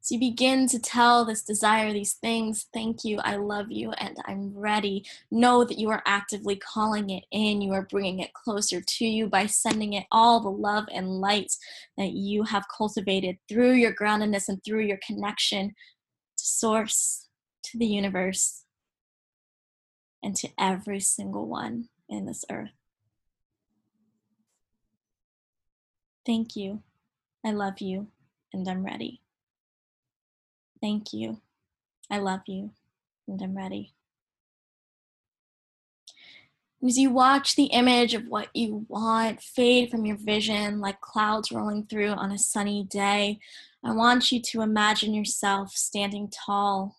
So 0.08 0.14
you 0.14 0.20
begin 0.20 0.66
to 0.68 0.78
tell 0.78 1.26
this 1.26 1.42
desire 1.42 1.92
these 1.92 2.14
things 2.14 2.66
thank 2.72 3.04
you, 3.04 3.18
I 3.18 3.36
love 3.36 3.70
you, 3.70 3.92
and 3.92 4.16
I'm 4.24 4.56
ready. 4.56 5.04
Know 5.30 5.64
that 5.64 5.76
you 5.76 5.90
are 5.90 6.02
actively 6.06 6.56
calling 6.56 7.10
it 7.10 7.24
in. 7.30 7.60
You 7.60 7.74
are 7.74 7.82
bringing 7.90 8.20
it 8.20 8.32
closer 8.32 8.80
to 8.80 9.04
you 9.04 9.26
by 9.26 9.44
sending 9.44 9.92
it 9.92 10.06
all 10.10 10.40
the 10.40 10.48
love 10.48 10.86
and 10.90 11.20
light 11.20 11.52
that 11.98 12.12
you 12.12 12.44
have 12.44 12.64
cultivated 12.74 13.36
through 13.50 13.72
your 13.72 13.92
groundedness 13.94 14.48
and 14.48 14.64
through 14.64 14.86
your 14.86 14.98
connection 15.06 15.74
to 16.38 16.42
Source, 16.42 17.28
to 17.64 17.76
the 17.76 17.84
universe, 17.84 18.64
and 20.22 20.34
to 20.36 20.48
every 20.58 21.00
single 21.00 21.46
one 21.46 21.90
in 22.08 22.24
this 22.24 22.46
earth. 22.50 22.70
Thank 26.24 26.56
you. 26.56 26.82
I 27.44 27.50
love 27.50 27.82
you, 27.82 28.06
and 28.54 28.66
I'm 28.66 28.86
ready. 28.86 29.20
Thank 30.80 31.12
you. 31.12 31.40
I 32.10 32.18
love 32.18 32.40
you, 32.46 32.70
and 33.26 33.40
I'm 33.42 33.56
ready. 33.56 33.92
As 36.86 36.96
you 36.96 37.10
watch 37.10 37.56
the 37.56 37.64
image 37.64 38.14
of 38.14 38.28
what 38.28 38.48
you 38.54 38.86
want 38.88 39.42
fade 39.42 39.90
from 39.90 40.06
your 40.06 40.16
vision 40.16 40.78
like 40.80 41.00
clouds 41.00 41.50
rolling 41.50 41.86
through 41.86 42.10
on 42.10 42.30
a 42.30 42.38
sunny 42.38 42.84
day, 42.84 43.40
I 43.82 43.92
want 43.92 44.30
you 44.30 44.40
to 44.40 44.62
imagine 44.62 45.12
yourself 45.12 45.72
standing 45.72 46.28
tall 46.30 46.96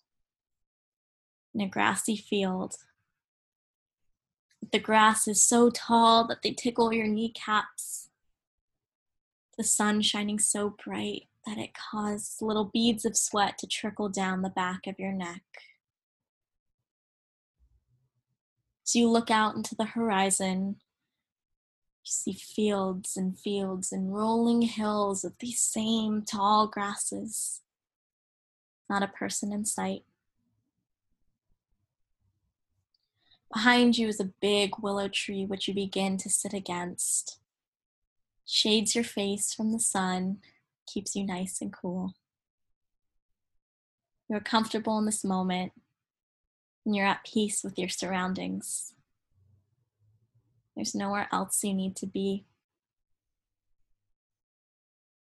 in 1.56 1.62
a 1.62 1.68
grassy 1.68 2.18
field. 2.18 2.76
The 4.72 4.80
grass 4.80 5.28
is 5.30 5.42
so 5.42 5.70
tall 5.70 6.28
that 6.28 6.42
they 6.44 6.52
tickle 6.52 6.94
your 6.94 7.08
kneecaps. 7.08 8.10
The 9.58 9.64
sun 9.64 10.02
shining 10.02 10.40
so 10.40 10.76
bright 10.84 11.29
that 11.46 11.58
it 11.58 11.72
caused 11.74 12.42
little 12.42 12.66
beads 12.66 13.06
of 13.06 13.18
sweat 13.18 13.58
to 13.58 13.68
trickle 13.68 14.10
down 14.10 14.42
the 14.42 14.50
back 14.50 14.88
of 14.88 15.00
your 15.00 15.12
neck. 15.12 15.44
As 18.86 18.96
you 18.96 19.10
look 19.10 19.30
out 19.30 19.56
into 19.56 19.76
the 19.76 19.86
horizon, 19.86 20.78
you 22.04 22.12
see 22.12 22.34
fields 22.34 23.16
and 23.16 23.38
fields 23.38 23.92
and 23.92 24.14
rolling 24.14 24.64
hills 24.64 25.24
of 25.24 25.34
these 25.40 25.60
same 25.60 26.24
tall 26.24 26.68
grasses. 26.68 27.62
Not 28.90 29.04
a 29.04 29.08
person 29.08 29.54
in 29.54 29.66
sight. 29.66 30.04
Behind 33.54 33.98
you 33.98 34.08
is 34.08 34.20
a 34.20 34.32
big 34.42 34.74
willow 34.80 35.08
tree 35.08 35.46
which 35.46 35.68
you 35.68 35.74
begin 35.74 36.18
to 36.18 36.30
sit 36.30 36.54
against. 36.54 37.40
Shades 38.46 38.96
your 38.96 39.04
face 39.04 39.54
from 39.54 39.72
the 39.72 39.80
sun 39.80 40.40
keeps 40.92 41.16
you 41.16 41.26
nice 41.26 41.62
and 41.62 41.72
cool. 41.72 42.14
You're 44.30 44.40
comfortable 44.40 44.98
in 45.00 45.06
this 45.06 45.24
moment 45.24 45.72
and 46.86 46.96
you're 46.96 47.06
at 47.06 47.26
peace 47.26 47.64
with 47.64 47.78
your 47.78 47.90
surroundings. 47.90 48.94
There's 50.76 50.96
nowhere 50.96 51.28
else 51.32 51.64
you 51.64 51.74
need 51.74 51.96
to 51.98 52.08
be. 52.08 52.46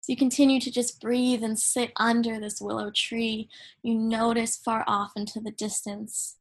So 0.00 0.12
you 0.12 0.16
continue 0.16 0.61
to 0.61 0.70
just 0.70 1.00
breathe 1.00 1.42
and 1.42 1.59
sit 1.59 1.92
under 1.96 2.38
this 2.38 2.61
willow 2.61 2.90
tree. 2.90 3.48
You 3.82 3.94
notice 3.94 4.57
far 4.57 4.84
off 4.86 5.12
into 5.16 5.40
the 5.40 5.50
distance 5.50 6.36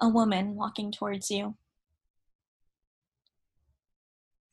a 0.00 0.08
woman 0.08 0.56
walking 0.56 0.90
towards 0.90 1.30
you 1.30 1.56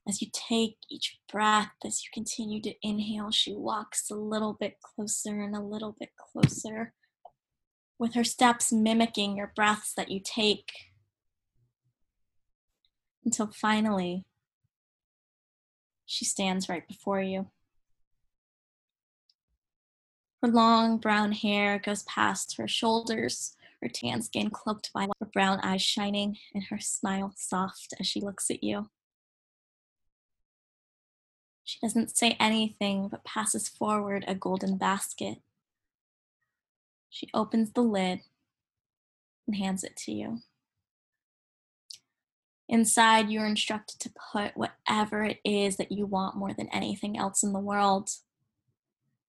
as 0.08 0.22
you 0.22 0.28
take 0.34 0.78
each 0.90 1.20
breath, 1.32 1.72
as 1.86 2.04
you 2.04 2.10
continue 2.14 2.62
to 2.62 2.74
inhale, 2.82 3.32
she 3.32 3.54
walks 3.54 4.10
a 4.10 4.16
little 4.16 4.54
bit 4.60 4.78
closer 4.82 5.42
and 5.42 5.56
a 5.56 5.62
little 5.62 5.96
bit 6.00 6.10
closer, 6.18 6.94
with 8.00 8.16
her 8.16 8.24
steps 8.24 8.72
mimicking 8.72 9.38
your 9.38 9.52
breaths 9.56 9.94
that 9.96 10.10
you 10.10 10.20
take, 10.24 10.72
until 13.24 13.48
finally 13.48 14.26
she 16.06 16.26
stands 16.26 16.68
right 16.68 16.88
before 16.88 17.22
you. 17.22 17.48
Her 20.42 20.50
long 20.50 20.98
brown 20.98 21.32
hair 21.34 21.78
goes 21.78 22.02
past 22.04 22.58
her 22.58 22.68
shoulders, 22.68 23.56
her 23.82 23.88
tan 23.88 24.24
skin 24.24 24.50
cloaked 24.50 24.90
by 24.94 25.08
her 25.20 25.28
brown 25.32 25.60
eyes 25.62 25.84
shining, 25.84 26.38
and 26.56 26.64
her 26.66 26.80
smile 26.80 27.34
soft 27.38 27.94
as 28.00 28.08
she 28.08 28.20
looks 28.20 28.50
at 28.50 28.64
you. 28.64 28.90
She 31.72 31.80
doesn't 31.82 32.18
say 32.18 32.36
anything 32.38 33.08
but 33.08 33.24
passes 33.24 33.70
forward 33.70 34.26
a 34.28 34.36
golden 34.36 34.78
basket. 34.78 35.38
She 37.10 37.30
opens 37.34 37.72
the 37.72 37.82
lid 37.82 38.20
and 39.48 39.56
hands 39.56 39.86
it 39.86 39.96
to 40.00 40.12
you. 40.12 40.40
Inside, 42.68 43.30
you're 43.30 43.46
instructed 43.46 44.02
to 44.02 44.12
put 44.34 44.58
whatever 44.58 45.24
it 45.24 45.40
is 45.46 45.78
that 45.78 45.94
you 45.94 46.06
want 46.06 46.36
more 46.36 46.54
than 46.54 46.68
anything 46.74 47.18
else 47.18 47.42
in 47.42 47.54
the 47.54 47.60
world. 47.60 48.10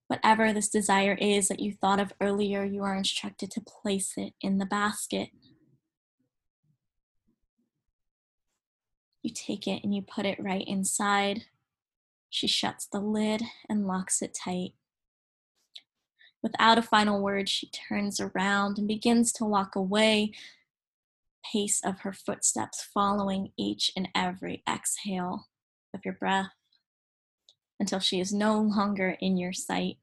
Whatever 0.08 0.52
this 0.52 0.68
desire 0.68 1.14
is 1.20 1.46
that 1.46 1.60
you 1.60 1.72
thought 1.72 2.00
of 2.00 2.12
earlier, 2.20 2.64
you 2.64 2.82
are 2.82 2.96
instructed 2.96 3.52
to 3.52 3.60
place 3.60 4.14
it 4.16 4.34
in 4.40 4.58
the 4.58 4.66
basket. 4.66 5.28
You 9.22 9.32
take 9.32 9.68
it 9.68 9.84
and 9.84 9.94
you 9.94 10.02
put 10.02 10.26
it 10.26 10.42
right 10.42 10.66
inside 10.66 11.44
she 12.32 12.46
shuts 12.46 12.86
the 12.86 12.98
lid 12.98 13.42
and 13.68 13.86
locks 13.86 14.22
it 14.22 14.34
tight. 14.34 14.72
Without 16.42 16.78
a 16.78 16.82
final 16.82 17.22
word, 17.22 17.46
she 17.46 17.68
turns 17.68 18.18
around 18.18 18.78
and 18.78 18.88
begins 18.88 19.32
to 19.34 19.44
walk 19.44 19.76
away, 19.76 20.32
pace 21.44 21.82
of 21.84 22.00
her 22.00 22.12
footsteps 22.12 22.82
following 22.82 23.52
each 23.58 23.92
and 23.94 24.08
every 24.14 24.62
exhale 24.66 25.48
of 25.94 26.00
your 26.06 26.14
breath 26.14 26.52
until 27.78 28.00
she 28.00 28.18
is 28.18 28.32
no 28.32 28.58
longer 28.58 29.18
in 29.20 29.36
your 29.36 29.52
sight. 29.52 29.98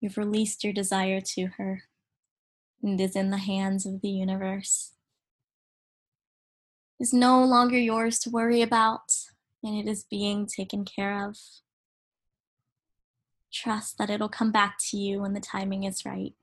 You've 0.00 0.18
released 0.18 0.64
your 0.64 0.72
desire 0.72 1.20
to 1.20 1.46
her 1.56 1.84
and 2.82 3.00
is 3.00 3.14
in 3.14 3.30
the 3.30 3.36
hands 3.36 3.86
of 3.86 4.00
the 4.00 4.08
universe. 4.08 4.90
Is 6.98 7.12
no 7.12 7.44
longer 7.44 7.78
yours 7.78 8.18
to 8.20 8.30
worry 8.30 8.60
about 8.60 9.12
and 9.64 9.76
it 9.76 9.90
is 9.90 10.04
being 10.04 10.46
taken 10.46 10.84
care 10.84 11.26
of. 11.26 11.36
Trust 13.52 13.98
that 13.98 14.10
it'll 14.10 14.28
come 14.28 14.52
back 14.52 14.76
to 14.90 14.96
you 14.96 15.22
when 15.22 15.32
the 15.32 15.40
timing 15.40 15.84
is 15.84 16.04
right. 16.04 16.34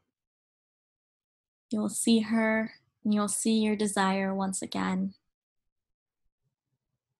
You'll 1.70 1.90
see 1.90 2.22
her 2.22 2.72
and 3.06 3.14
you'll 3.14 3.28
see 3.28 3.60
your 3.60 3.76
desire 3.76 4.34
once 4.34 4.62
again 4.62 5.14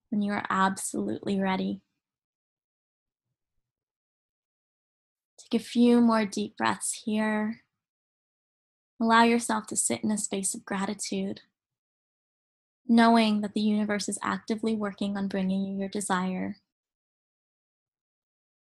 when 0.10 0.22
you 0.22 0.34
are 0.34 0.46
absolutely 0.50 1.40
ready. 1.40 1.82
Take 5.38 5.62
a 5.62 5.64
few 5.64 6.02
more 6.02 6.26
deep 6.26 6.58
breaths 6.58 7.04
here. 7.06 7.62
Allow 9.00 9.24
yourself 9.24 9.68
to 9.68 9.76
sit 9.76 10.04
in 10.04 10.12
a 10.12 10.18
space 10.18 10.54
of 10.54 10.66
gratitude, 10.66 11.42
knowing 12.92 13.40
that 13.40 13.54
the 13.54 13.62
universe 13.62 14.10
is 14.10 14.20
actively 14.22 14.76
working 14.76 15.16
on 15.16 15.30
bringing 15.30 15.66
you 15.66 15.80
your 15.80 15.88
desire. 15.88 16.58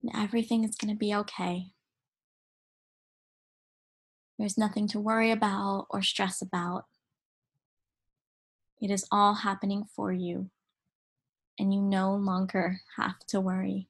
And 0.03 0.11
everything 0.13 0.65
is 0.65 0.75
going 0.75 0.93
to 0.93 0.99
be 0.99 1.15
okay. 1.15 1.67
There's 4.37 4.57
nothing 4.57 4.85
to 4.89 4.99
worry 4.99 5.31
about 5.31 5.87
or 5.89 6.01
stress 6.01 6.41
about. 6.41 6.87
It 8.81 8.91
is 8.91 9.07
all 9.13 9.33
happening 9.33 9.85
for 9.95 10.11
you, 10.11 10.49
and 11.57 11.73
you 11.73 11.79
no 11.79 12.13
longer 12.13 12.81
have 12.97 13.19
to 13.29 13.39
worry. 13.39 13.87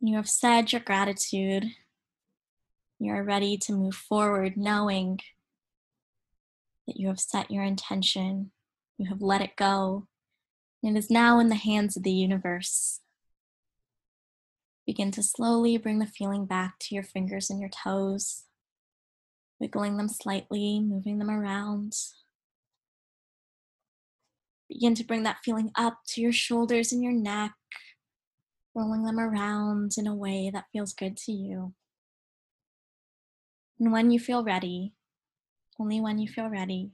You 0.00 0.16
have 0.16 0.28
said 0.28 0.72
your 0.72 0.80
gratitude. 0.80 1.66
You 2.98 3.12
are 3.12 3.22
ready 3.22 3.58
to 3.58 3.74
move 3.74 3.94
forward 3.94 4.56
knowing 4.56 5.20
that 6.90 6.98
you 6.98 7.06
have 7.06 7.20
set 7.20 7.52
your 7.52 7.62
intention, 7.62 8.50
you 8.98 9.08
have 9.08 9.22
let 9.22 9.40
it 9.40 9.54
go, 9.54 10.08
and 10.82 10.96
it 10.96 10.98
is 10.98 11.08
now 11.08 11.38
in 11.38 11.48
the 11.48 11.54
hands 11.54 11.96
of 11.96 12.02
the 12.02 12.10
universe. 12.10 12.98
Begin 14.86 15.12
to 15.12 15.22
slowly 15.22 15.78
bring 15.78 16.00
the 16.00 16.06
feeling 16.06 16.46
back 16.46 16.80
to 16.80 16.94
your 16.96 17.04
fingers 17.04 17.48
and 17.48 17.60
your 17.60 17.68
toes, 17.68 18.42
wiggling 19.60 19.98
them 19.98 20.08
slightly, 20.08 20.80
moving 20.80 21.20
them 21.20 21.30
around. 21.30 21.94
Begin 24.68 24.96
to 24.96 25.04
bring 25.04 25.22
that 25.22 25.38
feeling 25.44 25.70
up 25.76 25.98
to 26.08 26.20
your 26.20 26.32
shoulders 26.32 26.90
and 26.90 27.04
your 27.04 27.12
neck, 27.12 27.52
rolling 28.74 29.04
them 29.04 29.20
around 29.20 29.92
in 29.96 30.08
a 30.08 30.14
way 30.14 30.50
that 30.52 30.66
feels 30.72 30.92
good 30.92 31.16
to 31.18 31.30
you. 31.30 31.72
And 33.78 33.92
when 33.92 34.10
you 34.10 34.18
feel 34.18 34.42
ready, 34.42 34.94
only 35.80 36.00
when 36.00 36.18
you 36.18 36.28
feel 36.28 36.48
ready, 36.48 36.90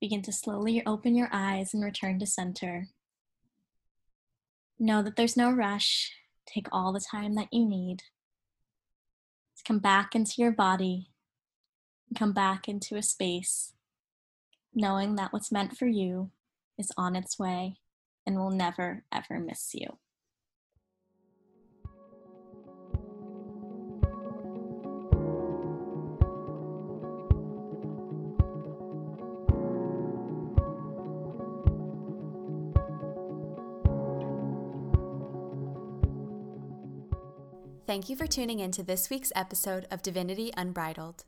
begin 0.00 0.20
to 0.22 0.32
slowly 0.32 0.84
open 0.84 1.14
your 1.14 1.30
eyes 1.32 1.72
and 1.72 1.82
return 1.82 2.18
to 2.18 2.26
center. 2.26 2.88
Know 4.78 5.02
that 5.02 5.16
there's 5.16 5.36
no 5.36 5.50
rush. 5.50 6.12
Take 6.46 6.66
all 6.72 6.92
the 6.92 7.00
time 7.00 7.34
that 7.36 7.48
you 7.52 7.64
need 7.64 8.02
to 9.56 9.62
come 9.64 9.78
back 9.78 10.14
into 10.14 10.34
your 10.38 10.52
body, 10.52 11.08
come 12.16 12.32
back 12.32 12.68
into 12.68 12.96
a 12.96 13.02
space, 13.02 13.72
knowing 14.74 15.16
that 15.16 15.32
what's 15.32 15.52
meant 15.52 15.76
for 15.76 15.86
you 15.86 16.30
is 16.78 16.92
on 16.96 17.16
its 17.16 17.38
way 17.38 17.76
and 18.26 18.36
will 18.36 18.50
never, 18.50 19.04
ever 19.12 19.38
miss 19.38 19.70
you. 19.74 19.98
Thank 37.90 38.08
you 38.08 38.14
for 38.14 38.28
tuning 38.28 38.60
in 38.60 38.70
to 38.70 38.84
this 38.84 39.10
week's 39.10 39.32
episode 39.34 39.88
of 39.90 40.00
Divinity 40.00 40.52
Unbridled. 40.56 41.24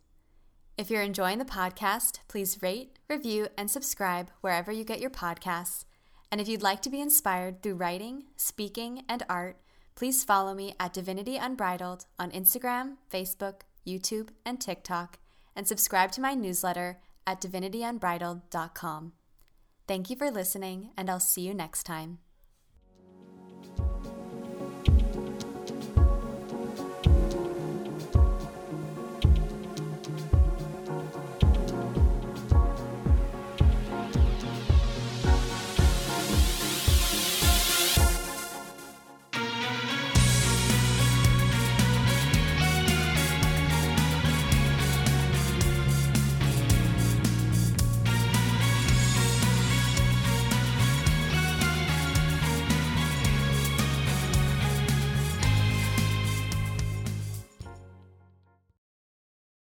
If 0.78 0.90
you're 0.90 1.02
enjoying 1.02 1.38
the 1.38 1.44
podcast, 1.44 2.20
please 2.28 2.62
rate, 2.62 3.00
review, 3.10 3.48
and 3.58 3.68
subscribe 3.68 4.30
wherever 4.42 4.70
you 4.70 4.84
get 4.84 5.00
your 5.00 5.10
podcasts. 5.10 5.86
And 6.30 6.40
if 6.40 6.46
you'd 6.46 6.62
like 6.62 6.80
to 6.82 6.88
be 6.88 7.00
inspired 7.00 7.64
through 7.64 7.74
writing, 7.74 8.26
speaking, 8.36 9.02
and 9.08 9.24
art, 9.28 9.56
please 9.96 10.22
follow 10.22 10.54
me 10.54 10.76
at 10.78 10.92
Divinity 10.92 11.36
Unbridled 11.36 12.06
on 12.16 12.30
Instagram, 12.30 12.98
Facebook, 13.12 13.62
YouTube, 13.84 14.28
and 14.46 14.60
TikTok, 14.60 15.18
and 15.56 15.66
subscribe 15.66 16.12
to 16.12 16.20
my 16.20 16.34
newsletter 16.34 17.00
at 17.26 17.40
divinityunbridled.com. 17.40 19.14
Thank 19.88 20.10
you 20.10 20.14
for 20.14 20.30
listening, 20.30 20.90
and 20.96 21.10
I'll 21.10 21.18
see 21.18 21.42
you 21.42 21.54
next 21.54 21.82
time. 21.82 22.20